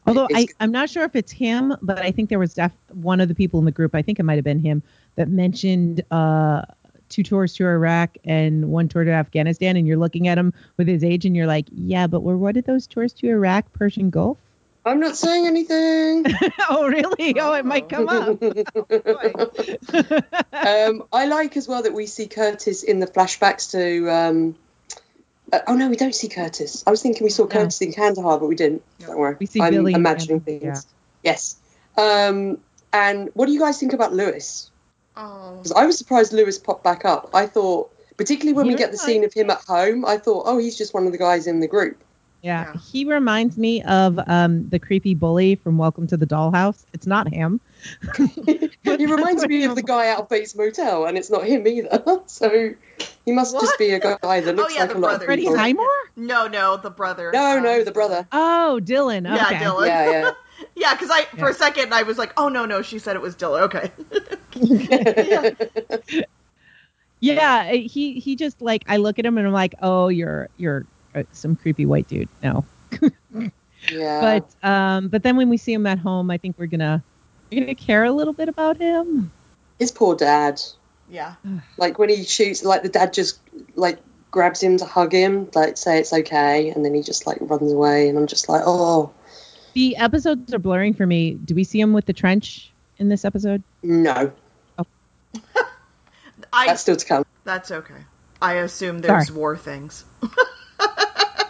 [0.07, 3.19] Although I, I'm not sure if it's him, but I think there was def- one
[3.19, 4.83] of the people in the group, I think it might have been him,
[5.15, 6.61] that mentioned uh,
[7.09, 9.77] two tours to Iraq and one tour to Afghanistan.
[9.77, 12.57] And you're looking at him with his age and you're like, yeah, but were one
[12.57, 14.37] of those tours to Iraq, Persian Gulf?
[14.85, 16.25] I'm not saying anything.
[16.69, 17.39] oh, really?
[17.39, 18.41] Oh, it might come up.
[20.53, 24.09] um, I like as well that we see Curtis in the flashbacks to.
[24.09, 24.55] Um,
[25.51, 26.83] uh, oh no, we don't see Curtis.
[26.85, 27.47] I was thinking we saw.
[27.47, 28.83] Curtis in Kandahar, but we didn't.
[28.99, 29.07] No.
[29.07, 29.37] Don't worry.
[29.39, 30.87] We see I'm Billy imagining Kandahar, things.
[31.23, 31.55] Yes.
[31.97, 32.59] Um,
[32.93, 34.69] and what do you guys think about Lewis?
[35.17, 35.57] Oh.
[35.57, 37.29] Because I was surprised Lewis popped back up.
[37.33, 40.57] I thought Particularly when we get the scene of him at home, I thought, oh,
[40.57, 42.01] he's just one of the guys in the group.
[42.41, 42.71] Yeah.
[42.73, 42.79] Yeah.
[42.79, 46.85] He reminds me of um the creepy bully from Welcome to the Dollhouse.
[46.93, 47.59] It's not him.
[48.83, 52.03] he reminds me of the guy out of Bates Motel, and it's not him either.
[52.27, 52.73] So
[53.25, 55.15] he must just be a guy that Oh, looks yeah, like the a lot brother.
[55.17, 55.57] of Freddie people.
[55.57, 55.87] Highmore?
[56.15, 57.31] No, no, the brother.
[57.33, 58.27] No, Um, no, the brother.
[58.31, 59.25] Oh, Dylan.
[59.25, 59.87] Yeah, Dylan.
[59.87, 60.31] Yeah, Yeah,
[60.75, 63.35] because I for a second I was like, oh no, no, she said it was
[63.35, 63.61] Dylan.
[63.63, 63.91] Okay.
[66.13, 66.21] yeah.
[67.19, 70.85] Yeah, he he just like I look at him and I'm like, "Oh, you're you're
[71.15, 72.65] uh, some creepy white dude." No.
[73.91, 74.21] yeah.
[74.21, 77.01] But um but then when we see him at home, I think we're going to
[77.51, 79.31] we're going to care a little bit about him.
[79.79, 80.61] his poor dad.
[81.09, 81.35] yeah.
[81.77, 83.39] Like when he shoots, like the dad just
[83.75, 83.99] like
[84.31, 87.71] grabs him to hug him, like say it's okay, and then he just like runs
[87.71, 89.11] away, and I'm just like, oh
[89.75, 91.33] The episodes are blurring for me.
[91.33, 93.61] Do we see him with the trench in this episode?
[93.83, 94.31] no,
[96.51, 97.23] I that's still to come.
[97.43, 97.93] that's okay.
[98.41, 99.37] I assume there's Sorry.
[99.37, 100.03] war things.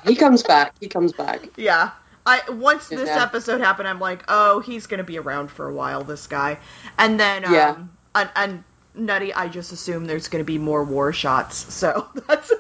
[0.05, 0.73] He comes back.
[0.79, 1.49] He comes back.
[1.57, 1.91] Yeah.
[2.25, 3.21] I once this Yeah.
[3.21, 6.57] episode happened, I'm like, oh, he's gonna be around for a while, this guy.
[6.97, 7.75] And then um Yeah.
[8.15, 8.63] and, and
[8.95, 11.71] Nutty, I just assume there's gonna be more war shots.
[11.73, 12.51] So that's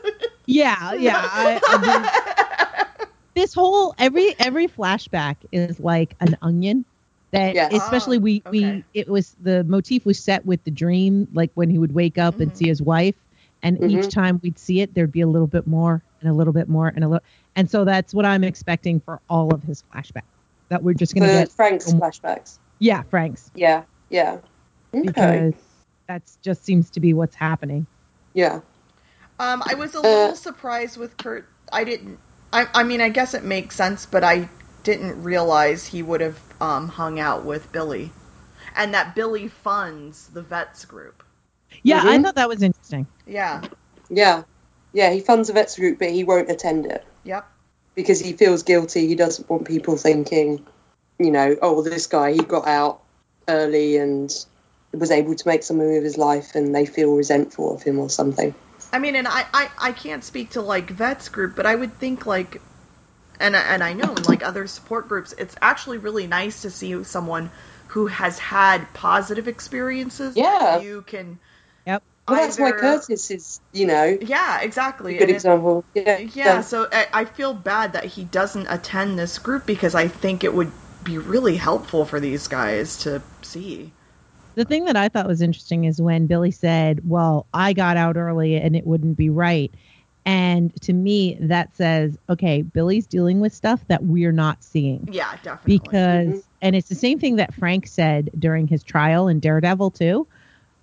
[0.45, 1.19] Yeah, yeah.
[1.23, 2.84] I, I mean,
[3.35, 6.85] this whole every every flashback is like an onion.
[7.31, 7.73] That Yes.
[7.73, 8.51] especially Oh, we okay.
[8.51, 12.17] we it was the motif was set with the dream, like when he would wake
[12.17, 12.57] up and Mhm.
[12.57, 13.15] see his wife,
[13.61, 14.09] and each Mhm.
[14.09, 16.87] time we'd see it, there'd be a little bit more and a little bit more
[16.87, 17.25] and a little,
[17.55, 20.21] and so that's what I'm expecting for all of his flashbacks.
[20.69, 22.59] That we're just gonna For get Frank's um, flashbacks.
[22.79, 24.37] yeah, Frank's Yeah, yeah.
[24.95, 25.03] Okay.
[25.09, 25.53] because
[26.07, 27.85] that's just seems to be what's happening.
[28.33, 28.61] Yeah.
[29.39, 31.47] Um, I was a Uh, little surprised with Kurt.
[31.73, 32.17] I didn't.
[32.55, 34.47] I, I mean, I guess it makes sense, but I
[34.83, 38.11] didn't realize he would have um, hung out with Billy,
[38.77, 41.21] and that Billy funds the vets group.
[41.83, 42.23] Yeah, I Mhm.
[42.23, 43.07] thought that was interesting.
[43.27, 43.61] Yeah.
[44.09, 44.43] Yeah.
[44.93, 47.45] Yeah, he funds a vets group, but he won't attend it Yep.
[47.93, 49.05] because he feels guilty.
[49.05, 50.65] He doesn't want people thinking,
[51.19, 53.01] you know, oh, this guy, he got out
[53.49, 54.33] early and
[54.93, 58.09] was able to make something of his life and they feel resentful of him or
[58.09, 58.55] something.
[58.95, 61.97] I mean, and I, I, I can't speak to like vets group, but I would
[61.97, 62.61] think like,
[63.41, 66.69] and I- and I know in like other support groups, it's actually really nice to
[66.69, 67.51] see someone
[67.87, 70.37] who has had positive experiences.
[70.37, 70.79] Yeah.
[70.79, 71.39] You can.
[71.85, 72.03] Yep.
[72.29, 75.13] Well, that's why either- Curtis is, you know, Yeah, a exactly.
[75.15, 75.83] good and it- example.
[75.93, 76.17] Yeah.
[76.19, 80.45] Yeah, so I, I feel bad that he doesn't attend this group because I think
[80.45, 80.71] it would
[81.03, 83.91] be really helpful for these guys to see.
[84.55, 88.17] The thing that I thought was interesting is when Billy said, Well, I got out
[88.17, 89.73] early and it wouldn't be right.
[90.25, 95.07] And to me, that says, okay, Billy's dealing with stuff that we're not seeing.
[95.11, 95.77] Yeah, definitely.
[95.77, 96.43] Because, Mhm.
[96.61, 100.27] and it's the same thing that Frank said during his trial in Daredevil, too.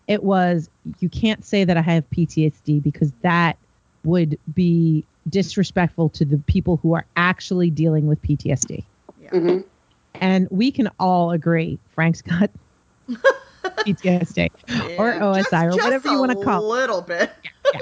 [0.06, 0.70] It was,
[1.00, 3.58] you can't say that I have PTSD because that
[4.04, 8.84] would be disrespectful to the people who are actually dealing with PTSD.
[9.18, 9.30] yeah.
[9.30, 9.58] hmm
[10.20, 12.50] And we can all agree Frank's got
[13.62, 14.50] PTSD
[14.98, 16.64] or Yeah, OSI or just- whatever you want to call it.
[16.64, 17.30] A little bit.
[17.72, 17.80] Yeah.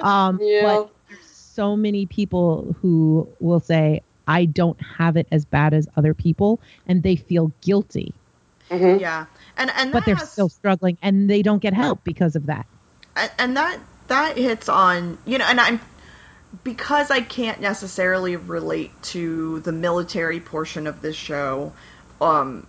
[0.00, 0.62] Um, Yeah.
[0.62, 5.86] But there's so many people who will say, I don't have it as bad as
[5.96, 8.12] other people, and they feel guilty,
[8.70, 9.26] hmm Yeah,
[9.56, 12.66] and and but they're has- still struggling and they don't get help because of that.
[13.14, 13.78] and, and that
[14.08, 15.80] that hits on you know, and I'm
[16.64, 21.72] because I can't necessarily relate to the military portion of this show.
[22.20, 22.66] Um,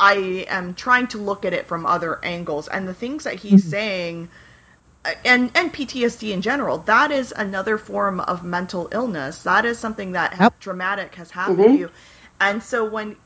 [0.00, 3.64] I am trying to look at it from other angles, and the things that he's
[3.66, 3.70] Mhm.
[3.70, 4.30] saying,
[5.04, 9.44] uh, and and PTSD in general, that is another form of mental illness.
[9.44, 10.60] That is something that Yep.
[10.60, 11.72] dramatic has happened Mhm.
[11.74, 11.90] to you,
[12.40, 13.16] and so when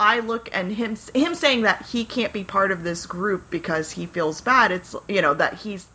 [0.00, 3.92] I look and him him saying that he can't be part of this group because
[3.92, 4.72] he feels bad.
[4.72, 5.86] It's you know that he's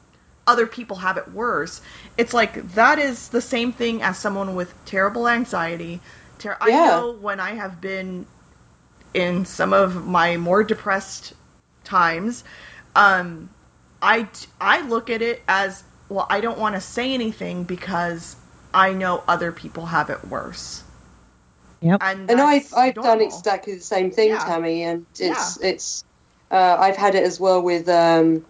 [0.48, 1.82] other people have it worse.
[2.18, 6.02] It's like that is the same thing as someone with terrible anxiety.
[6.40, 8.26] Ter- I know when I have been
[9.14, 11.34] in some of my more depressed
[11.84, 12.44] times,
[12.96, 13.50] um,
[14.02, 14.28] I
[14.60, 16.28] I look at it as well.
[16.30, 18.36] I don't want to say anything because
[18.74, 20.84] I know other people have it worse.
[21.82, 22.02] Yep.
[22.04, 24.40] And, And I've I've done exactly the same thing, Yeah.
[24.40, 26.04] Tammy, and it's it's
[26.52, 28.46] uh, I've had it as well with um,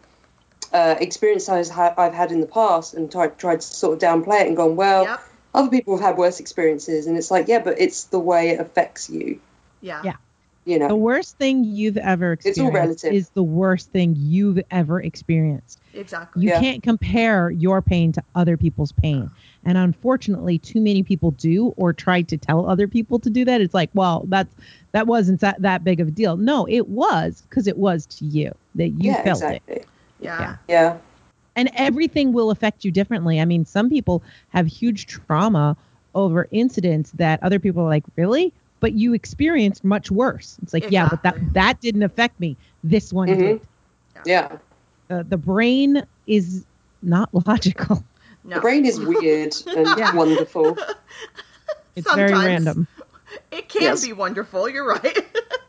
[0.73, 3.99] uh, experience I've had, I've had in the past, and tried tried to sort of
[3.99, 5.19] downplay it and gone, well, Yep.
[5.53, 8.59] other people have had worse experiences, and it's like, yeah, but it's the way it
[8.59, 9.39] affects you,
[9.81, 10.01] Yeah.
[10.03, 10.13] Yeah.
[10.69, 13.13] You The worst thing you've ever It's all experienced relative.
[13.13, 15.79] is the worst thing you've ever experienced.
[15.93, 16.43] Exactly.
[16.43, 16.59] You Yeah.
[16.61, 19.29] can't compare your pain to other people's pain.
[19.65, 23.59] And unfortunately, too many people do or try to tell other people to do that.
[23.61, 24.53] It's like, well, that's
[24.93, 26.37] that wasn't that, that big of a deal.
[26.37, 29.61] No, it was because it was to you that you yeah, felt it.
[29.67, 29.83] yeah.
[30.21, 30.55] Yeah.
[30.67, 30.97] Yeah,
[31.55, 33.39] and everything will affect you differently.
[33.39, 35.75] I mean, some people have huge trauma
[36.15, 38.51] over incidents that other people are like, really?
[38.79, 40.57] But you experienced much worse.
[40.63, 42.57] It's like, yeah, but that that didn't affect me.
[42.83, 43.37] This one Mhm.
[43.37, 43.61] did.
[44.25, 44.57] Yeah.
[45.09, 46.65] Uh, the brain is
[47.01, 48.03] not logical.
[48.43, 48.55] No.
[48.55, 50.15] The brain is weird and Yeah.
[50.15, 50.77] wonderful.
[51.95, 52.87] It's very Sometimes random.
[53.51, 54.05] It can Yes.
[54.05, 54.69] be wonderful.
[54.69, 55.17] You're right.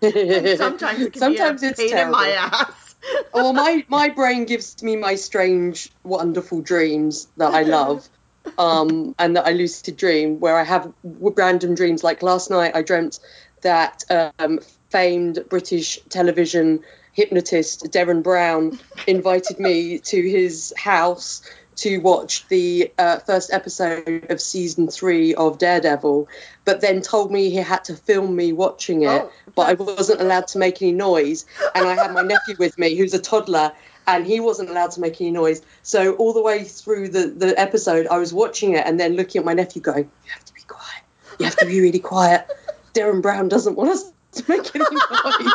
[0.57, 2.57] sometimes it can Sometimes be a it's pain in my terrible.
[2.57, 2.95] ass.
[3.35, 8.09] Well, my my brain gives me my strange, wonderful dreams that I love,
[8.59, 12.05] um, and that I lucid dream where I have random dreams.
[12.05, 13.21] Like last night, I dreamt
[13.63, 14.05] that
[14.39, 14.61] um,
[14.91, 16.81] famed British television
[17.13, 21.43] hypnotist Derren Brown invited me to his house
[21.77, 26.29] to watch the uh, first episode of season three of Daredevil,
[26.67, 30.21] but then told me he had to film me watching it, Oh, but I wasn't
[30.21, 31.47] allowed to make any noise.
[31.75, 33.73] And I had my nephew with me, who's a toddler,
[34.17, 35.63] and he wasn't allowed to make any noise.
[35.83, 39.41] So all the way through the, the episode, I was watching it and then looking
[39.41, 41.03] at my nephew, going, "You have to be quiet.
[41.39, 42.47] You have to be really quiet.
[42.95, 45.53] Derren Brown doesn't want us to make any noise."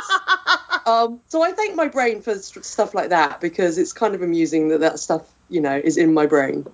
[0.85, 4.21] Um, so I thank my brain for st- stuff like that because it's kind of
[4.21, 6.65] amusing that that stuff, you know, is in my brain.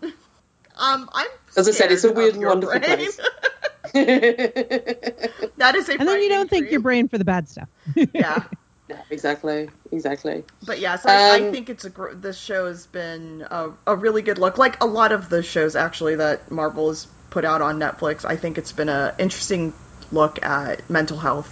[0.78, 2.98] Um, I'm As I said, it's a weird and wonderful brain.
[2.98, 3.20] place.
[3.94, 6.84] that is a And then you don't frightening think your trait.
[6.84, 7.70] brain for the bad stuff.
[8.14, 8.44] Yeah,
[8.92, 10.44] yeah, exactly, exactly.
[10.66, 13.70] but yeah, so I, I Um, think it's a gr- this show has been a,
[13.88, 14.58] a really good look.
[14.58, 18.36] Like a lot of the shows actually that Marvel has put out on Netflix, I
[18.36, 19.74] think it's been a interesting
[20.12, 21.50] look at mental health.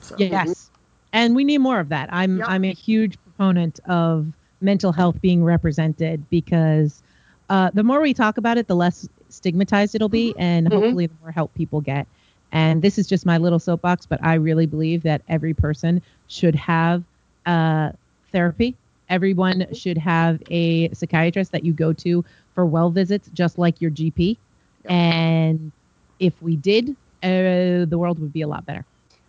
[0.00, 0.16] So.
[0.18, 0.70] Yes.
[1.12, 2.10] And we need more of that.
[2.12, 2.48] I'm Yep.
[2.48, 7.02] I'm a huge proponent of mental health being represented because
[7.48, 10.74] uh, the more we talk about it, the less stigmatized it'll be, and Mhm.
[10.74, 12.08] hopefully the more help people get.
[12.52, 16.54] And this is just my little soapbox, but I really believe that every person should
[16.54, 17.02] have
[17.46, 17.90] uh,
[18.32, 18.76] therapy.
[19.08, 22.24] Everyone should have a psychiatrist that you go to
[22.54, 24.36] for well visits, just like your GP.
[24.84, 24.92] Yep.
[24.92, 25.72] And
[26.20, 26.90] if we did,
[27.22, 28.84] uh, the world would be a lot better.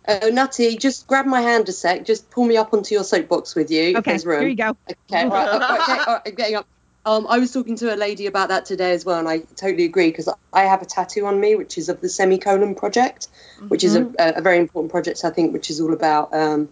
[0.06, 2.04] Uh, Nutty, just grab my hand a sec.
[2.04, 3.96] Just pull me up onto your soapbox with you.
[3.98, 4.76] Okay, here you go.
[4.90, 6.66] Okay, all right, all right, okay, all right, I'm getting up.
[7.06, 9.84] Um, I was talking to a lady about that today as well, and I totally
[9.84, 13.28] agree because I have a tattoo on me, which is of the Semicolon Project,
[13.68, 16.68] which is a, a very important project, I think, which is all about um,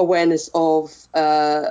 [0.00, 1.66] awareness of uh,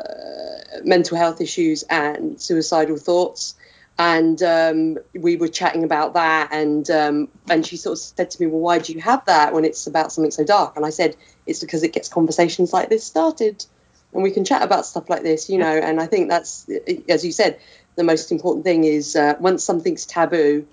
[0.83, 3.55] mental health issues and suicidal thoughts.
[3.97, 8.41] And um, we were chatting about that, and um, and she sort of said to
[8.41, 10.89] me, "Well, why do you have that when it's about something so dark?" And I
[10.89, 13.65] said, "It's because it gets conversations like this started."
[14.13, 15.77] and we can chat about stuff like this, you know.
[15.77, 16.67] And I think that's,
[17.07, 17.59] as you said,
[17.95, 20.65] the most important thing is uh, once something's taboo,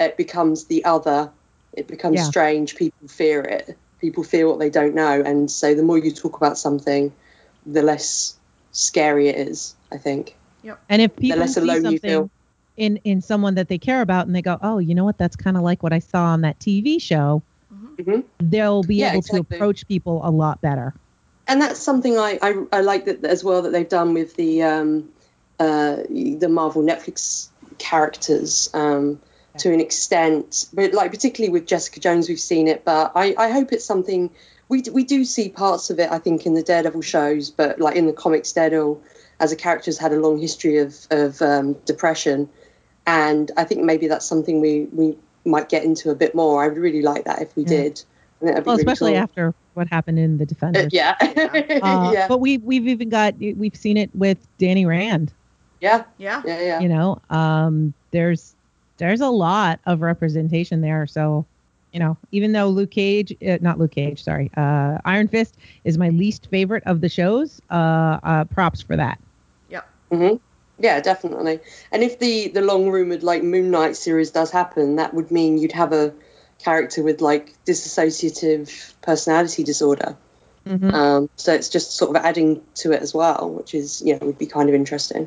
[0.00, 1.30] it becomes the other.
[1.72, 2.24] It becomes Yeah.
[2.24, 2.76] strange.
[2.76, 3.78] People fear it.
[4.02, 7.12] People fear what they don't know, and so the more you talk about something,
[7.64, 8.36] the less
[8.72, 9.74] scary it is.
[9.90, 10.36] I think.
[10.90, 12.30] And if The people less see alone you something feel.
[12.76, 15.16] in in someone that they care about, and they go, "Oh, you know what?
[15.18, 17.42] That's kind of like what I saw on that TV show,"
[17.98, 18.24] Mhm.
[18.40, 19.42] they'll be Yeah, able exactly.
[19.42, 20.94] to approach people a lot better.
[21.48, 24.62] and that's something I, I, I like that as well that they've done with the
[24.62, 25.08] um,
[25.60, 27.48] uh, the Marvel Netflix
[27.78, 29.20] characters um,
[29.58, 32.84] to an extent, but like particularly with Jessica Jones, we've seen it.
[32.84, 34.30] But I, I hope it's something
[34.68, 36.10] we we do see parts of it.
[36.10, 39.02] I think in the Daredevil shows, but like in the comics, Daredevil
[39.40, 42.48] as a character has had a long history of of um, depression,
[43.06, 46.64] and I think maybe that's something we we might get into a bit more.
[46.64, 47.68] I'd really like that if we Yeah.
[47.68, 48.02] did.
[48.40, 49.22] I think that'd be Well, really especially cool.
[49.22, 50.92] after what happened in the Uh, Defenders.
[50.92, 55.32] yeah, Uh, yeah, But we we've even got we've seen it with Danny Rand.
[55.80, 56.42] yeah, Yeah.
[56.46, 56.80] yeah, yeah.
[56.80, 58.54] You know, um, there's
[59.02, 61.08] there's a lot of representation there.
[61.08, 61.44] So,
[61.92, 65.98] you know, even though Luke Cage, uh, not Luke Cage, sorry, uh, Iron Fist is
[65.98, 67.60] my least favorite of the shows.
[67.68, 69.18] Uh, uh, props for that.
[70.12, 70.36] hmm
[70.78, 71.58] Yeah, definitely.
[71.90, 75.58] And if the the long rumored like Moon Knight series does happen, that would mean
[75.58, 76.14] you'd have a
[76.62, 80.16] character with like dissociative personality disorder.
[80.64, 80.94] Mhm.
[80.94, 84.26] Um, so it's just sort of adding to it as well, which is you know
[84.26, 85.26] would be kind of interesting.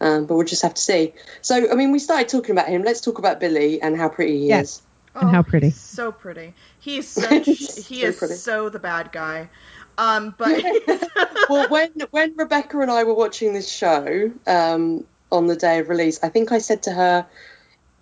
[0.00, 1.14] Um, but we'll just have to see.
[1.42, 2.82] So I mean, we started talking about him.
[2.82, 4.76] Let's talk about Billy and how pretty he Yes.
[4.76, 4.82] is.
[5.20, 5.70] And how pretty.
[5.70, 6.54] so pretty.
[6.80, 7.46] He's such.
[7.46, 8.34] he So is pretty.
[8.34, 9.50] so the bad guy.
[9.98, 10.64] Um, but
[11.48, 15.88] well, when when Rebecca and I were watching this show um, on the day of
[15.88, 17.26] release, I think I said to her,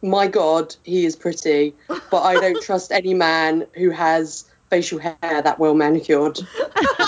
[0.03, 1.75] "My God, he is pretty,
[2.11, 6.39] but I don't trust any man who has facial hair that well manicured."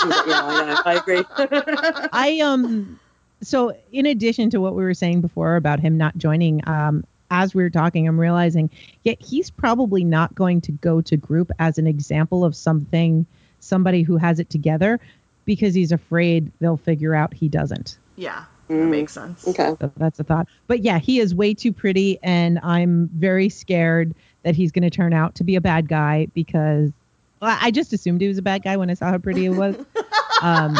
[0.03, 1.25] Like, yeah, I know, I agree.
[2.11, 3.00] I um
[3.41, 7.55] so in addition to what we were saying before about him not joining um as
[7.55, 8.69] we were talking I'm realizing
[9.03, 13.25] yeah he's probably not going to go to group as an example of something
[13.59, 14.99] somebody who has it together
[15.45, 17.97] because he's afraid they'll figure out he doesn't.
[18.15, 19.47] yeah, That makes sense.
[19.47, 19.75] Okay.
[19.79, 20.47] So that's a thought.
[20.67, 24.13] But yeah, he is way too pretty, and I'm very scared
[24.43, 26.91] that he's going to turn out to be a bad guy because
[27.41, 29.49] well, I just assumed he was a bad guy when I saw how pretty he
[29.49, 29.75] was.
[30.43, 30.75] Um,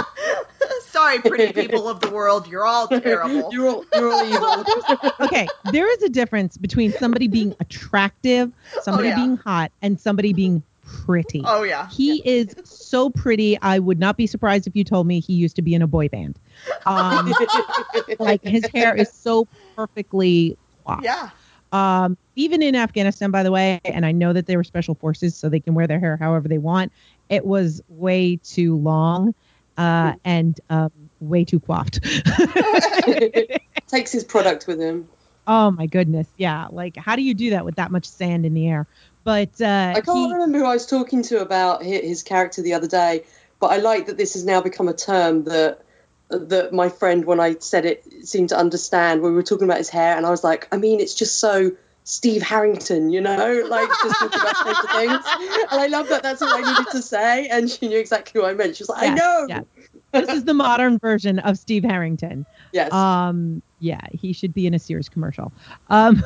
[1.01, 3.49] Sorry, pretty people of the world, you're all terrible.
[3.51, 5.11] you're all, you're all evil.
[5.19, 8.51] okay, there is a difference between somebody being attractive,
[8.81, 9.15] somebody yeah.
[9.15, 11.41] being hot, and somebody being pretty.
[11.43, 11.89] oh yeah.
[11.89, 13.59] He is so pretty.
[13.61, 15.87] I would not be surprised if you told me he used to be in a
[15.87, 16.37] boy band.
[16.85, 17.33] Um,
[18.19, 20.55] like his hair is so perfectly
[20.85, 21.03] coiffed.
[21.03, 21.29] Yeah.
[21.71, 25.35] Um, even in Afghanistan, by the way, and I know that they were special forces,
[25.35, 26.91] so they can wear their hair however they want.
[27.29, 29.33] It was way too long
[29.77, 31.99] uh, and um, way too coiffed.
[33.87, 35.09] Takes his product with him.
[35.47, 36.67] oh my goodness, yeah.
[36.69, 38.87] Like, how do you do that with that much sand in the air?
[39.23, 42.73] But uh, I can't he- remember who I was talking to about his character the
[42.73, 43.25] other day,
[43.59, 45.81] but I like that this has now become a term that
[46.29, 49.21] that my friend, when I said it, seemed to understand.
[49.21, 51.71] We were talking about his hair, and I was like, I mean, it's just so
[52.03, 55.25] Steve Harrington, you know, like just talking about certain things.
[55.71, 56.23] And I love that.
[56.23, 58.75] That's all I needed to say, and she knew exactly what I meant.
[58.75, 59.45] She was like, I know.
[59.47, 59.63] yes.
[60.11, 62.45] this is the modern version of Steve Harrington.
[62.73, 62.91] Yes.
[62.91, 65.51] Um, yeah, he should be in a Sears commercial.
[65.89, 66.23] Um,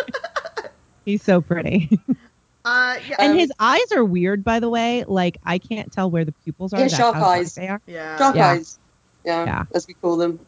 [1.04, 1.98] he's so pretty,
[2.64, 3.16] Uh, yeah.
[3.18, 5.04] and Um, his eyes are weird, by the way.
[5.06, 6.78] Like I can't tell where the pupils are.
[6.78, 7.54] Yeah, That's shark eyes.
[7.54, 7.80] They are.
[7.86, 8.16] yeah.
[8.18, 8.48] dark yeah.
[8.50, 8.78] eyes.
[9.24, 9.64] Yeah, Yeah.
[9.74, 10.38] as we call them.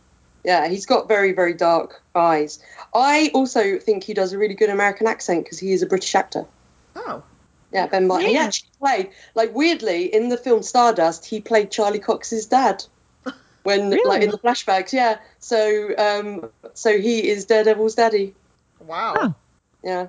[0.44, 2.58] Yeah, he's got very, very dark eyes.
[2.94, 6.14] I also think he does a really good American accent because he is a British
[6.14, 6.44] actor.
[6.94, 7.22] Oh.
[7.72, 8.26] Yeah, Ben Barnes.
[8.26, 12.84] He actually played, like, weirdly, in the film Stardust, he played Charlie Cox's dad.
[13.64, 14.06] When, Really?
[14.06, 15.18] like, in the flashbacks, yeah.
[15.38, 18.34] So, um, so he is Daredevil's daddy.
[18.78, 19.14] Wow.
[19.16, 19.30] Huh.
[19.82, 20.06] Yeah.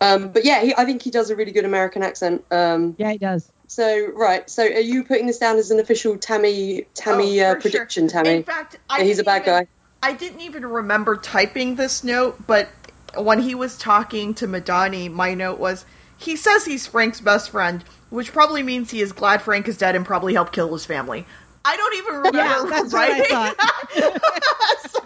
[0.00, 2.44] Um, but yeah, he, I think he does a really good American accent.
[2.50, 3.50] Um, Yeah, he does.
[3.72, 4.48] So right.
[4.50, 7.70] So, are you putting this down as an official Tammy Tammy Oh, uh, for sure.
[7.70, 8.08] prediction?
[8.08, 8.30] Tammy.
[8.36, 9.66] In fact, Yeah, he's a bad even- guy.
[10.02, 12.68] I didn't even remember typing this note, but
[13.16, 15.84] when he was talking to Madani, my note was
[16.18, 19.96] he says he's Frank's best friend, which probably means he is glad Frank is dead
[19.96, 21.24] and probably helped kill his family.
[21.64, 23.56] I don't even remember Yeah, that's what I thought.
[24.90, 25.00] so,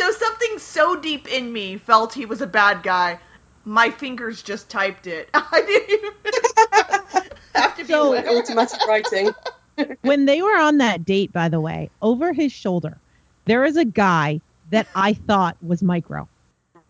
[0.00, 3.18] so something so deep in me felt he was a bad guy.
[3.66, 5.28] My fingers just typed it.
[5.34, 7.22] I didn't even
[7.54, 8.28] have to be So- aware.
[8.38, 9.30] Automatic writing.
[10.02, 12.96] when they were on that date, by the way, over his shoulder,
[13.44, 14.40] there is a guy
[14.70, 16.28] that I thought was Micro.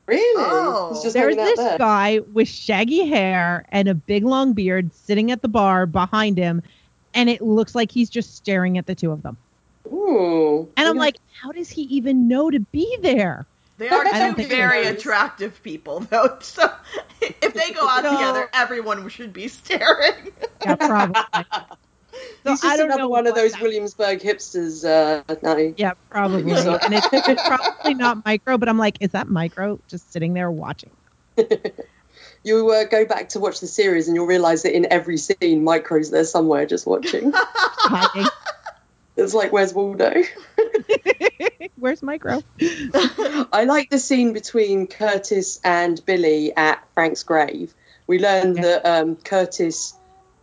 [0.07, 0.23] Really?
[0.47, 1.01] Oh.
[1.03, 1.79] Just There's this there.
[1.79, 6.63] guy with shaggy hair and a big long beard sitting at the bar behind him,
[7.15, 9.37] and it looks like he's just staring at the two of them.
[9.93, 10.69] Ooh.
[10.77, 10.99] And I'm Okay.
[11.01, 13.47] like, how does he even know to be there?
[13.79, 14.05] They are
[14.35, 16.39] two very attractive people, though.
[16.41, 16.71] So
[17.21, 20.33] if they go out So- together, everyone should be staring.
[20.65, 21.23] Yeah, probably.
[22.45, 24.85] So He's just I don't another know one of those that- Williamsburg hipsters.
[24.87, 25.75] Uh, no.
[25.77, 26.51] Yeah, probably.
[26.51, 30.51] And it's, it's probably not Micro, but I'm like, is that Micro just sitting there
[30.51, 30.91] watching?
[32.43, 35.63] You uh, go back to watch the series and you'll realise that in every scene,
[35.65, 37.33] Micro's there somewhere just watching.
[39.17, 40.13] It's like, where's Waldo?
[41.79, 42.43] Where's Micro?
[42.61, 47.75] I like the scene between Curtis and Billy at Frank's grave.
[48.07, 48.63] We learned Yeah.
[48.63, 49.95] that um, Curtis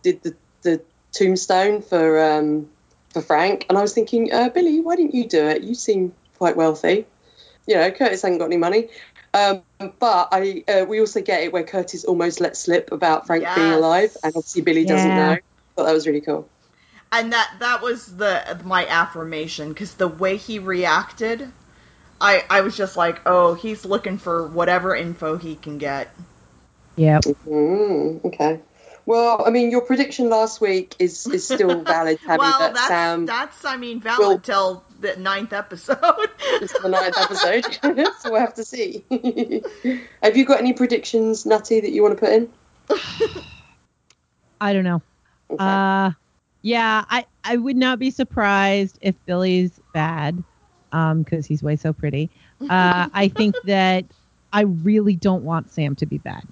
[0.02, 0.82] did the, the
[1.12, 2.68] tombstone for um,
[3.12, 5.62] for Frank, and I was thinking, uh, Billy, why didn't you do it?
[5.62, 7.06] You seem quite wealthy.
[7.66, 8.88] You know, Curtis hasn't got any money.
[9.32, 9.62] Um,
[9.98, 13.72] but I, uh, we also get it where Curtis almost let slip about Frank being
[13.72, 15.32] alive, and obviously Billy doesn't Yeah.
[15.32, 15.38] know.
[15.76, 16.48] Thought that was really cool.
[17.12, 21.50] And that that was the my affirmation because the way he reacted,
[22.20, 26.12] I I was just like, oh, he's looking for whatever info he can get.
[26.96, 27.20] Yeah.
[27.46, 28.60] Mm, okay.
[29.06, 32.38] Well, I mean, your prediction last week is is still valid, Tammy.
[32.38, 35.98] well, that that's Sam that's I mean valid will- till the ninth episode.
[36.40, 37.64] It's the ninth episode,
[38.20, 39.04] so we'll have to see.
[40.22, 42.48] have you got any predictions, Nutty, that you want to put in?
[44.60, 45.02] I don't know.
[45.50, 45.62] Okay.
[45.62, 46.12] Uh,
[46.64, 50.42] yeah, I, I would not be surprised if Billy's bad,
[50.92, 52.30] um, because he's way so pretty.
[52.70, 54.06] Uh, I think that
[54.52, 56.42] I really don't want Sam to be bad.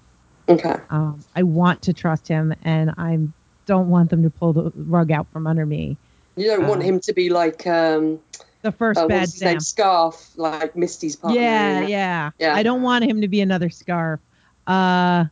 [0.48, 0.76] okay.
[0.90, 3.18] Um, I want to trust him, and I
[3.66, 5.96] don't want them to pull the rug out from under me.
[6.36, 8.18] You don't want Uh, him to be like um,
[8.60, 9.48] The first uh, bad Sam.
[9.52, 11.40] name, Scarfe, like Misty's partner.
[11.40, 12.54] Yeah, yeah, Yeah.
[12.54, 14.20] I don't want him to be another Scarfe.
[14.66, 15.24] Uh,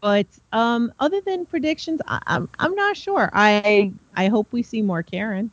[0.00, 3.30] but um, other than predictions, I, I'm I'm not sure.
[3.32, 5.50] I I hope we see more Karen.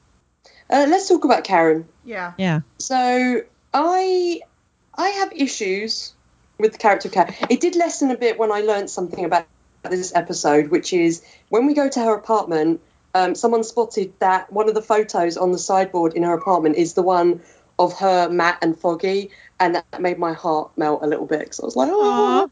[0.69, 1.87] Uh, let's talk about Karen.
[2.05, 2.33] yeah.
[2.37, 2.61] Yeah.
[2.79, 3.41] So
[3.73, 4.41] I
[4.95, 6.13] I have issues
[6.57, 7.33] with the character of Karen.
[7.49, 9.47] It did lessen a bit when I learned something about
[9.83, 12.81] this episode, which is when we go to her apartment
[13.15, 16.93] um, someone spotted that one of the photos on the sideboard in her apartment is
[16.93, 17.41] the one
[17.77, 21.59] of her, Matt, and Foggy, and that made my heart melt a little bit because
[21.59, 22.49] I was like, oh,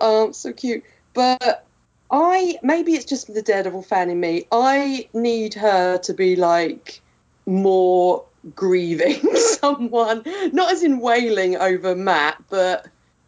[0.00, 0.84] um, so cute.
[1.14, 1.66] But
[2.10, 4.46] I maybe it's just the Daredevil fan in me.
[4.52, 7.00] I need her to be like
[7.46, 8.24] more
[8.54, 10.22] grieving someone,
[10.52, 12.86] not as in wailing over Matt, but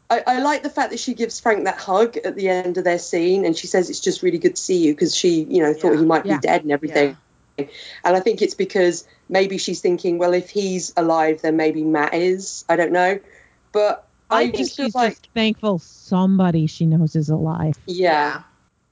[0.09, 2.85] I, I, like the fact that she gives Frank that hug at the end of
[2.85, 5.63] their scene, and she says it's just really good to see you because she, you
[5.63, 5.99] know, thought Yeah.
[6.01, 6.35] he might Yeah.
[6.37, 7.17] be dead and everything.
[7.59, 7.69] And
[8.05, 12.65] I think it's because maybe she's thinking, well, if he's alive, then maybe Matt is.
[12.69, 13.19] I don't know,
[13.73, 17.77] but I, I, think just feel she's like, just thankful somebody she knows is alive.
[17.87, 18.43] yeah,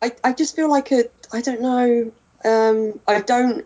[0.00, 2.12] I, I just feel like a, I don't know.
[2.44, 3.64] Um, I don't,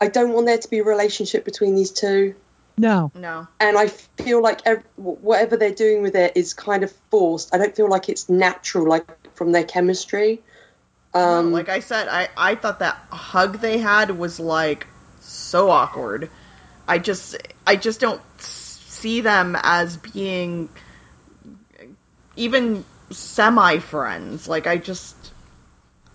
[0.00, 2.34] I don't want there to be a relationship between these two.
[2.78, 3.10] No.
[3.14, 3.48] No.
[3.58, 7.54] and I feel like ev- whatever they're doing with it is kind of forced.
[7.54, 10.42] I don't feel like it's natural, like from their chemistry.
[11.14, 14.86] No, Um, like I said, I, I thought that hug they had was like
[15.20, 16.30] so awkward.
[16.86, 17.36] I just
[17.66, 20.68] I just don't see them as being
[22.36, 24.48] even semi friends.
[24.48, 25.14] Like I just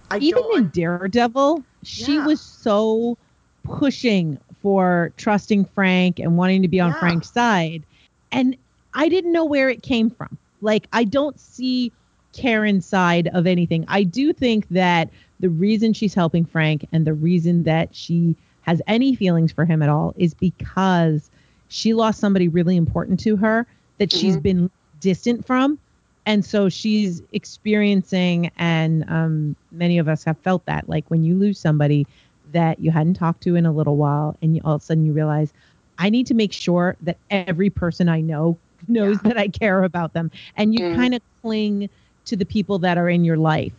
[0.10, 2.26] I Even don't in Daredevil, she Yeah.
[2.26, 3.18] was so
[3.64, 7.00] pushing for trusting Frank and wanting to be on Yeah.
[7.00, 7.86] Frank's side.
[8.32, 8.58] And
[8.94, 10.38] I didn't know where it came from.
[10.62, 11.94] Like, I don't see
[12.34, 13.86] Karen's side of anything.
[13.88, 18.82] I do think that the reason she's helping Frank and the reason that she has
[18.88, 21.30] any feelings for him at all is because
[21.68, 23.66] she lost somebody really important to her
[23.98, 24.44] that she's Mhm.
[24.44, 25.80] been distant from.
[26.26, 31.36] And so she's experiencing, and um, many of us have felt that, like when you
[31.36, 32.06] lose somebody
[32.52, 35.06] that you hadn't talked to in a little while, and you, all of a sudden
[35.06, 35.52] you realize,
[35.98, 38.58] I need to make sure that every person I know
[38.88, 39.30] knows Yeah.
[39.30, 40.30] that I care about them.
[40.58, 40.96] And you Mm.
[40.96, 41.90] kind of cling
[42.26, 43.74] to the people that are in your life.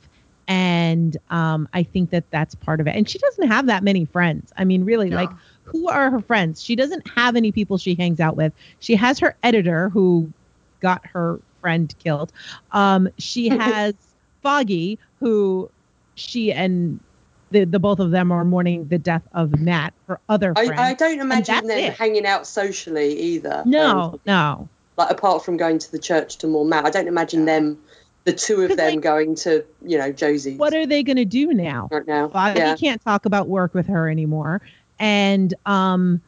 [0.48, 2.96] And um, I think that that's part of it.
[2.96, 4.52] And she doesn't have that many friends.
[4.56, 5.16] I mean, really, No.
[5.16, 5.30] like,
[5.64, 6.62] who are her friends?
[6.62, 8.52] She doesn't have any people she hangs out with.
[8.80, 10.32] She has her editor who
[10.80, 12.32] got her friend killed.
[12.72, 13.94] Um, she has
[14.42, 15.70] Foggy, who
[16.16, 17.00] she and
[17.50, 20.72] the, the both of them are mourning the death of Matt, her other friend.
[20.78, 21.94] I, I don't imagine them it.
[21.94, 23.62] hanging out socially either.
[23.66, 24.68] no, Um, no.
[24.96, 27.60] like apart from going to the church to mourn Matt, I don't imagine Yeah.
[27.60, 27.78] them,
[28.24, 31.24] the two of them, like, going to you know Josie's What are they going to
[31.24, 31.88] do now?
[31.90, 32.28] right now.
[32.28, 34.62] Foggy yeah, can't talk about work with her anymore.
[34.98, 36.22] And um,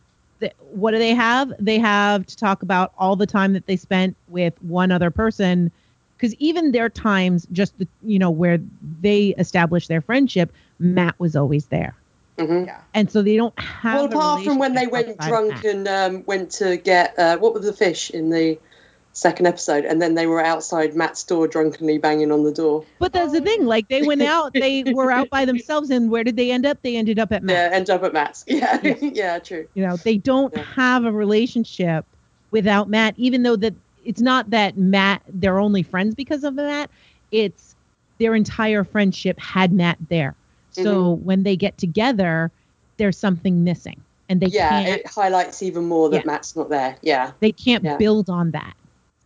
[0.59, 1.53] what do they have?
[1.59, 5.71] They have to talk about all the time that they spent with one other person.
[6.17, 8.59] Because even their times, just the, you know, where
[9.01, 11.95] they established their friendship, Matt was always there,
[12.39, 12.81] hmm yeah.
[12.95, 13.95] and so they don't have.
[13.95, 15.65] Well, a apart from when they went drunk Matt.
[15.65, 18.59] and um, went to get uh, what was the fish in the
[19.15, 22.85] second episode, and then they were outside Matt's door drunkenly banging on the door.
[22.99, 23.65] But that's the thing.
[23.65, 26.79] Like they went out, they were out by themselves, and where did they end up?
[26.83, 27.71] They ended up at Matt.
[27.73, 28.45] Yeah, end up at Matt's.
[28.49, 28.95] Yeah, Yeah.
[29.01, 29.67] yeah, true.
[29.75, 30.63] You know, they don't Yeah.
[30.65, 32.05] have a relationship
[32.51, 33.75] without Matt, even though that
[34.05, 36.91] it's not that Matt they're only friends because of Matt.
[37.33, 37.75] It's
[38.19, 40.35] their entire friendship had Matt there.
[40.73, 40.83] So
[41.17, 41.25] Mm-hmm.
[41.25, 42.51] when they get together,
[42.97, 44.01] there's something missing.
[44.29, 46.23] And they yeah, can't it highlights even more that Yeah.
[46.27, 46.97] Matt's not there.
[47.03, 48.75] Yeah, they can't build on that.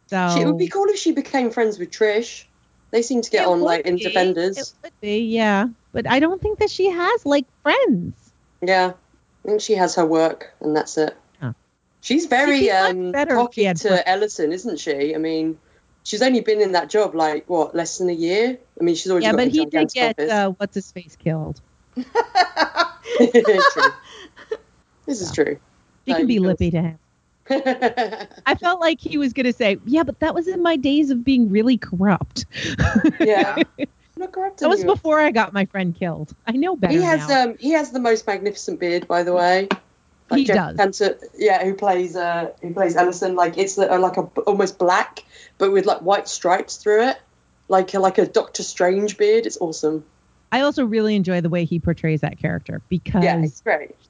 [0.09, 2.45] So She- it would be cool if she became friends with Trish.
[2.91, 4.05] They seem to get It on like in be.
[4.05, 4.57] Defenders.
[4.57, 5.67] It would be, yeah.
[5.93, 8.15] But I don't think that she has like friends.
[8.63, 8.93] Yeah,
[9.45, 11.15] I think she has her work, and that's it.
[11.41, 11.53] Huh.
[12.01, 14.03] She's very She'd be um, better if cocky to friends.
[14.07, 15.15] Ellison, isn't she?
[15.15, 15.59] I mean,
[16.03, 18.59] she's only been in that job like what less than a year.
[18.81, 21.61] I mean, she's already yeah, but he did get uh, what's his face killed.
[21.97, 23.93] true.
[25.07, 25.59] This is true.
[26.07, 26.99] She No, can be lippy to him.
[27.51, 31.11] I felt like he was going to say, "Yeah, but that was in my days
[31.11, 32.47] of being really corrupt.
[33.21, 33.63] yeah.
[34.17, 34.97] Not corrupt that was anymore.
[34.97, 36.35] before I got my friend killed.
[36.47, 39.33] I know better He has now." um he has the most magnificent beard, by the
[39.33, 39.69] way.
[40.35, 40.77] He Jeff does.
[40.77, 43.35] Cantor, yeah, who plays uh who plays Ellison.
[43.35, 45.25] Like it's uh, like a almost black,
[45.57, 47.19] but with like white stripes through it,
[47.69, 49.47] like like a Doctor Strange beard.
[49.47, 50.05] It's awesome.
[50.51, 53.41] I also really enjoy the way he portrays that character because Yeah,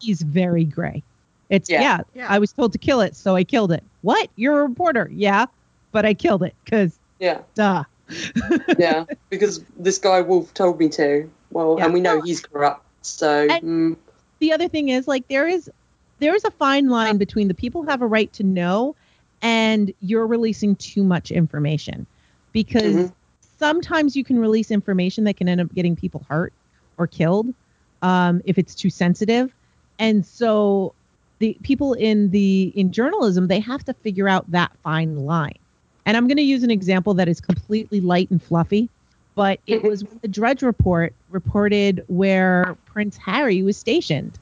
[0.01, 1.02] he's very gray.
[1.51, 1.81] It's Yeah.
[1.81, 2.01] yeah.
[2.15, 2.27] Yeah.
[2.29, 3.83] I was told to kill it, so I killed it.
[4.03, 4.29] What?
[4.37, 5.11] You're a reporter?
[5.12, 5.47] Yeah,
[5.93, 7.85] but I killed it because Yeah, duh.
[8.79, 11.31] yeah, because this guy Wolf told me to.
[11.51, 11.85] Well, Yeah.
[11.87, 12.85] and we know Well, he's corrupt.
[13.03, 13.97] So mm,
[14.41, 15.70] the other thing is like there is
[16.19, 18.97] there is a fine line between the people who have a right to know
[19.41, 22.07] and you're releasing too much information
[22.53, 23.12] because Mhm.
[23.59, 26.53] sometimes you can release information that can end up getting people hurt
[26.99, 27.55] or killed
[28.03, 29.55] um, if it's too sensitive
[30.01, 30.93] and so
[31.39, 35.59] the people in the in journalism they have to figure out that fine line
[36.06, 38.89] and i'm going to use an example that is completely light and fluffy
[39.35, 44.36] but it was when the Drudge Report reported where Prince Harry was stationed.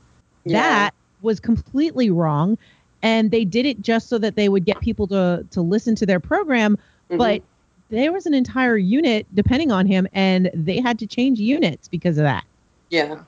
[0.46, 0.62] Yeah.
[0.62, 2.56] That was completely wrong,
[3.02, 6.06] and they did it just so that they would get people to to listen to
[6.06, 6.78] their program.
[7.10, 7.18] Mhm.
[7.18, 7.42] But
[7.90, 12.16] there was an entire unit depending on him, and they had to change units because
[12.16, 12.44] of that.
[12.88, 13.18] yeah,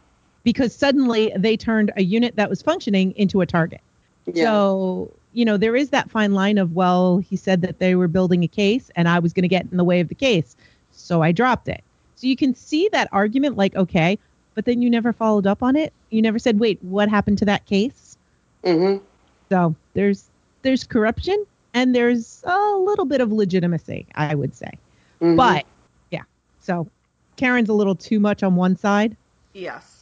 [0.48, 3.82] Because suddenly they turned a unit that was functioning into a target.
[4.24, 7.94] yeah, So, you know, there is that fine line of, well, he said that they
[7.94, 10.14] were building a case and I was going to get in the way of the
[10.14, 10.56] case.
[10.90, 11.84] So I dropped it.
[12.16, 14.18] So you can see that argument like, okay,
[14.54, 15.92] but then you never followed up on it.
[16.08, 18.16] You never said, wait, what happened to that case?
[18.64, 19.04] Mm-hmm.
[19.50, 20.30] So there's
[20.62, 21.44] there's corruption
[21.74, 24.72] and there's a little bit of legitimacy, I would say.
[25.20, 25.36] Mm-hmm.
[25.36, 25.66] But
[26.10, 26.22] yeah.
[26.60, 26.88] So
[27.36, 29.14] Karen's a little too much on one side.
[29.52, 29.97] Yes.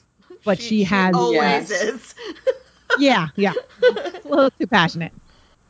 [0.46, 1.34] But she has- always
[1.70, 1.70] Yes.
[1.70, 2.14] is.
[2.98, 3.52] Yeah, yeah.
[3.82, 5.12] A little too passionate.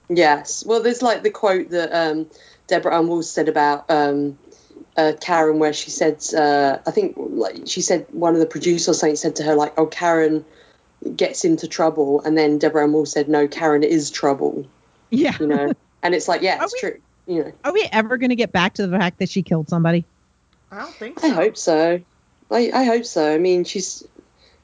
[0.08, 0.64] Yes.
[0.64, 2.26] Well, there's like the quote that um,
[2.68, 4.38] Deborah Ann Woll said about um,
[4.96, 8.88] uh, Karen, where she said, uh, I think, like she said, one of the producers
[8.88, 10.44] or something said to her, like, "Oh, Karen
[11.16, 14.66] gets into trouble," and then Deborah Ann Woll said, "No, Karen is trouble,"
[15.10, 15.36] Yeah.
[15.40, 15.72] you know.
[16.02, 17.00] and it's like, yeah, Are it's we- true.
[17.26, 19.68] You know, Are we ever going to get back to the fact that she killed
[19.68, 20.04] somebody?
[20.70, 21.26] I don't think so.
[21.26, 22.00] I hope so.
[22.52, 23.34] I, I hope so.
[23.34, 24.04] I mean, she's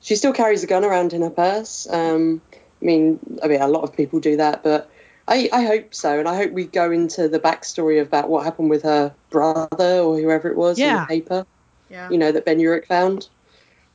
[0.03, 1.89] she still carries a gun around in her purse.
[1.89, 4.91] Um, I mean, I mean, a lot of people do that, but
[5.27, 8.69] I, I hope so, and I hope we go into the backstory about what happened
[8.69, 11.47] with her brother or whoever it was in the paper.
[11.89, 12.11] Yeah.
[12.11, 13.29] You know that Ben Urich found.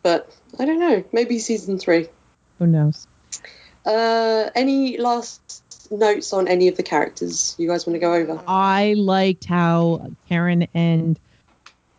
[0.03, 1.03] But I don't know.
[1.11, 2.07] Maybe season three.
[2.59, 3.07] Who knows?
[3.85, 8.41] Uh, any last notes on any of the characters you guys want to go over?
[8.47, 11.19] I liked how Karen and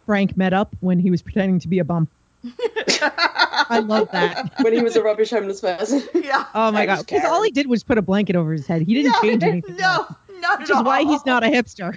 [0.06, 2.08] Frank met up when he was pretending to be a bum.
[3.70, 4.52] I love that.
[4.62, 6.02] when he was a rubbish homeless person.
[6.14, 6.44] yeah.
[6.54, 7.06] Oh my god!
[7.06, 8.82] Because all he did was put a blanket over his head.
[8.82, 9.80] He didn't No, change anything.
[9.80, 11.96] else, No, not which at is why he's not a hipster.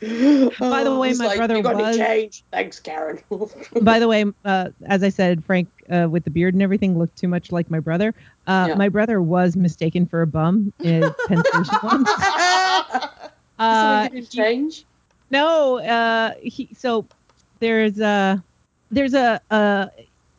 [0.00, 2.44] By the way, my like, brother you got was- change?
[2.52, 3.18] Thanks, Karen.
[3.82, 7.16] By the way, uh, as I said, Frank uh, with the beard and everything looked
[7.18, 8.14] too much like my brother.
[8.46, 8.74] Uh, Yeah.
[8.76, 12.08] My brother was mistaken for a bum in Penn Station once.
[12.10, 13.20] Uh,
[13.58, 14.84] Someone didn't change.
[15.30, 17.04] No, uh he so
[17.60, 18.42] there's a
[18.90, 19.86] there's a uh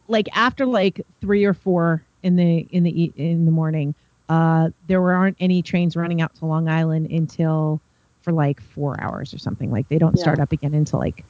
[0.08, 3.96] like after like 3 or 4 in the in the in the morning,
[4.30, 7.82] uh there aren't any trains running out to Long Island until
[8.22, 9.72] for like 4 hours or something.
[9.72, 10.22] Like they don't Yeah.
[10.22, 11.26] start up again until like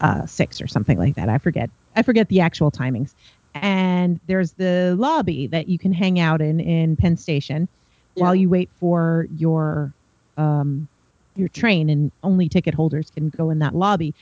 [0.00, 1.28] uh 6 or something like that.
[1.28, 1.70] I forget.
[1.96, 3.14] I forget the actual timings.
[3.54, 7.68] And there's the lobby that you can hang out in in Penn Station
[8.14, 9.94] while you wait for your
[10.36, 10.88] um
[11.36, 14.14] your train and only ticket holders can go in that lobby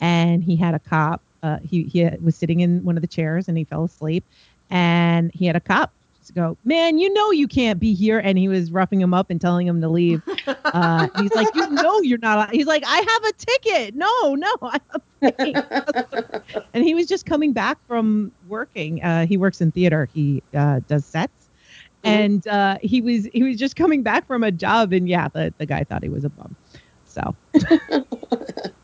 [0.00, 3.48] and he had a cop uh, he, he was sitting in one of the chairs
[3.48, 4.24] and he fell asleep
[4.70, 5.92] and he had a cop
[6.34, 8.18] go man you know you can't be here.
[8.18, 10.22] And he was roughing him up and telling him to leave.
[10.46, 13.94] Uh, he's like you know you're not he's like i have a ticket.
[13.94, 19.02] No no I have a ticket." and he was just coming back from working.
[19.02, 20.08] Uh, he works in theater.
[20.12, 21.50] He uh, does sets.
[22.04, 22.10] Mhm.
[22.10, 25.52] and uh, he was he was just coming back from a job and yeah the,
[25.58, 26.56] the guy thought he was a bum.
[27.04, 27.36] So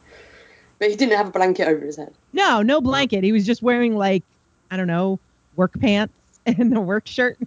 [0.78, 2.12] But he didn't have a blanket over his head.
[2.32, 4.22] no no blanket he was just wearing like
[4.70, 5.18] i don't know
[5.56, 6.12] work pants
[6.46, 7.38] and a work shirt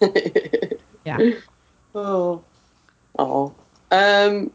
[1.04, 1.18] Yeah.
[1.94, 2.42] Oh.
[3.18, 3.54] Oh.
[3.90, 4.50] Um.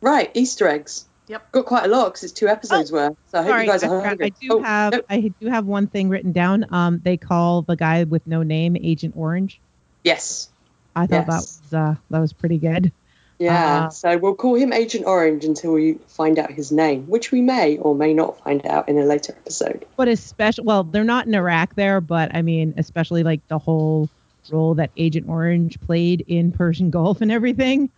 [0.00, 0.30] Right.
[0.34, 1.06] Easter eggs.
[1.28, 1.52] Yep.
[1.52, 3.16] Got quite a lot because it's two episodes worth.
[3.30, 4.06] So I hope Sorry, you guys I, are forgot.
[4.08, 4.26] hungry.
[4.26, 5.00] I do Oh, have no.
[5.08, 6.66] I do have one thing written down.
[6.70, 9.60] Um, they call the guy with no name Agent Orange.
[10.02, 10.48] Yes.
[10.96, 12.92] I thought that was uh, that was pretty good.
[13.38, 13.86] Yeah.
[13.86, 17.40] Uh, so we'll call him Agent Orange until we find out his name, which we
[17.42, 19.84] may or may not find out in a later episode.
[19.96, 24.08] But especially, well, they're not in Iraq there, but I mean, especially like the whole
[24.50, 27.90] role that Agent Orange played in Persian Gulf and everything.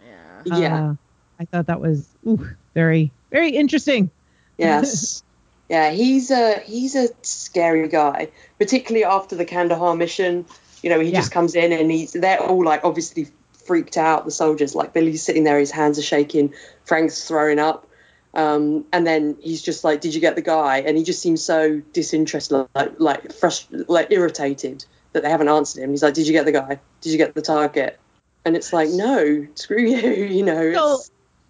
[0.47, 0.59] Yeah.
[0.59, 0.91] Yeah.
[0.91, 0.95] Uh,
[1.39, 4.11] I thought that was ooh, very very interesting.
[4.57, 5.23] Yes.
[5.69, 10.47] yeah, he's a he's a scary guy, particularly after the Kandahar mission.
[10.83, 11.19] You know, he Yeah.
[11.21, 13.29] just comes in and he's they're all like obviously
[13.67, 14.25] freaked out.
[14.25, 17.87] The soldiers, like Billy's sitting there, his hands are shaking, Frank's throwing up,
[18.35, 21.43] um, and then he's just like, "Did you get the guy?" And he just seems
[21.43, 25.91] so disinterested, like like frust- like irritated that they haven't answered him.
[25.91, 26.79] He's like, "Did you get the guy?
[27.01, 27.99] Did you get the target?"
[28.45, 29.97] And it's like, "No, screw you,"
[30.37, 30.73] you know.
[30.73, 31.01] So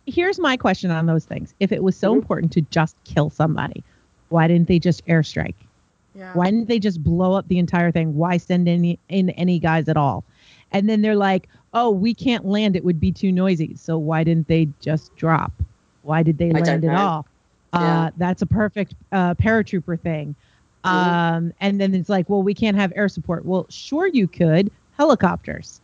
[0.07, 2.19] here's my question on those things: If it was so Mhm.
[2.19, 3.83] important to just kill somebody,
[4.29, 5.55] why didn't they just airstrike?
[6.15, 6.33] Yeah.
[6.33, 8.15] Why didn't they just blow up the entire thing?
[8.15, 10.25] Why send any in any guys at all?
[10.73, 14.25] And then they're like, "Oh, we can't land; it would be too noisy." So why
[14.25, 15.53] didn't they just drop?
[16.03, 17.27] Why did they I land at all?
[17.73, 18.05] Yeah.
[18.05, 20.35] Uh, that's a perfect uh, paratrooper thing.
[20.85, 23.45] Um, and then it's like, well, we can't have air support.
[23.45, 24.71] Well, sure you could.
[24.97, 25.81] Helicopters.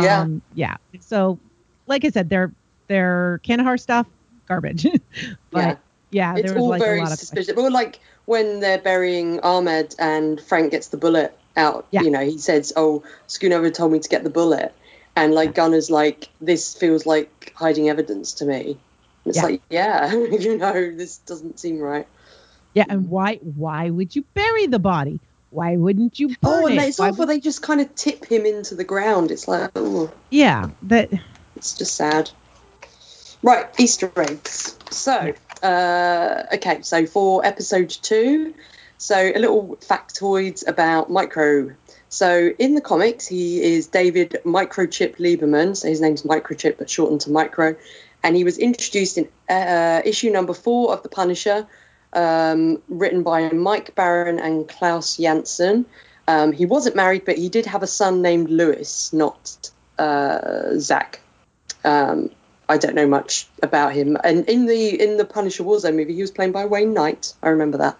[0.00, 0.20] Yeah.
[0.20, 0.76] Um, yeah.
[1.00, 1.38] So,
[1.86, 2.52] like I said, their
[2.86, 4.06] their Kandahar stuff,
[4.48, 4.86] garbage.
[5.50, 5.76] but Yeah.
[6.10, 7.52] Yeah, it's was all like very a lot of suspicious.
[7.54, 12.02] But like when they're burying Ahmed and Frank gets the bullet out, Yeah.
[12.02, 14.72] you know, he says, "Oh, Schoonover told me to get the bullet,"
[15.16, 18.78] and like Gunner's like, "This feels like hiding evidence to me."
[19.26, 19.42] It's Yeah.
[19.42, 22.06] like, yeah, you know, this doesn't seem right.
[22.74, 25.20] Yeah, and why why would you bury the body?
[25.50, 26.82] Why wouldn't you burn Oh, and it?
[26.88, 27.18] it's awful.
[27.18, 29.30] would- They just kind of tip him into the ground.
[29.30, 31.10] It's like, oh, yeah, that
[31.56, 32.30] it's just sad.
[33.42, 34.76] Right, Easter eggs.
[34.90, 35.32] So,
[35.62, 38.54] uh, okay, so for episode two,
[38.98, 41.70] so a little factoids about Micro.
[42.14, 45.76] So in the comics, he is David Microchip Lieberman.
[45.76, 47.74] So his name's Microchip, but shortened to Micro.
[48.22, 51.66] And he was introduced in uh, issue number four of The Punisher,
[52.12, 55.86] um, written by Mike Baron and Klaus Janson.
[56.28, 61.18] Um, he wasn't married, but he did have a son named Lewis, not uh, Zach.
[61.82, 62.30] Um,
[62.68, 64.16] I don't know much about him.
[64.22, 67.34] And in the in the Punisher Warzone movie, he was played by Wayne Knight.
[67.42, 67.98] I remember that.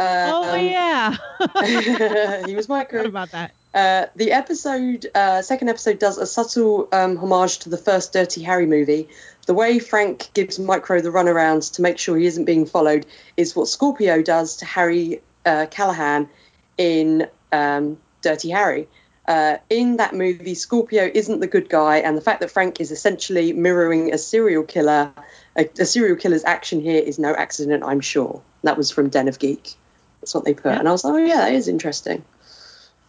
[0.00, 1.16] Oh Um, yeah.
[2.46, 3.00] he was micro.
[3.00, 3.54] Forgot about that.
[3.72, 8.42] Uh, the episode, uh, second episode, does a subtle um, homage to the first Dirty
[8.42, 9.08] Harry movie.
[9.46, 13.06] The way Frank gives Micro the runarounds to make sure he isn't being followed
[13.36, 16.28] is what Scorpio does to Harry uh, Callahan
[16.78, 18.88] in um, Dirty Harry.
[19.28, 22.90] Uh, in that movie, Scorpio isn't the good guy, and the fact that Frank is
[22.90, 25.12] essentially mirroring a serial killer,
[25.56, 28.42] a, a serial killer's action here is no accident, I'm sure.
[28.64, 29.76] That was from Den of Geek.
[30.20, 30.78] That's what they put, Yeah.
[30.78, 32.24] and I was like, oh yeah, that is interesting.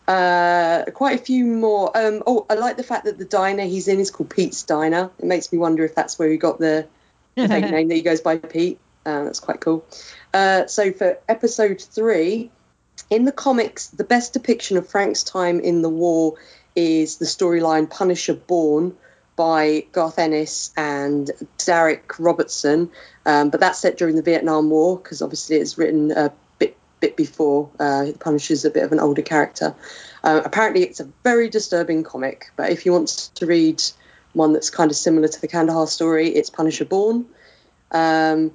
[0.08, 1.96] Uh, quite a few more.
[1.96, 5.10] Um, oh, I like the fact that the diner he's in is called Pete's Diner.
[5.20, 6.88] It makes me wonder if that's where he got the,
[7.36, 8.80] the fake name that he goes by Pete.
[9.06, 9.86] Uh, that's quite cool.
[10.34, 12.52] Uh, so for episode three,
[13.10, 16.36] in the comics, the best depiction of Frank's time in the war
[16.76, 18.96] is the storyline Punisher Born
[19.36, 22.92] by Garth Ennis and Darick Robertson.
[23.26, 26.34] Um, but that's set during the Vietnam War because obviously it's written a
[27.02, 27.70] bit before.
[27.78, 29.76] Uh, Punisher's a bit of an older character.
[30.24, 32.52] Uh, apparently, it's a very disturbing comic.
[32.56, 33.84] But if you want to read
[34.34, 37.26] one that's kind of similar to the Kandahar story, it's Punisher Born.
[37.92, 38.52] Um,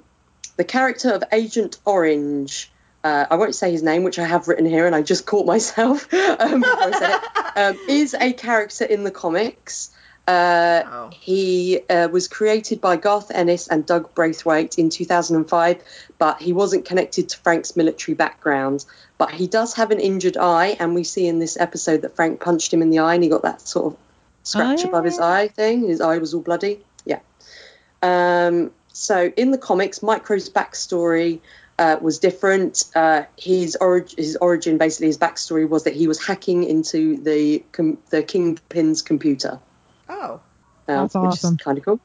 [0.55, 2.71] the character of Agent Orange.
[3.03, 5.45] Uh, I won't say his name, which I have written here, and I just caught
[5.45, 7.23] myself um, it.
[7.55, 9.91] Um, is a character in the comics.
[10.27, 11.09] Uh, Oh.
[11.13, 15.81] he uh, was created by Garth Ennis and Doug Braithwaite in 2005,
[16.17, 18.85] but he wasn't connected to Frank's military background.
[19.17, 22.41] But he does have an injured eye, and we see in this episode that Frank
[22.41, 23.99] punched him in the eye, and he got that sort of
[24.43, 25.87] scratch yeah, above his eye thing.
[25.87, 26.79] His eye was all bloody.
[27.05, 27.19] Yeah.
[28.03, 31.39] Um, so in the comics, Micro's backstory
[31.79, 32.83] uh, was different.
[32.95, 37.63] Uh, his, orig- his origin, basically, his backstory was that he was hacking into the
[37.71, 39.59] com- the Kingpin's computer.
[40.09, 40.13] Oh.
[40.13, 40.39] uh,
[40.85, 41.55] That's which awesome.
[41.55, 41.99] is kind of cool.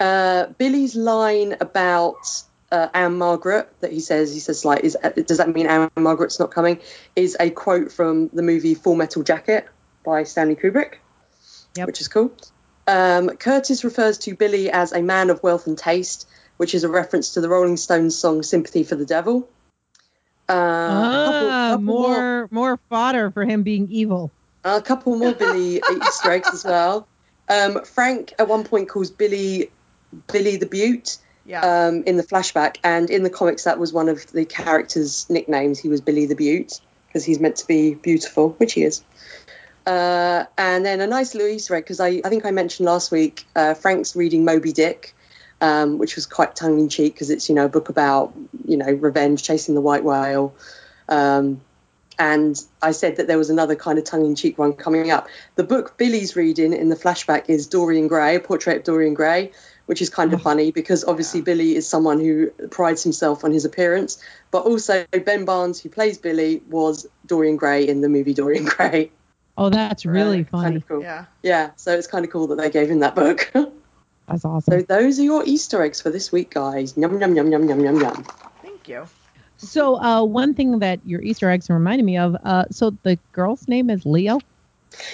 [0.00, 2.16] Uh, Billy's line about
[2.72, 4.96] uh, Ann-Margret that he says, he says like, is
[5.26, 6.80] does that mean Ann-Margret's not coming?
[7.16, 9.66] Is a quote from the movie Full Metal Jacket
[10.04, 10.94] by Stanley Kubrick,
[11.76, 11.86] Yep.
[11.86, 12.32] which is cool.
[12.86, 16.28] Um, Curtis refers to Billy as a man of wealth and taste,
[16.58, 19.48] which is a reference to the Rolling Stones song "Sympathy for the Devil."
[20.48, 24.30] Uh, a couple- Ah, couple more more fodder for him being evil.
[24.64, 27.06] a couple more Billy Easter eggs as well.
[27.48, 29.70] Um, Frank at one point calls Billy
[30.32, 31.60] Billy the Beaut Yeah.
[31.60, 35.78] um, in the flashback, and in the comics that was one of the character's nicknames.
[35.78, 39.02] He was Billy the Beaut because he's meant to be beautiful, which he is.
[39.86, 43.10] Uh, and then a nice little Easter egg because I, I think I mentioned last
[43.12, 45.14] week uh, Frank's reading Moby Dick,
[45.60, 48.32] um, which was quite tongue in cheek because it's you know a book about
[48.66, 50.54] you know revenge, chasing the white whale.
[51.08, 51.60] Um,
[52.18, 55.28] and I said that there was another kind of tongue in cheek one coming up.
[55.56, 59.52] The book Billy's reading in the flashback is Dorian Gray, a portrait of Dorian Gray,
[59.86, 61.44] which is kind of funny because obviously Yeah.
[61.44, 64.18] Billy is someone who prides himself on his appearance,
[64.50, 69.10] but also Ben Barnes, who plays Billy, was Dorian Gray in the movie Dorian Gray.
[69.56, 70.64] Oh, that's really Uh, funny.
[70.64, 71.02] Kind of cool.
[71.02, 71.24] yeah.
[71.42, 73.52] Yeah, so it's kind of cool that they gave him that book.
[74.26, 74.80] That's awesome.
[74.80, 76.96] so those are your Easter eggs for this week, guys.
[76.96, 78.24] Yum yum yum yum yum yum yum.
[78.62, 79.06] Thank you.
[79.58, 82.36] So, uh, one thing that your Easter eggs reminded me of.
[82.42, 84.40] Uh, so the girl's name is Leo.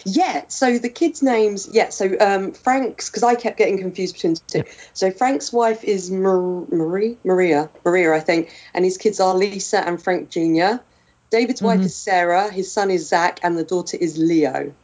[0.05, 4.35] Yeah, so the kids' names, yeah, so um, Frank's, because I kept getting confused between
[4.35, 4.65] the two.
[4.93, 9.79] So Frank's wife is Mar- Marie, Maria, Maria, I think, and his kids are Lisa
[9.87, 10.83] and Frank Jr.
[11.31, 11.85] David's wife Mhm.
[11.85, 14.75] is Sarah, his son is Zach, and the daughter is Leo.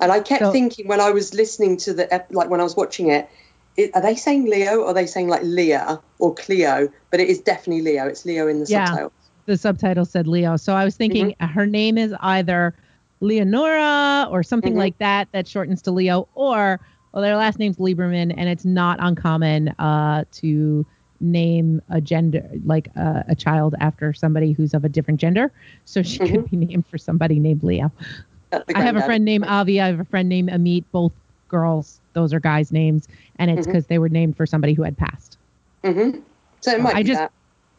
[0.00, 2.64] And I kept So- thinking when I was listening to the, ep- like when I
[2.64, 3.28] was watching it,
[3.76, 6.88] it, are they saying Leo or are they saying like Leah or Cleo?
[7.10, 8.06] But it is definitely Leo.
[8.06, 8.86] It's Leo in the Yeah.
[8.86, 9.12] subtitle.
[9.46, 10.56] The subtitle said Leo.
[10.56, 11.46] So I was thinking Mm-hmm.
[11.54, 12.74] her name is either
[13.20, 14.78] Leonora or something Mhm.
[14.78, 16.80] like that that shortens to Leo, or
[17.12, 20.84] well, their last name's Lieberman, and it's not uncommon uh, to
[21.20, 25.50] name a gender like a, a child after somebody who's of a different gender.
[25.86, 27.90] So she could be named for somebody named Leo.
[28.52, 29.80] Uh, I have a friend named Avi.
[29.80, 30.84] I have a friend named Amit.
[30.92, 31.12] Both
[31.48, 32.00] girls.
[32.16, 33.06] Those are guys' names,
[33.38, 35.36] and it's because they were named for somebody who had passed.
[35.84, 36.22] Mhm.
[36.62, 37.30] So it might I be just- that.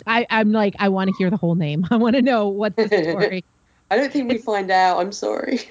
[0.05, 1.87] I, I'm like, I want to hear the whole name.
[1.91, 3.43] I want to know what the story.
[3.89, 4.99] I don't think we find out.
[4.99, 5.59] I'm sorry.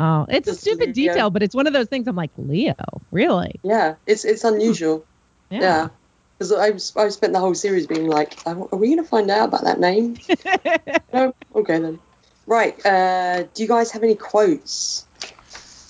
[0.00, 1.12] Oh, it's a stupid Leo.
[1.12, 2.06] detail, but it's one of those things.
[2.06, 2.76] I'm like, Leo,
[3.10, 3.58] really?
[3.64, 5.04] Yeah, it's it's unusual.
[5.50, 5.88] Yeah.
[6.38, 9.28] Because I've, I've spent the whole series being like, are are we going to find
[9.28, 10.16] out about that name?
[11.12, 11.34] no?
[11.52, 11.98] Okay then.
[12.46, 12.78] Right.
[12.86, 15.04] Uh, do you guys have any quotes?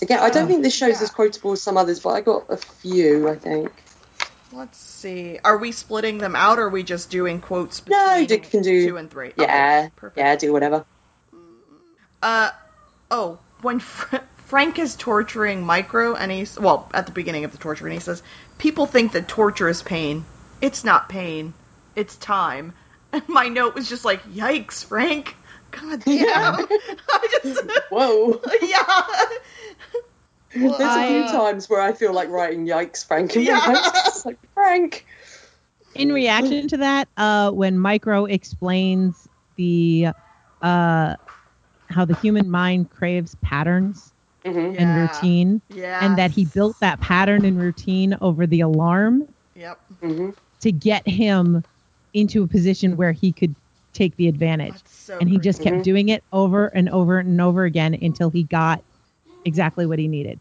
[0.01, 1.03] Again, I don't think this show's yeah.
[1.03, 3.71] as quotable as some others, but I got a few, I think.
[4.51, 5.39] Let's see.
[5.43, 8.61] Are we splitting them out, or are we just doing quotes between No, you can
[8.61, 9.31] do- two and three?
[9.37, 9.43] Yeah.
[9.43, 10.17] Okay, perfect.
[10.17, 10.85] yeah, do whatever.
[12.21, 12.49] Uh,
[13.11, 17.57] oh, when Fr- Frank is torturing Micro, and he's well at the beginning of the
[17.57, 18.23] torture, and he says,
[18.57, 20.25] "People think that torture is pain.
[20.61, 21.53] It's not pain.
[21.95, 22.73] It's time."
[23.11, 25.35] And my note was just like, "Yikes, Frank!
[25.71, 26.55] God damn!" Yeah.
[27.11, 28.41] I just, Whoa.
[28.61, 29.03] yeah.
[30.55, 33.61] Well, There's a few uh, times where I feel like writing yikes, Frank, in Yeah.
[33.65, 34.25] notes.
[34.25, 35.05] Like, Frank.
[35.95, 39.27] In reaction to that, uh, when Micro explains
[39.57, 40.07] the
[40.61, 41.15] uh,
[41.89, 44.13] how the human mind craves patterns
[44.45, 44.95] hmm and Yeah.
[44.95, 45.99] routine, Yeah.
[46.01, 49.79] and that he built that pattern and routine over the alarm Yep.
[50.01, 50.29] hmm
[50.61, 51.63] to get him
[52.13, 53.55] into a position where he could
[53.93, 54.75] take the advantage.
[54.85, 55.17] So.
[55.19, 55.43] and he great.
[55.43, 55.83] just kept Mhm.
[55.83, 58.83] doing it over and over and over again until he got
[59.45, 60.39] exactly what he needed.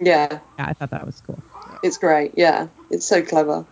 [0.00, 0.40] Yeah.
[0.58, 1.38] Yeah, I thought that was cool.
[1.82, 2.68] It's great, yeah.
[2.90, 3.66] It's so clever.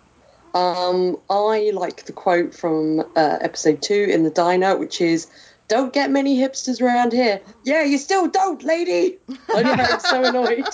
[0.55, 5.27] Um, I like the quote from uh, episode two in the diner, which is,
[5.69, 9.19] "Don't get many hipsters around here." Yeah, you still don't, lady.
[9.53, 10.65] I know, I'm so annoyed.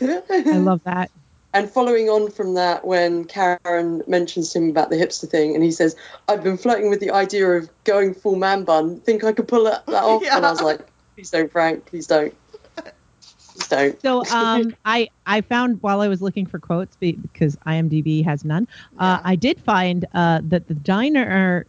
[0.52, 1.10] I love that.
[1.54, 5.62] And following on from that, when Karen mentions to him about the hipster thing, and
[5.62, 5.94] he says,
[6.28, 9.00] "I've been flirting with the idea of going full man bun.
[9.00, 10.80] Think I could pull that, that off?" And I was like,
[11.14, 11.84] "Please don't, Frank.
[11.84, 12.34] Please don't.
[12.76, 18.24] Please don't." So um, I I found while I was looking for quotes because IMDb
[18.24, 18.66] has none.
[18.98, 19.20] Uh, Yeah.
[19.22, 21.66] I did find uh, that the diner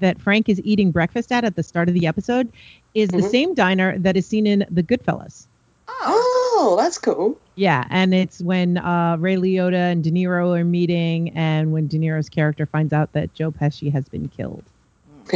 [0.00, 2.50] that Frank is eating breakfast at at the start of the episode
[2.94, 3.30] is the Mhm.
[3.30, 5.46] same diner that is seen in The Goodfellas.
[5.88, 6.54] Oh.
[6.58, 7.38] oh, that's cool.
[7.54, 11.98] Yeah, and it's when uh, Ray Liotta and De Niro are meeting, and when De
[11.98, 14.64] Niro's character finds out that Joe Pesci has been killed.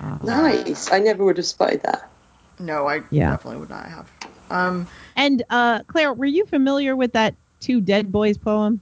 [0.00, 0.90] Uh, nice.
[0.90, 2.10] I never would have spotted that.
[2.58, 3.30] No, I Yeah.
[3.30, 4.10] definitely would not have.
[4.50, 4.88] Um.
[5.14, 8.80] And uh, Claire, were you familiar with that Two Dead Boys poem?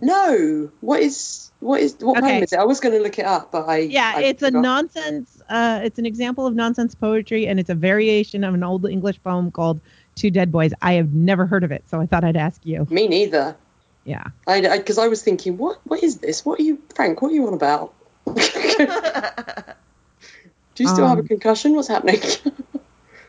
[0.00, 2.32] No, what is what is what Okay.
[2.34, 2.58] poem is it?
[2.58, 5.40] I was going to look it up, but I Yeah, I it's a nonsense.
[5.48, 9.22] Uh, it's an example of nonsense poetry, and it's a variation of an old English
[9.22, 9.80] poem called
[10.14, 10.72] Two Dead Boys.
[10.82, 12.86] I have never heard of it, so I thought I'd ask you.
[12.90, 13.56] Me neither.
[14.04, 14.24] Yeah.
[14.46, 16.44] I because I, was thinking, what what is this?
[16.44, 17.22] What are you, Frank?
[17.22, 17.94] What are you on about?
[20.76, 21.74] Do you still have a Um, concussion?
[21.74, 22.20] What's happening?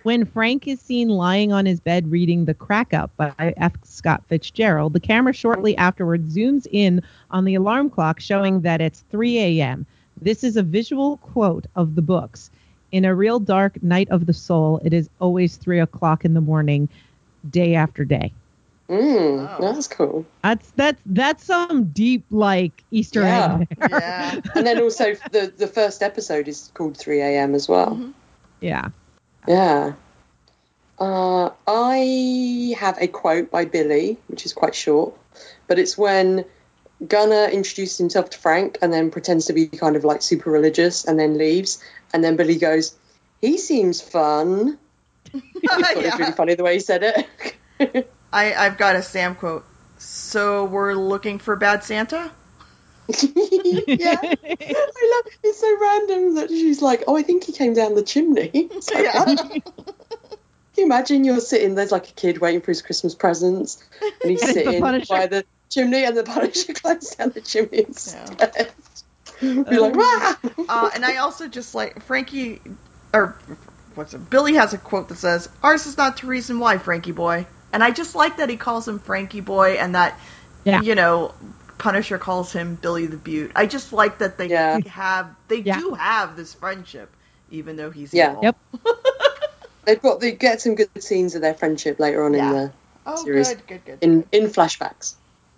[0.07, 3.73] When Frank is seen lying on his bed reading The Crack Up by F.
[3.83, 9.01] Scott Fitzgerald, the camera shortly afterward zooms in on the alarm clock showing that it's
[9.11, 9.85] 3 a.m.
[10.21, 12.49] This is a visual quote of the books.
[12.93, 16.39] In a real dark night of the soul, it is always 3 o'clock in the
[16.39, 16.87] morning,
[17.49, 18.31] day after day.
[18.89, 19.57] mm, Wow.
[19.59, 20.25] That's cool.
[20.41, 23.59] That's that's that's some deep like Easter Yeah.
[23.59, 23.77] egg.
[23.81, 23.89] there.
[23.99, 24.39] yeah.
[24.55, 27.53] And then also the the first episode is called 3 a.m.
[27.53, 27.97] as well.
[27.97, 28.13] Mhm.
[28.61, 28.87] Yeah.
[29.47, 29.93] Yeah.
[30.99, 35.13] Uh, I have a quote by Billy, which is quite short,
[35.67, 36.45] but it's when
[37.07, 41.05] Gunner introduces himself to Frank and then pretends to be kind of like super religious
[41.05, 41.83] and then leaves.
[42.13, 42.95] And then Billy goes,
[43.41, 44.79] He seems fun.
[45.35, 45.39] I
[45.81, 46.17] thought it was Yeah.
[46.17, 48.09] really funny the way he said it.
[48.33, 49.65] I I've got a Sam quote.
[49.99, 52.31] So we're looking for Bad Santa.
[53.09, 54.17] Yeah.
[54.21, 58.03] I love it's so random that she's like, Oh, I think he came down the
[58.03, 58.51] chimney.
[58.53, 59.23] It's like, Yeah.
[60.75, 63.83] Can you imagine you're sitting there's like a kid waiting for his Christmas presents
[64.21, 67.41] and he's And it's the sitting by the chimney and the Punisher climbs down the
[67.41, 68.51] chimney instead.
[69.41, 70.65] You're like, Oh.
[70.69, 72.61] Uh, and I also just like Frankie,
[73.13, 73.35] or
[73.95, 74.29] what's it?
[74.29, 77.83] Billy has a quote that says, "Ours is not the reason why, Frankie boy." And
[77.83, 80.19] I just like that he calls him Frankie boy, and that
[80.63, 80.81] Yeah.
[80.81, 81.33] you know,
[81.77, 83.51] Punisher calls him Billy the Beaut.
[83.55, 84.79] I just like that they Yeah.
[84.87, 85.79] have they Yeah.
[85.79, 87.09] do have this friendship,
[87.51, 88.31] even though he's Yeah.
[88.31, 88.43] evil.
[88.43, 88.57] Yep.
[89.85, 92.47] They've got they get some good scenes of their friendship later on Yeah.
[92.49, 92.71] in the
[93.05, 93.47] Oh, Series.
[93.49, 93.97] good, good, good.
[94.01, 95.15] in in flashbacks.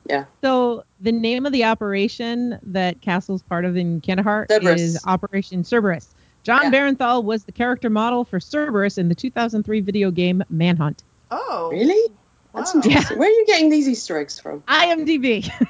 [0.07, 0.25] Yeah.
[0.41, 4.81] So the name of the operation that Castle's part of in Kandahar Cerberus.
[4.81, 6.07] is Operation Cerberus.
[6.43, 6.71] Jon Yeah.
[6.71, 11.03] Bernthal was the character model for Cerberus in the 2003 video game Manhunt.
[11.31, 12.11] oh, Really?
[12.53, 12.65] Wow.
[12.75, 13.17] interesting.
[13.17, 14.61] Where are you getting these Easter eggs from?
[14.61, 15.49] IMDb.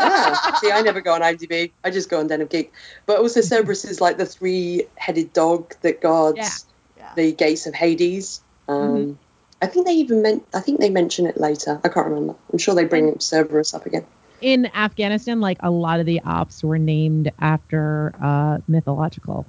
[0.00, 1.72] Ah, see, I never go on IMDb.
[1.82, 2.72] I just go on Den of Geek.
[3.06, 6.50] But also, Cerberus is like the three-headed dog that guards Yeah.
[6.96, 7.14] Yeah.
[7.16, 8.40] the gates of Hades.
[8.68, 9.16] Um, Mhm.
[9.60, 10.46] I think they even meant.
[10.54, 11.80] I think they mention it later.
[11.82, 12.36] I can't remember.
[12.52, 14.06] I'm sure they bring Cerberus up again.
[14.40, 19.46] In Afghanistan, like a lot of the ops were named after uh, mythological,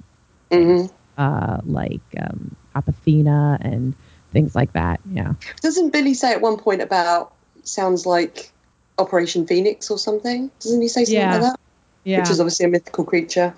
[0.50, 0.86] hmm
[1.16, 3.94] uh, like um, and
[4.32, 5.00] things like that.
[5.10, 5.34] Yeah.
[5.62, 7.32] Doesn't Billy say at one point about
[7.64, 8.50] sounds like
[8.98, 10.50] Operation Phoenix or something?
[10.60, 11.32] Doesn't he say something Yeah.
[11.32, 11.60] like that?
[12.04, 12.20] Yeah.
[12.20, 13.54] Which is obviously a mythical creature.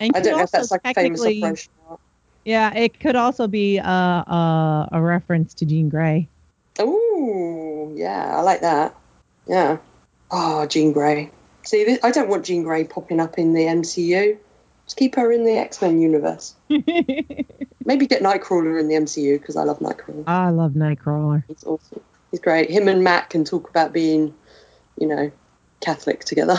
[0.00, 1.72] and I don't know if that's like a famous operation.
[1.86, 2.00] or not.
[2.44, 6.28] Yeah, it could also be a, a, a reference to Jean Grey.
[6.78, 8.94] Oh, yeah, I like that.
[9.46, 9.78] Yeah.
[10.30, 11.30] Oh, Jean Grey.
[11.64, 14.38] See, I don't want Jean Grey popping up in the MCU.
[14.86, 16.54] Just keep her in the X Men universe.
[16.68, 20.24] Maybe get Nightcrawler in the MCU because I love Nightcrawler.
[20.26, 21.44] I love Nightcrawler.
[21.48, 22.00] He's awesome.
[22.30, 22.70] He's great.
[22.70, 24.34] Him and Matt can talk about being,
[24.98, 25.30] you know,
[25.80, 26.58] Catholic together.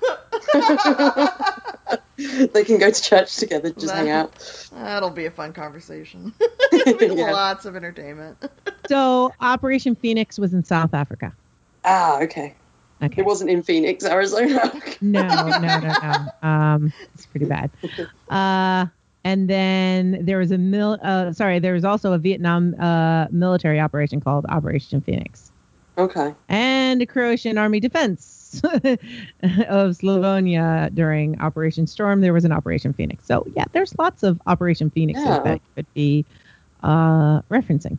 [2.16, 4.70] they can go to church together, just hang out.
[4.72, 6.32] That'll be a fun conversation.
[7.00, 7.32] Yeah.
[7.32, 8.44] Lots of entertainment.
[8.88, 11.32] So Operation Phoenix was in South Africa.
[11.84, 12.54] Ah, okay.
[13.02, 13.20] Okay.
[13.20, 14.72] It wasn't in Phoenix, Arizona.
[15.00, 16.48] No, no, no, no.
[16.48, 17.70] Um, it's pretty bad.
[18.28, 18.86] Uh,
[19.24, 20.98] and then there was a mil.
[21.02, 25.52] Uh, sorry, there was also a Vietnam uh, military operation called Operation Phoenix,
[25.96, 26.34] okay.
[26.48, 32.20] and the Croatian Army Defense of Slavonia during Operation Storm.
[32.20, 33.24] There was an Operation Phoenix.
[33.24, 35.40] So yeah, there's lots of Operation Phoenixes Yeah.
[35.44, 36.24] that could be
[36.82, 37.98] uh, referencing.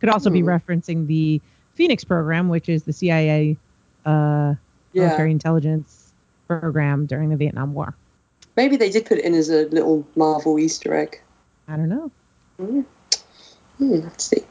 [0.00, 0.48] Could also be Hmm.
[0.48, 1.40] referencing the
[1.74, 3.56] Phoenix program, which is the CIA
[4.06, 4.54] uh,
[4.92, 5.04] Yeah.
[5.06, 6.12] military intelligence
[6.48, 7.94] program during the Vietnam War.
[8.56, 11.20] Maybe they did put it in as a little Marvel Easter egg.
[11.68, 12.10] I don't know.
[12.58, 12.82] Hmm,
[13.78, 14.42] let's see.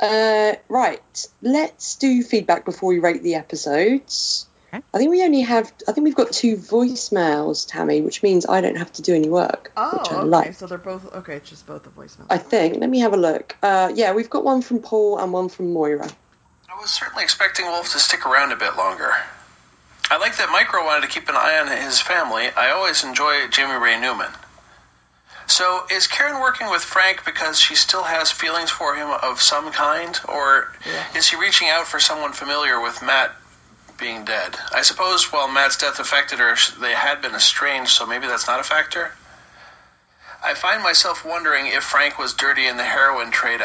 [0.00, 4.46] Uh, right, let's do feedback before we rate the episodes.
[4.72, 4.82] Okay.
[4.92, 5.72] I think we only have.
[5.88, 9.28] I think we've got two voicemails, Tammy, which means I don't have to do any
[9.28, 10.24] work, Oh, which I okay.
[10.28, 10.54] like.
[10.54, 11.36] So they're both okay.
[11.36, 12.26] It's just both the voicemails.
[12.28, 12.76] I think.
[12.76, 13.56] Let me have a look.
[13.62, 16.08] Uh, yeah, we've got one from Paul and one from Moira.
[16.78, 19.12] I was certainly expecting Wolf to stick around a bit longer.
[20.12, 22.48] I like that Micro wanted to keep an eye on his family.
[22.56, 24.30] I always enjoy Jamie Ray Newman.
[25.48, 29.72] So, is Karen working with Frank because she still has feelings for him of some
[29.72, 30.72] kind, or
[31.16, 33.34] is she reaching out for someone familiar with Matt
[33.98, 34.56] being dead?
[34.72, 38.60] I suppose while Matt's death affected her, they had been estranged, so maybe that's not
[38.60, 39.10] a factor.
[40.44, 43.62] I find myself wondering if Frank was dirty in the heroin trade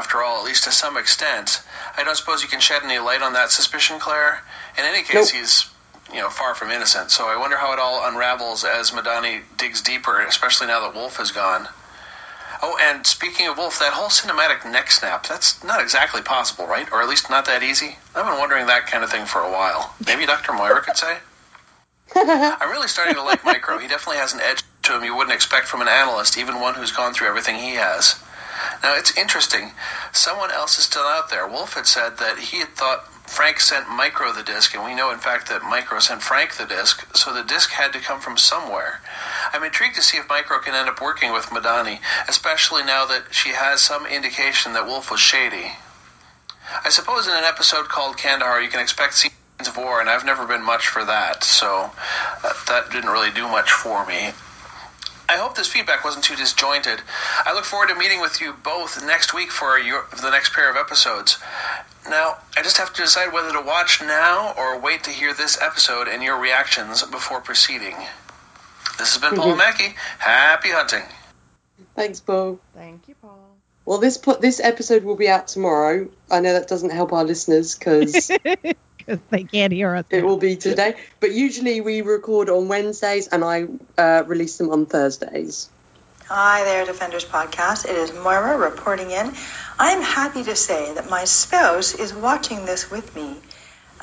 [0.00, 1.60] after all, at least to some extent.
[1.96, 4.40] I don't suppose you can shed any light on that suspicion, Claire.
[4.78, 5.40] In any case, Nope.
[5.40, 5.66] he's
[6.12, 7.10] you know far from innocent.
[7.10, 11.20] So I wonder how it all unravels as Madani digs deeper, especially now that Wolf
[11.20, 11.68] is gone.
[12.62, 16.90] Oh, and speaking of Wolf, that whole cinematic neck snap—that's not exactly possible, right?
[16.92, 17.96] Or at least not that easy.
[18.14, 19.94] I've been wondering that kind of thing for a while.
[20.06, 20.52] Maybe Dr.
[20.54, 21.16] Moira could say.
[22.16, 23.78] I'm really starting to like Micro.
[23.78, 26.74] He definitely has an edge to him you wouldn't expect from an analyst, even one
[26.74, 28.16] who's gone through everything he has.
[28.82, 29.72] Now, it's interesting.
[30.12, 31.46] Someone else is still out there.
[31.46, 35.12] Wolf had said that he had thought Frank sent Micro the disc, and we know,
[35.12, 38.36] in fact, that Micro sent Frank the disc, so the disc had to come from
[38.36, 39.00] somewhere.
[39.52, 43.26] I'm intrigued to see if Micro can end up working with Madani, especially now that
[43.30, 45.70] she has some indication that Wolf was shady.
[46.84, 50.24] I suppose in an episode called Kandahar, you can expect scenes of war, and I've
[50.24, 51.90] never been much for that, so
[52.42, 54.32] uh, that didn't really do much for me.
[55.30, 57.00] I hope this feedback wasn't too disjointed.
[57.44, 60.68] I look forward to meeting with you both next week for your, the next pair
[60.68, 61.38] of episodes.
[62.08, 65.62] Now, I just have to decide whether to watch now or wait to hear this
[65.62, 67.94] episode and your reactions before proceeding.
[68.98, 69.58] This has been Paul mhm.
[69.58, 69.94] Mackey.
[70.18, 71.04] Happy hunting.
[71.94, 72.58] Thanks, Paul.
[72.74, 73.38] Thank you, Paul.
[73.84, 76.08] Well, this po- this episode will be out tomorrow.
[76.28, 78.32] I know that doesn't help our listeners because
[79.10, 80.04] Because they can't hear us.
[80.10, 80.94] it will be today.
[81.18, 83.66] But usually we record on Wednesdays and I
[83.98, 85.68] uh, release them on Thursdays.
[86.28, 87.86] Hi there, Defenders Podcast.
[87.86, 89.32] It is Moira reporting in.
[89.80, 93.36] I'm happy to say that my spouse is watching this with me.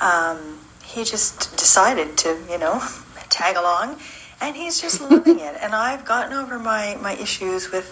[0.02, 2.82] Um, he just decided to, you know,
[3.30, 3.98] tag along,
[4.42, 5.56] and he's just loving it.
[5.62, 7.88] And I've gotten over my, my issues with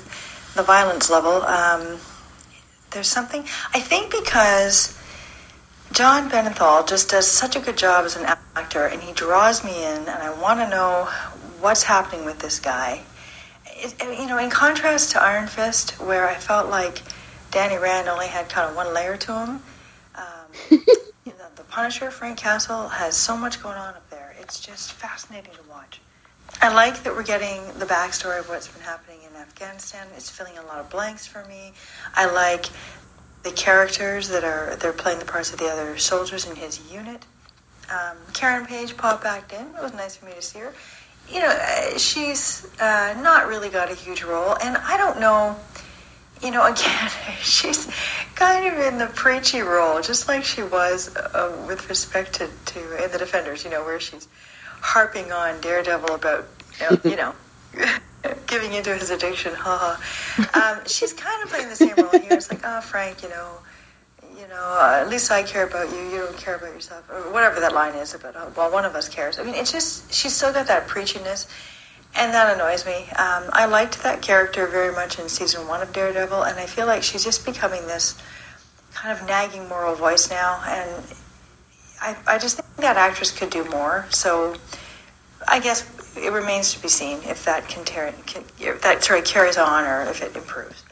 [0.55, 1.41] the violence level.
[1.41, 1.97] Um,
[2.91, 3.41] there's something,
[3.73, 4.94] I think because
[5.91, 8.25] Jon Bernthal just does such a good job as an
[8.55, 11.07] actor, and he draws me in, and I want to know
[11.61, 13.01] what's happening with this guy
[13.75, 17.01] it, you know, in contrast to Iron Fist, where I felt like
[17.51, 19.49] Danny Rand only had kind of one layer to him,
[20.15, 20.23] um,
[20.71, 24.35] you know, the Punisher, Frank Castle, has so much going on up there.
[24.39, 25.99] It's just fascinating to watch.
[26.61, 30.07] I like that we're getting the backstory of what's been happening in Afghanistan.
[30.15, 31.73] It's filling a lot of blanks for me.
[32.13, 32.67] I like
[33.45, 37.23] the characters that are they're playing the parts of the other soldiers in his unit.
[37.89, 39.61] Um, Karen Page popped back in.
[39.61, 40.73] It was nice for me to see her.
[41.31, 45.55] You know, uh, she's uh, not really got a huge role, and I don't know.
[46.41, 47.87] You know, again, she's
[48.33, 53.05] kind of in the preachy role, just like she was uh, with respect to, to
[53.05, 53.63] in the Defenders.
[53.63, 54.27] You know, where she's
[54.81, 56.47] harping on Daredevil about,
[57.03, 57.35] you know,
[58.47, 59.53] giving into his addiction.
[59.53, 59.97] Ha
[60.37, 60.77] ha.
[60.77, 62.33] Um, she's kind of playing the same role here.
[62.33, 63.51] It's like, oh, Frank, you know,
[64.37, 65.97] you know, uh, at least I care about you.
[66.09, 68.35] You don't care about yourself, or whatever that line is about.
[68.35, 69.39] Uh, well, one of us cares.
[69.39, 71.47] I mean, it's just she's still got that preachiness,
[72.15, 72.95] and that annoys me.
[72.95, 76.85] Um, I liked that character very much in season one of Daredevil, and I feel
[76.85, 78.15] like she's just becoming this
[78.93, 81.03] kind of nagging moral voice now, and
[82.01, 84.05] I, I just think that actress could do more.
[84.09, 84.55] So,
[85.47, 85.81] I guess
[86.17, 89.85] it remains to be seen if that can, tear, can if that sorry carries on
[89.85, 90.83] or if it improves.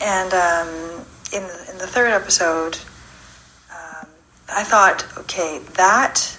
[0.00, 2.76] And um, in the, in the third episode,
[3.70, 4.08] um,
[4.52, 6.38] I thought, okay, that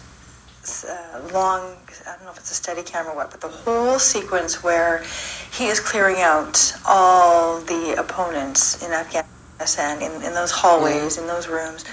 [0.88, 1.76] uh, long,
[2.06, 5.04] I don't know if it's a steady camera or what, but the whole sequence where
[5.52, 11.48] he is clearing out all the opponents in Afghanistan, in, in those hallways, in those
[11.48, 11.86] rooms,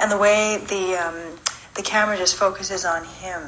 [0.00, 1.38] and the way the um,
[1.74, 3.40] the camera just focuses on him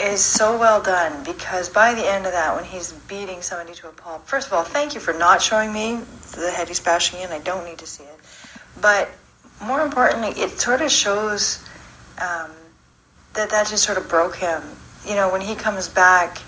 [0.00, 3.88] is so well done because by the end of that, when he's beating somebody to
[3.88, 6.00] a pulp, first of all, thank you for not showing me
[6.36, 7.30] the head he's bashing in.
[7.30, 8.20] I don't need to see it.
[8.80, 9.10] But
[9.62, 11.58] more importantly, it sort of shows
[12.20, 12.50] um,
[13.34, 14.62] that that just sort of broke him.
[15.06, 16.38] You know, when he comes back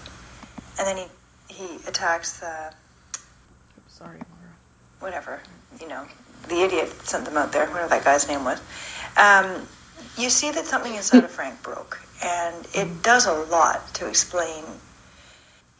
[0.79, 1.05] and then he
[1.55, 2.73] he attacks the
[3.89, 4.55] Sorry, Laura.
[5.01, 5.41] whatever,
[5.81, 6.05] you know,
[6.49, 8.61] the idiot sent them out there, whatever that guy's name was.
[9.17, 9.67] Um,
[10.19, 14.65] you see that something inside of Frank broke, and it does a lot to explain,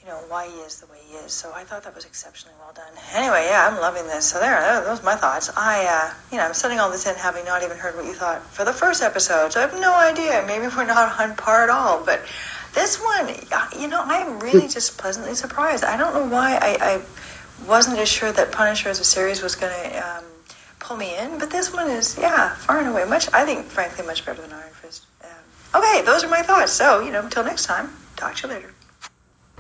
[0.03, 1.33] you know, why he is the way he is.
[1.33, 2.93] So I thought that was exceptionally well done.
[3.15, 4.27] Anyway, yeah, I'm loving this.
[4.27, 5.51] So there, those are my thoughts.
[5.57, 8.15] I, uh, you know, I'm sending all this in, having not even heard what you
[8.15, 9.53] thought for the first episode.
[9.53, 10.45] So I have no idea.
[10.47, 12.21] Maybe we're not on par at all, but
[12.75, 13.35] this one,
[13.81, 15.85] you know, I'm really just pleasantly surprised.
[15.85, 19.55] I don't know why I, I wasn't as sure that Punisher as a series was
[19.55, 19.99] going to.
[19.99, 20.25] Um,
[20.85, 23.33] pull me in, but this one is, yeah, far and away much.
[23.33, 24.74] I think, frankly, much better than Iron
[25.75, 26.73] okay, those are my thoughts.
[26.73, 28.71] So, you know, until next time, talk to you later.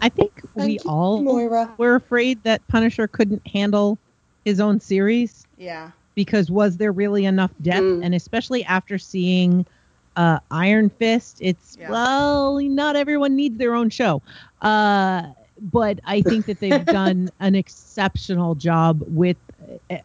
[0.01, 1.75] I think we you, all Moira.
[1.79, 3.99] were afraid that Punisher couldn't handle
[4.45, 5.91] his own series Yeah.
[6.15, 7.83] because was there really enough depth?
[7.83, 8.05] Mm.
[8.05, 9.67] And especially after seeing
[10.17, 11.91] uh, Iron Fist, it's Yeah.
[11.91, 14.23] well, not everyone needs their own show.
[14.61, 15.23] Uh,
[15.61, 19.37] but I think that they've done an exceptional job with.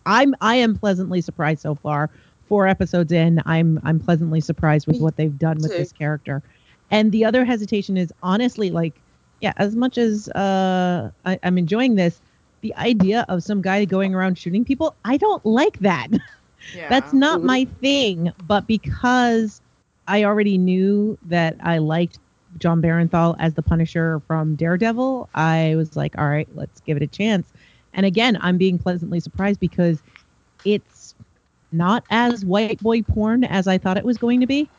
[0.05, 2.09] I'm I am pleasantly surprised so far.
[2.49, 6.43] Four episodes in, I'm I'm pleasantly surprised with what they've done with this character.
[6.91, 9.03] And the other hesitation is honestly like,
[9.41, 12.21] yeah, as much as uh, I, I'm enjoying this,
[12.61, 16.09] the idea of some guy going around shooting people, I don't like that.
[16.73, 16.89] Yeah.
[16.89, 18.31] That's not my thing.
[18.37, 19.61] But because
[20.07, 22.19] I already knew that I liked
[22.57, 27.03] Jon Bernthal as the Punisher from Daredevil, I was like, all right, let's give it
[27.03, 27.51] a chance.
[27.93, 30.03] And again, I'm being pleasantly surprised because
[30.63, 30.98] it's
[31.71, 34.69] not as white boy porn as I thought it was going to be.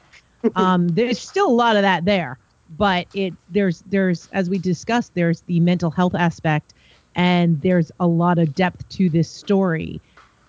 [0.57, 2.39] Um, there's still a lot of that there,
[2.77, 6.75] but it there's there's as we discussed, there's the mental health aspect,
[7.15, 10.01] and there's a lot of depth to this story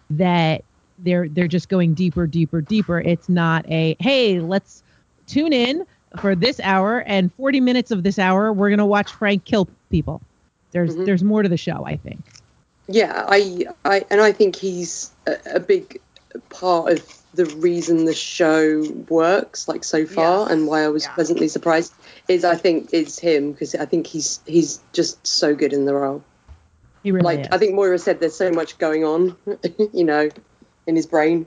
[0.10, 0.64] that
[0.98, 3.00] they're they're just going deeper, deeper, deeper.
[3.00, 4.84] It's not a hey, let's
[5.28, 5.86] tune in
[6.20, 10.22] for this hour and 40 minutes of this hour we're gonna watch Frank kill people.
[10.74, 11.06] There's Mhm.
[11.06, 12.34] there's more to the show, I think.
[12.88, 16.02] Yeah, I, I, and I think he's a, a big
[16.50, 21.04] part of the reason the show works like so far, Yes, and why I was
[21.06, 21.14] yeah.
[21.14, 21.94] pleasantly surprised
[22.28, 25.94] is I think it's him because I think he's he's just so good in the
[25.94, 26.24] role.
[27.04, 27.48] He really like is.
[27.52, 29.36] I think Moira said, there's so much going on,
[29.94, 30.30] you know,
[30.86, 31.46] in his brain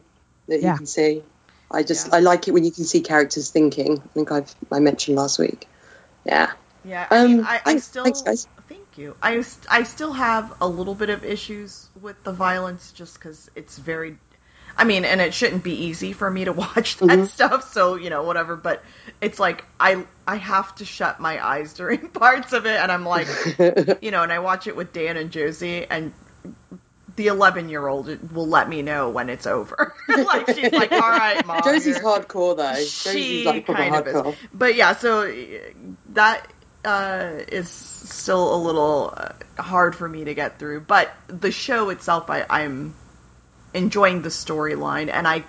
[0.48, 0.72] that Yeah.
[0.72, 1.22] you can see.
[1.70, 2.16] I just Yeah.
[2.16, 3.98] I like it when you can see characters thinking.
[4.02, 5.68] I think I've I mentioned last week.
[6.24, 6.52] Yeah.
[6.86, 8.46] Yeah, I mean, Um, I, I thanks- still thanks, guys.
[8.68, 9.16] thank you.
[9.22, 9.40] I
[9.84, 14.18] still have a little bit of issues with the violence, just because it's very.
[14.76, 17.28] I mean, and it shouldn't be easy for me to watch that Mhm.
[17.28, 18.56] stuff, so you know, whatever.
[18.56, 18.82] But
[19.20, 23.04] it's like I I have to shut my eyes during parts of it, and I'm
[23.04, 23.28] like,
[24.02, 26.12] you know, and I watch it with Dan and Josie, and
[27.16, 29.94] the 11 year old will let me know when it's over.
[30.08, 31.62] like she's like, all right, mom.
[31.62, 32.74] Josie's hardcore though.
[32.74, 34.32] she Josie's like kind of hardcore.
[34.32, 34.38] is.
[34.52, 35.32] But yeah, so uh,
[36.14, 36.46] that
[36.84, 40.80] uh, is still a little uh, hard for me to get through.
[40.80, 42.94] But the show itself, I, I'm
[43.74, 45.44] enjoying the storyline, and I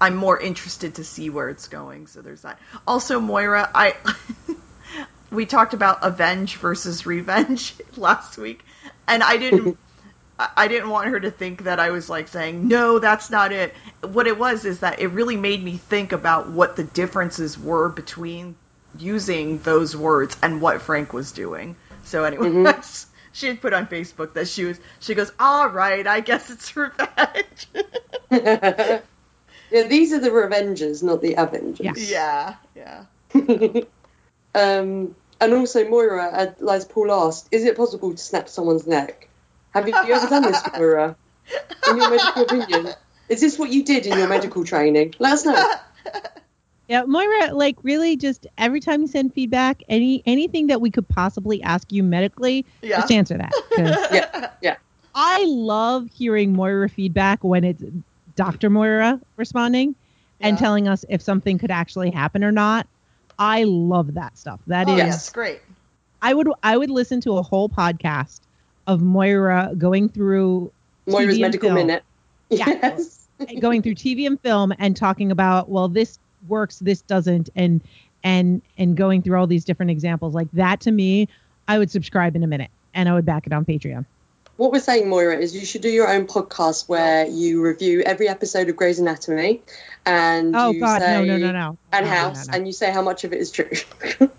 [0.00, 2.06] I'm more interested to see where it's going.
[2.06, 2.58] So there's that.
[2.86, 3.94] Also, Moira, I
[5.30, 8.64] we talked about Avenge versus Revenge last week,
[9.06, 9.78] and I didn't.
[10.56, 13.74] I didn't want her to think that I was like saying, no, that's not it.
[14.02, 17.88] What it was is that it really made me think about what the differences were
[17.88, 18.54] between
[18.96, 21.74] using those words and what Frank was doing.
[22.04, 22.62] So, anyway, Mm-hmm.
[23.38, 26.76] She had put on Facebook that she was, she goes, all right, I guess it's
[26.76, 27.68] revenge.
[28.30, 29.00] yeah,
[29.70, 32.10] these are the Revengers, not the Avengers.
[32.10, 33.04] yeah, yeah.
[34.54, 39.28] Um, and also, Moira, uh, as Paul asked, is it possible to snap someone's neck?
[39.72, 41.16] Have you, you ever done this, Moira?
[41.88, 42.94] In your medical opinion,
[43.28, 45.14] is this what you did in your medical training?
[45.18, 45.70] Let us know.
[46.88, 51.06] Yeah, Moira, like really just every time you send feedback, any anything that we could
[51.06, 53.00] possibly ask you medically, Yeah.
[53.00, 53.52] just answer that.
[54.10, 54.76] Yeah, yeah.
[55.14, 57.82] I love hearing Moira feedback when it's
[58.36, 58.70] Dr.
[58.70, 59.94] Moira responding
[60.40, 62.86] and telling us if something could actually happen or not.
[63.38, 64.60] I love that stuff.
[64.66, 65.60] That oh, is, yes, great.
[66.22, 68.40] I would I would listen to a whole podcast
[68.86, 70.72] of Moira going through
[71.06, 72.02] Moira's TV medical minute.
[72.50, 72.92] Yeah.
[73.38, 73.60] Yes.
[73.60, 77.82] going through TV and film and talking about well this works this doesn't and
[78.22, 81.28] and and going through all these different examples like that to me
[81.66, 84.04] I would subscribe in a minute and I would back it on Patreon.
[84.56, 88.26] What we're saying, Moira, is you should do your own podcast where you review every
[88.28, 89.62] episode of Grey's Anatomy,
[90.04, 91.78] and Oh you God, say no, no, no, no.
[91.92, 92.54] and No, no, no, House, no.
[92.56, 93.70] and you say how much of it is true.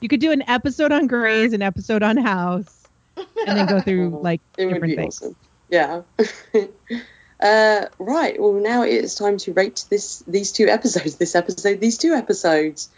[0.00, 2.86] You could do an episode on Grey's, an episode on House,
[3.16, 5.20] and then go through like it different things.
[5.22, 5.36] awesome.
[5.70, 6.02] Yeah.
[7.40, 8.40] uh, right.
[8.40, 11.16] Well, now it is time to rate this these two episodes.
[11.16, 12.88] This episode, these two episodes.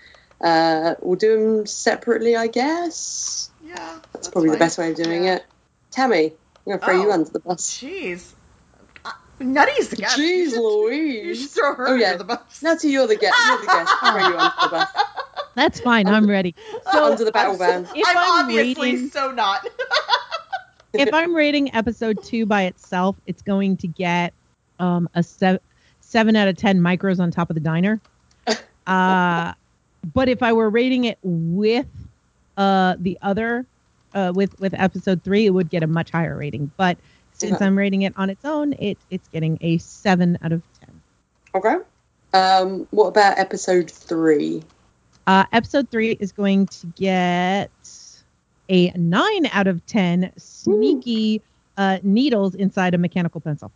[0.41, 3.51] Uh, we'll do them separately, I guess.
[3.65, 3.99] Yeah.
[4.13, 5.37] That's, probably the best way of doing Yeah.
[5.37, 5.45] it.
[5.91, 6.33] Tammy, I'm
[6.67, 7.13] gonna throw you Oh.
[7.13, 7.69] under the bus.
[7.83, 8.33] Jeez.
[9.05, 9.11] Uh,
[9.41, 10.17] Nutty's the guest.
[10.19, 11.41] You Jeez, should- You Louise.
[11.41, 12.07] should throw her Oh, yeah.
[12.13, 12.63] under the bus.
[12.63, 13.35] Natty, you're the guest.
[13.47, 13.93] You're the guest.
[14.01, 14.89] I'll throw you under the bus.
[15.57, 16.07] That's fine.
[16.07, 16.55] I'm ready.
[16.93, 17.89] So Under the battle I'm, van.
[17.95, 19.67] If I'm, I'm obviously rating- so not.
[20.99, 24.33] if I'm rating episode two by itself, it's going to get
[24.79, 25.61] um, a seven,
[26.01, 28.01] seven out of ten micros on top of the diner.
[28.87, 29.53] Uh,
[30.15, 31.85] but if I were rating it with
[32.57, 33.67] uh, the other,
[34.15, 36.71] uh, with with episode three, it would get a much higher rating.
[36.79, 36.97] But
[37.35, 37.67] since Okay.
[37.67, 41.03] I'm rating it on its own, it it's getting a seven out of ten.
[41.55, 41.77] Okay.
[42.33, 44.63] Um, what about episode three?
[45.27, 47.71] Uh, episode three is going to get
[48.69, 50.33] a nine out of ten.
[50.37, 51.43] Sneaky
[51.77, 53.71] uh, needles inside a mechanical pencil.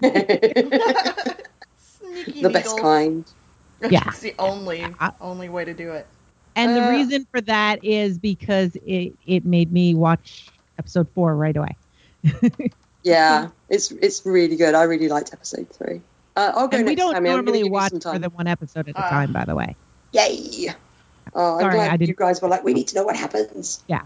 [0.00, 1.42] the
[1.78, 3.24] Sneaky best kind.
[3.90, 4.04] Yeah.
[4.06, 6.06] it's the only I- only way to do it.
[6.54, 10.46] And the Uh, reason for that is because it, it made me watch
[10.78, 11.76] episode four right away.
[13.04, 14.76] Yeah, it's it's really good.
[14.76, 16.00] I really liked episode three.
[16.36, 17.26] Uh, I'll go And we don't time.
[17.26, 19.74] I'm normally watch some more than one episode at a Uh, time, by the way.
[20.12, 20.72] Yay!
[21.34, 23.16] Oh, I'm Sorry, glad I you didn't- guys were like, we need to know what
[23.16, 23.82] happens.
[23.88, 24.02] Yeah.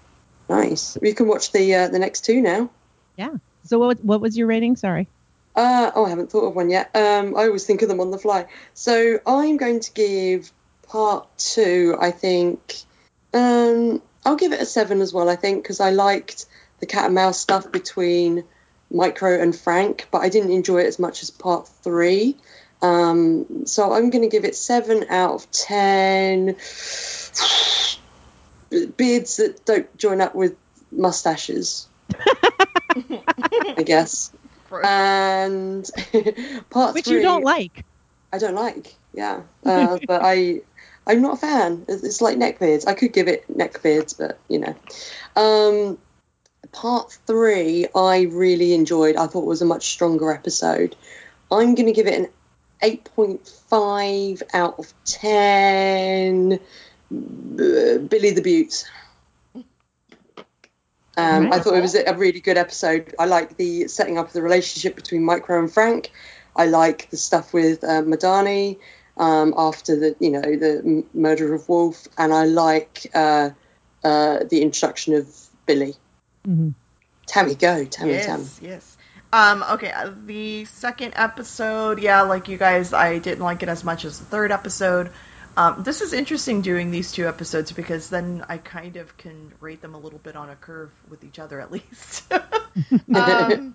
[0.49, 0.97] Nice.
[1.01, 2.71] We can watch the uh, the next two now.
[3.17, 3.37] Yeah.
[3.65, 4.77] So what what was your rating?
[4.77, 5.09] Sorry.
[5.55, 6.95] Uh, oh, I haven't thought of one yet.
[6.95, 8.47] Um, I always think of them on the fly.
[8.75, 10.53] So I'm going to give
[10.89, 11.97] part two.
[11.99, 12.75] I think.
[13.35, 15.29] Um, I'll give it a seven as well.
[15.29, 16.47] I think because I liked
[16.81, 18.45] the cat and mouse stuff between
[18.91, 22.37] Micro and Frank, but I didn't enjoy it as much as part three.
[22.83, 26.57] Um, so I'm going to give it seven out of ten.
[28.71, 30.57] Beards that don't join up with
[30.91, 31.89] mustaches.
[32.11, 34.33] I guess.
[34.69, 34.85] Gross.
[34.85, 35.91] And
[36.71, 37.85] part Which three, you don't like.
[38.33, 38.95] I don't like.
[39.13, 40.63] Yeah, uh, but I,
[41.07, 41.85] I'm not a fan.
[41.89, 42.87] It's like neck beards.
[42.87, 44.75] I could give it neck beards, but you know.
[45.37, 45.99] Um,
[46.73, 49.17] part three, I really enjoyed.
[49.17, 50.97] I thought was a much stronger episode.
[51.51, 52.29] I'm going to give it an
[52.83, 56.59] 8.5 out of 10.
[57.13, 58.85] Uh, Billy the Beaut.
[61.19, 63.15] Um, I thought it was a really good episode.
[63.19, 66.11] I like the setting up of the relationship between Micro and Frank.
[66.55, 68.79] I like the stuff with uh, Madani
[69.17, 73.51] um, after the you know the m- murder of Wolf, and I like uh,
[74.05, 75.27] uh, the introduction of
[75.65, 75.95] Billy.
[76.47, 76.75] Mhm.
[77.27, 78.45] Tammy, go, Tammy, Tammy.
[78.45, 78.97] yes, yes.
[79.33, 83.83] Um, okay, uh, the second episode, yeah, like you guys, I didn't like it as
[83.83, 85.11] much as the third episode.
[85.57, 89.81] Um, this is interesting doing these two episodes because then I kind of can rate
[89.81, 92.25] them a little bit on a curve with each other at least.
[93.15, 93.75] um,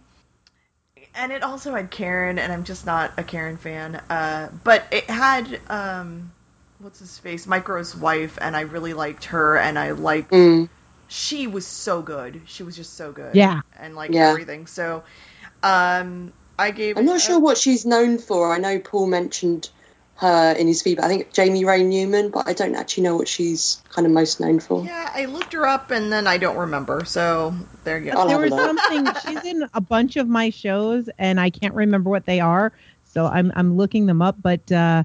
[1.15, 3.95] and it also had Karen, and I'm just not a Karen fan.
[4.09, 6.31] Uh, but it had um,
[6.79, 10.69] what's his face, Micro's wife, and I really liked her, and I liked Mm,
[11.07, 12.41] she was so good.
[12.45, 13.35] She was just so good.
[13.35, 13.61] Yeah.
[13.79, 14.29] And like Yeah.
[14.31, 14.67] everything.
[14.67, 15.03] So
[15.63, 18.53] um I gave I'm not a- sure what she's known for.
[18.53, 19.69] I know Paul mentioned
[20.15, 21.05] her in his feedback.
[21.05, 24.39] I think Jamie Ray Newman, but I don't actually know what she's kind of most
[24.39, 24.85] known for.
[24.85, 27.05] Yeah, I looked her up and then I don't remember.
[27.05, 28.27] So there you go.
[28.27, 32.25] There was something she's in a bunch of my shows and I can't remember what
[32.25, 32.71] they are.
[33.03, 34.35] So I'm I'm looking them up.
[34.41, 35.03] But uh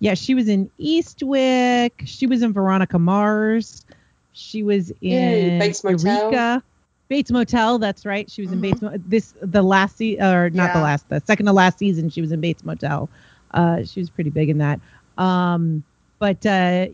[0.00, 1.92] yeah, she was in Eastwick.
[2.04, 3.84] She was in Veronica Mars.
[4.32, 6.30] She was Yay, in Bates Motel.
[6.30, 6.62] Eureka.
[7.08, 8.30] Bates Motel, that's right.
[8.30, 11.46] She was in Bates Mo- this the last se- or not the last, the second
[11.46, 13.08] to last season she was in Bates Motel.
[13.52, 14.80] Uh she was pretty big in that.
[15.16, 15.84] Um
[16.18, 16.86] but uh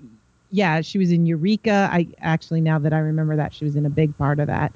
[0.51, 1.89] yeah, she was in Eureka.
[1.93, 4.73] I actually now that I remember that she was in a big part of that.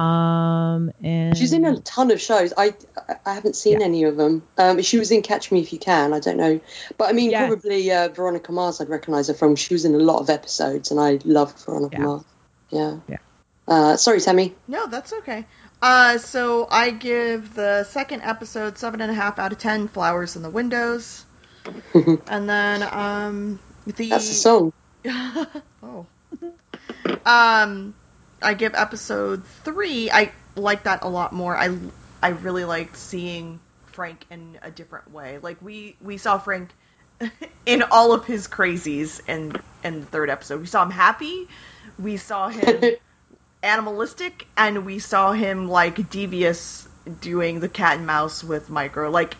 [0.00, 2.52] Um and She's in a ton of shows.
[2.56, 2.74] I
[3.26, 3.86] I haven't seen Yeah.
[3.86, 4.42] any of them.
[4.56, 6.12] Um, she was in Catch Me If You Can.
[6.12, 6.60] I don't know,
[6.96, 7.48] but I mean, Yes.
[7.48, 8.80] probably uh, Veronica Mars.
[8.80, 9.56] I'd recognise her from.
[9.56, 12.04] She was in a lot of episodes, and I loved Veronica Yeah.
[12.04, 12.24] Mars.
[12.70, 12.96] Yeah.
[13.08, 13.16] Yeah.
[13.66, 14.54] Uh, sorry, Tammy.
[14.68, 15.44] No, that's okay.
[15.80, 19.88] Uh, so I give the second episode seven and a half out of ten.
[19.88, 21.24] Flowers in the windows,
[21.94, 24.72] and then um the That's the song.
[25.82, 26.06] oh.
[27.24, 27.94] Um,
[28.40, 30.10] I give episode three.
[30.10, 31.56] I like that a lot more.
[31.56, 31.76] I
[32.22, 33.60] I really liked seeing
[33.92, 35.38] Frank in a different way.
[35.38, 36.70] Like we we saw Frank
[37.66, 40.60] in all of his crazies in in the third episode.
[40.60, 41.48] We saw him happy.
[41.98, 42.96] We saw him
[43.62, 46.86] animalistic, and we saw him like devious
[47.20, 49.10] doing the cat and mouse with Micro.
[49.10, 49.36] Like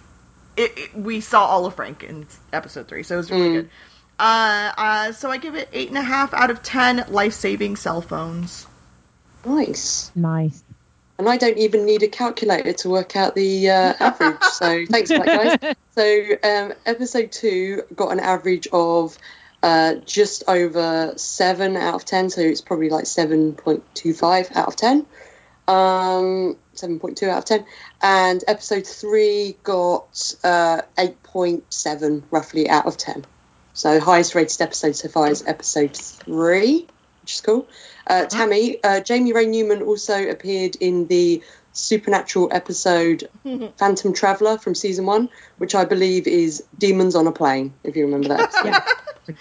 [0.56, 3.52] it, it- we saw all of Frank in episode three, so it was really Mm.
[3.54, 3.70] good.
[4.20, 8.00] Uh, uh, so I give it eight and a half out of ten life-saving cell
[8.00, 8.66] phones.
[9.46, 10.10] Nice.
[10.16, 10.62] nice.
[11.18, 14.42] And I don't even need a calculator to work out the uh, average.
[14.42, 15.74] So thanks for that, guys.
[15.98, 19.18] So um, episode two got an average of
[19.62, 22.30] uh, just over seven out of ten.
[22.30, 25.06] So it's probably like seven point two five out of ten.
[25.66, 27.66] Um, seven point two out of ten.
[28.00, 33.24] And episode three got uh, eight point seven roughly out of ten.
[33.74, 36.86] So highest rated episode so far is episode three,
[37.22, 37.68] which is cool.
[38.06, 43.28] Uh, Tammy, uh, Jaime Ray Newman also appeared in the supernatural episode
[43.78, 45.28] Phantom Traveller from season one,
[45.58, 48.52] which I believe is Demons on a Plane, if you remember that.
[49.28, 49.34] Yeah.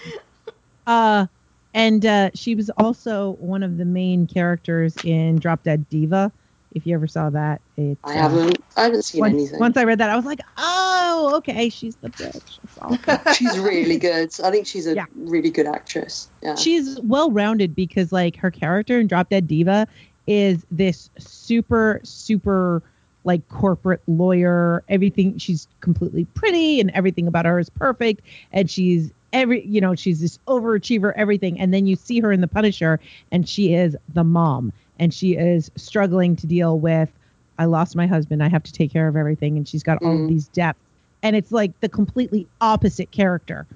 [0.86, 1.26] Uh,
[1.74, 6.32] and uh, she was also one of the main characters in Drop Dead Diva.
[6.74, 9.58] If you ever saw that, it's, I uh, haven't I haven't seen once, anything.
[9.58, 12.58] once I read that, I was like, oh, okay, she's the bitch.
[13.36, 14.30] She's really good.
[14.44, 15.06] I think she's a Yeah.
[15.16, 16.28] really good actress.
[16.42, 16.54] Yeah.
[16.54, 19.88] she's well rounded because like her character in Drop Dead Diva
[20.28, 22.82] is this super super
[23.24, 24.84] like corporate lawyer.
[24.88, 28.20] Everything she's completely pretty and everything about her is perfect.
[28.52, 31.58] And she's every you know she's this overachiever everything.
[31.58, 33.00] And then you see her in the Punisher
[33.32, 34.72] and she is the mom.
[35.00, 37.10] And she is struggling to deal with
[37.58, 38.42] I lost my husband.
[38.42, 39.56] I have to take care of everything.
[39.56, 40.28] And she's got all of Mhm.
[40.28, 40.80] these depths.
[41.22, 43.66] And it's like the completely opposite character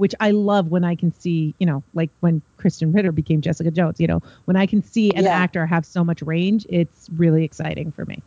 [0.00, 3.70] which I love when I can see, you know, like when Krysten Ritter became Jessica
[3.70, 5.30] Jones, you know, when I can see an Yeah.
[5.38, 8.22] actor have so much range, it's really exciting for me.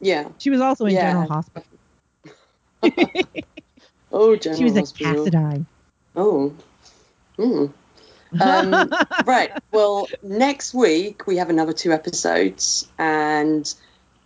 [0.00, 0.28] yeah.
[0.38, 1.12] She was also in Yeah.
[1.12, 1.68] General Hospital.
[4.12, 5.26] Oh, General she was a Hospital.
[5.26, 5.66] Cassadine.
[6.14, 6.52] Oh.
[7.36, 7.66] Hmm.
[8.40, 8.90] Um,
[9.26, 9.50] right.
[9.72, 13.72] Well, next week we have another two episodes, and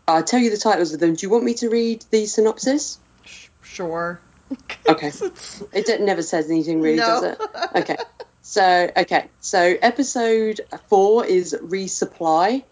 [0.06, 1.14] I'll tell you the titles of them.
[1.14, 2.98] Do you want me to read the synopsis?
[3.62, 4.20] Sure.
[4.88, 5.12] Okay.
[5.72, 7.06] It d- never says anything really, No.
[7.06, 7.40] does it?
[7.76, 7.96] Okay.
[8.42, 9.28] So, okay.
[9.40, 12.64] So, episode four is resupply.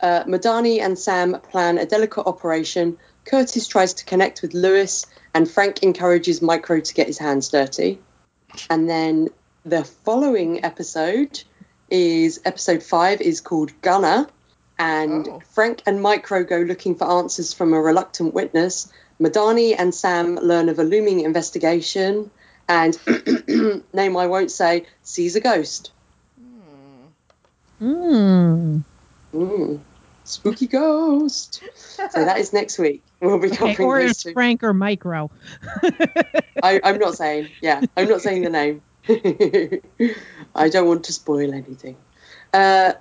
[0.00, 2.98] Uh, Madani and Sam plan a delicate operation.
[3.24, 7.98] Curtis tries to connect with Lewis, and Frank encourages Micro to get his hands dirty.
[8.70, 9.28] And then
[9.64, 11.42] the following episode
[11.90, 14.26] is episode five is called Gunner,
[14.78, 15.40] and Oh.
[15.54, 18.92] Frank and Micro go looking for answers from a reluctant witness.
[19.20, 22.30] Madani and Sam learn of a looming investigation,
[22.68, 22.98] and
[23.92, 25.92] name I won't say sees a ghost.
[27.82, 28.84] Mm.
[29.32, 29.80] Mm,
[30.24, 31.62] spooky ghost.
[32.10, 33.02] So that is next week.
[33.20, 34.32] We'll be Okay, covering or those two.
[34.32, 35.30] Frank or Micro.
[36.62, 37.50] I, I'm not saying.
[37.60, 38.82] Yeah, I'm not saying the name.
[40.54, 41.96] I don't want to spoil anything.
[42.52, 42.92] Uh,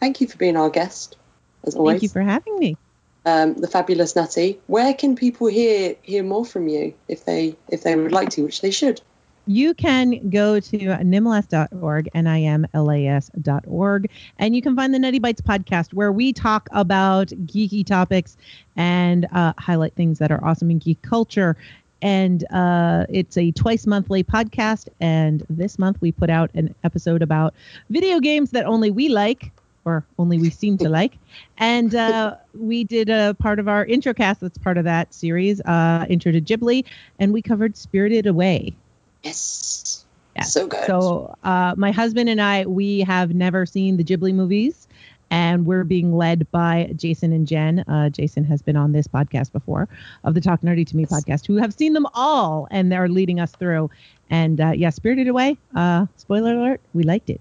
[0.00, 1.16] thank you for being our guest,
[1.64, 1.94] as always.
[1.94, 2.76] Thank you for having me.
[3.24, 4.60] Um, the fabulous Nutty.
[4.66, 8.44] Where can people hear hear more from you if they if they would like to,
[8.44, 9.00] which they should?
[9.46, 16.12] You can go to nimlas.org, N-I-M-L-A-S.org, and you can find the Nutty Bites podcast where
[16.12, 18.36] we talk about geeky topics
[18.76, 21.56] and uh, highlight things that are awesome in geek culture.
[22.02, 24.88] And uh, it's a twice monthly podcast.
[25.00, 27.54] And this month we put out an episode about
[27.88, 29.50] video games that only we like.
[29.84, 31.18] Or only we seem to like.
[31.58, 35.60] And uh, we did a part of our intro cast that's part of that series,
[35.62, 36.84] uh, Intro to Ghibli,
[37.18, 38.74] and we covered Spirited Away.
[39.22, 40.04] Yes.
[40.36, 40.42] Yeah.
[40.44, 40.86] So good.
[40.86, 44.86] So uh, my husband and I, we have never seen the Ghibli movies,
[45.30, 47.80] and we're being led by Jason and Jen.
[47.80, 49.88] Uh, Jason has been on this podcast before,
[50.24, 53.40] of the Talk Nerdy to Me podcast, who have seen them all, and they're leading
[53.40, 53.90] us through.
[54.30, 55.56] And uh, yeah, Spirited Away.
[55.74, 57.40] Uh, spoiler alert: we liked it.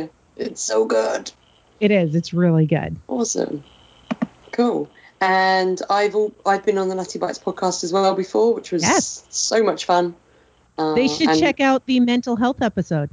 [0.38, 1.30] it's so good.
[1.80, 2.14] It is.
[2.14, 2.96] It's really good.
[3.06, 3.62] Awesome.
[4.52, 4.88] Cool.
[5.20, 8.82] And I've all, I've been on the Nutty Bites podcast as well before, which was
[8.82, 9.24] Yes.
[9.30, 10.14] so much fun.
[10.76, 13.10] Uh, They should and check out the mental health episode.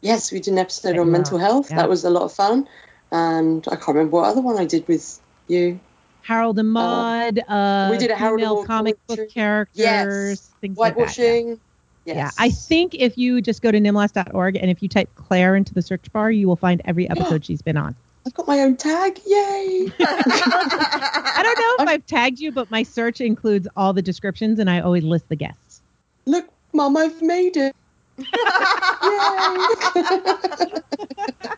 [0.00, 1.00] Yes, we did an episode Yeah.
[1.00, 1.70] on mental health.
[1.70, 1.76] Yeah.
[1.76, 2.68] That was a lot of fun.
[3.10, 5.18] And I can't remember what other one I did with
[5.48, 5.80] you.
[6.22, 7.38] Harold and Maude.
[7.48, 9.26] Uh, we did a Harold and Maude comic commentary.
[9.26, 9.78] book characters.
[9.78, 10.50] Yes.
[10.60, 11.58] Things like that.
[12.08, 12.14] Yeah.
[12.24, 12.34] Yes.
[12.38, 15.74] Yeah, I think if you just go to nimlas.org and if you type Claire into
[15.74, 17.94] the search bar, you will find every episode she's been on.
[18.26, 19.18] I've got my own tag.
[19.26, 19.92] Yay!
[20.00, 24.58] I don't know if I'm- I've tagged you, but my search includes all the descriptions
[24.58, 25.80] and I always list the guests.
[26.26, 27.74] Look, Mum, I've made it.
[28.18, 28.24] Yay!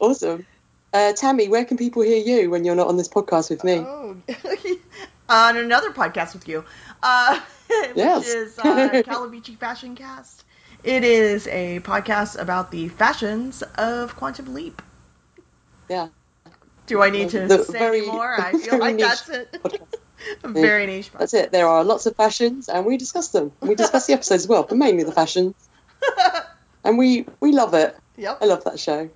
[0.00, 0.46] awesome.
[0.92, 3.74] Uh, Tammy, where can people hear you when you're not on this podcast with me?
[3.78, 4.16] Oh,
[5.28, 6.64] on another podcast with you,
[7.02, 7.40] uh,
[7.94, 8.18] Yes.
[8.20, 8.62] which is uh,
[9.06, 10.44] Calavicci Fashion Cast.
[10.82, 14.80] It is a podcast about the fashions of Quantum Leap.
[15.88, 16.08] Yeah.
[16.86, 18.40] Do I need to The say very- any more?
[18.40, 19.56] I feel like that's it.
[20.44, 21.10] Very niche.
[21.18, 21.52] That's it.
[21.52, 23.52] There are lots of fashions, and we discuss them.
[23.60, 25.54] We discuss the episodes as well, but mainly the fashions.
[26.84, 27.96] And we we love it.
[28.16, 28.38] Yep.
[28.42, 29.10] I love that show.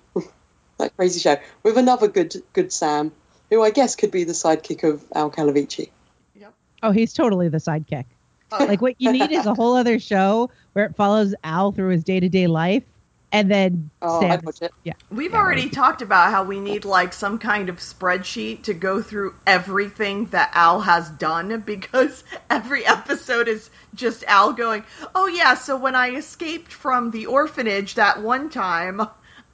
[0.77, 3.11] that crazy show with another good good Sam,
[3.49, 5.89] who I guess could be the sidekick of Al Calavicci.
[6.35, 6.53] Yep.
[6.83, 8.05] Oh, he's totally the sidekick.
[8.67, 12.03] Like what you need is a whole other show where it follows Al through his
[12.03, 12.83] day to day life
[13.31, 14.29] and then Oh, Sam.
[14.29, 14.73] I'd watch it.
[14.83, 14.93] Yeah.
[15.11, 19.01] We've Yeah, already talked about how we need like some kind of spreadsheet to go
[19.01, 24.83] through everything that Al has done because every episode is just Al going,
[25.15, 29.01] "Oh yeah, so when I escaped from the orphanage that one time,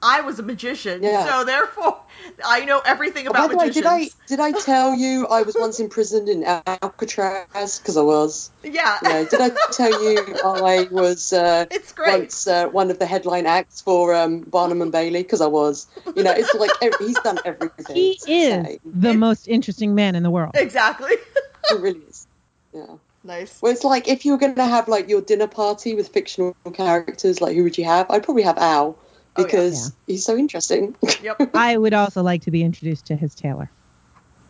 [0.04, 1.04] I was a magician.
[1.04, 1.26] Yeah.
[1.26, 2.00] So therefore,
[2.46, 5.28] I know everything Oh, by about the way, magicians." did I did I tell you
[5.28, 8.52] I was once imprisoned in Alcatraz because I was?
[8.64, 8.98] Yeah.
[9.04, 12.20] You know, did I tell you I was uh, It's great.
[12.20, 15.88] once uh, one of the headline acts for um, Barnum and Bailey because I was?
[16.16, 17.96] You know, it's like ev- he's done everything.
[17.96, 18.80] He is insane.
[18.86, 20.52] the most interesting man in the world.
[20.56, 21.12] Exactly.
[21.70, 22.28] He really is.
[22.74, 22.86] Yeah.
[23.24, 23.60] nice.
[23.62, 26.54] Well, it's like if you were going to have like your dinner party with fictional
[26.74, 28.10] characters, like who would you have?
[28.10, 28.98] I'd probably have Al
[29.38, 29.46] Oh, yeah.
[29.46, 30.96] because he's so interesting.
[31.24, 31.52] Yep.
[31.54, 33.70] I would also like to be introduced to his tailor.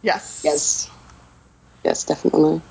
[0.02, 0.41] Yes.
[0.44, 0.90] yes,
[1.84, 2.62] yes, definitely.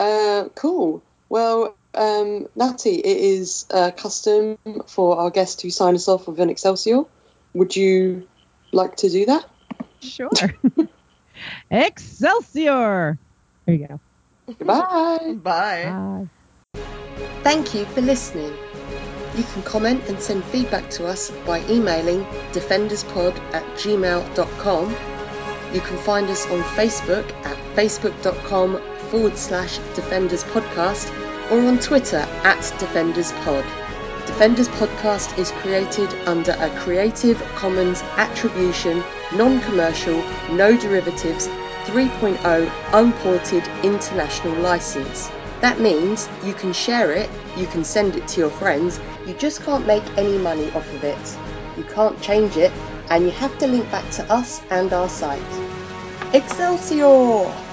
[0.00, 1.02] Uh, cool.
[1.28, 4.56] Well, um, Nutty, it is uh, custom
[4.86, 7.02] for our guest to sign us off with an Excelsior.
[7.52, 8.26] Would you
[8.72, 9.44] like to do that?
[10.00, 10.30] Sure.
[11.70, 13.18] Excelsior!
[13.66, 14.00] There you go.
[14.46, 15.34] Goodbye.
[15.42, 15.92] Bye.
[15.92, 16.28] Bye.
[17.42, 18.56] Thank you for listening.
[19.38, 24.90] You can comment and send feedback to us by emailing defenderspod at gmail.com.
[25.72, 31.08] You can find us on Facebook at facebook.com forward slash defenders podcast
[31.52, 33.64] or on Twitter at defenders pod.
[34.26, 39.04] Defenders podcast is created under a Creative Commons Attribution,
[39.36, 40.20] Non Commercial,
[40.50, 41.46] No Derivatives
[41.84, 45.30] 3.0 Unported International License.
[45.60, 49.62] That means you can share it, you can send it to your friends, you just
[49.62, 51.38] can't make any money off of it.
[51.76, 52.72] You can't change it,
[53.10, 55.40] and you have to link back to us and our site.
[56.32, 57.67] Excelsior!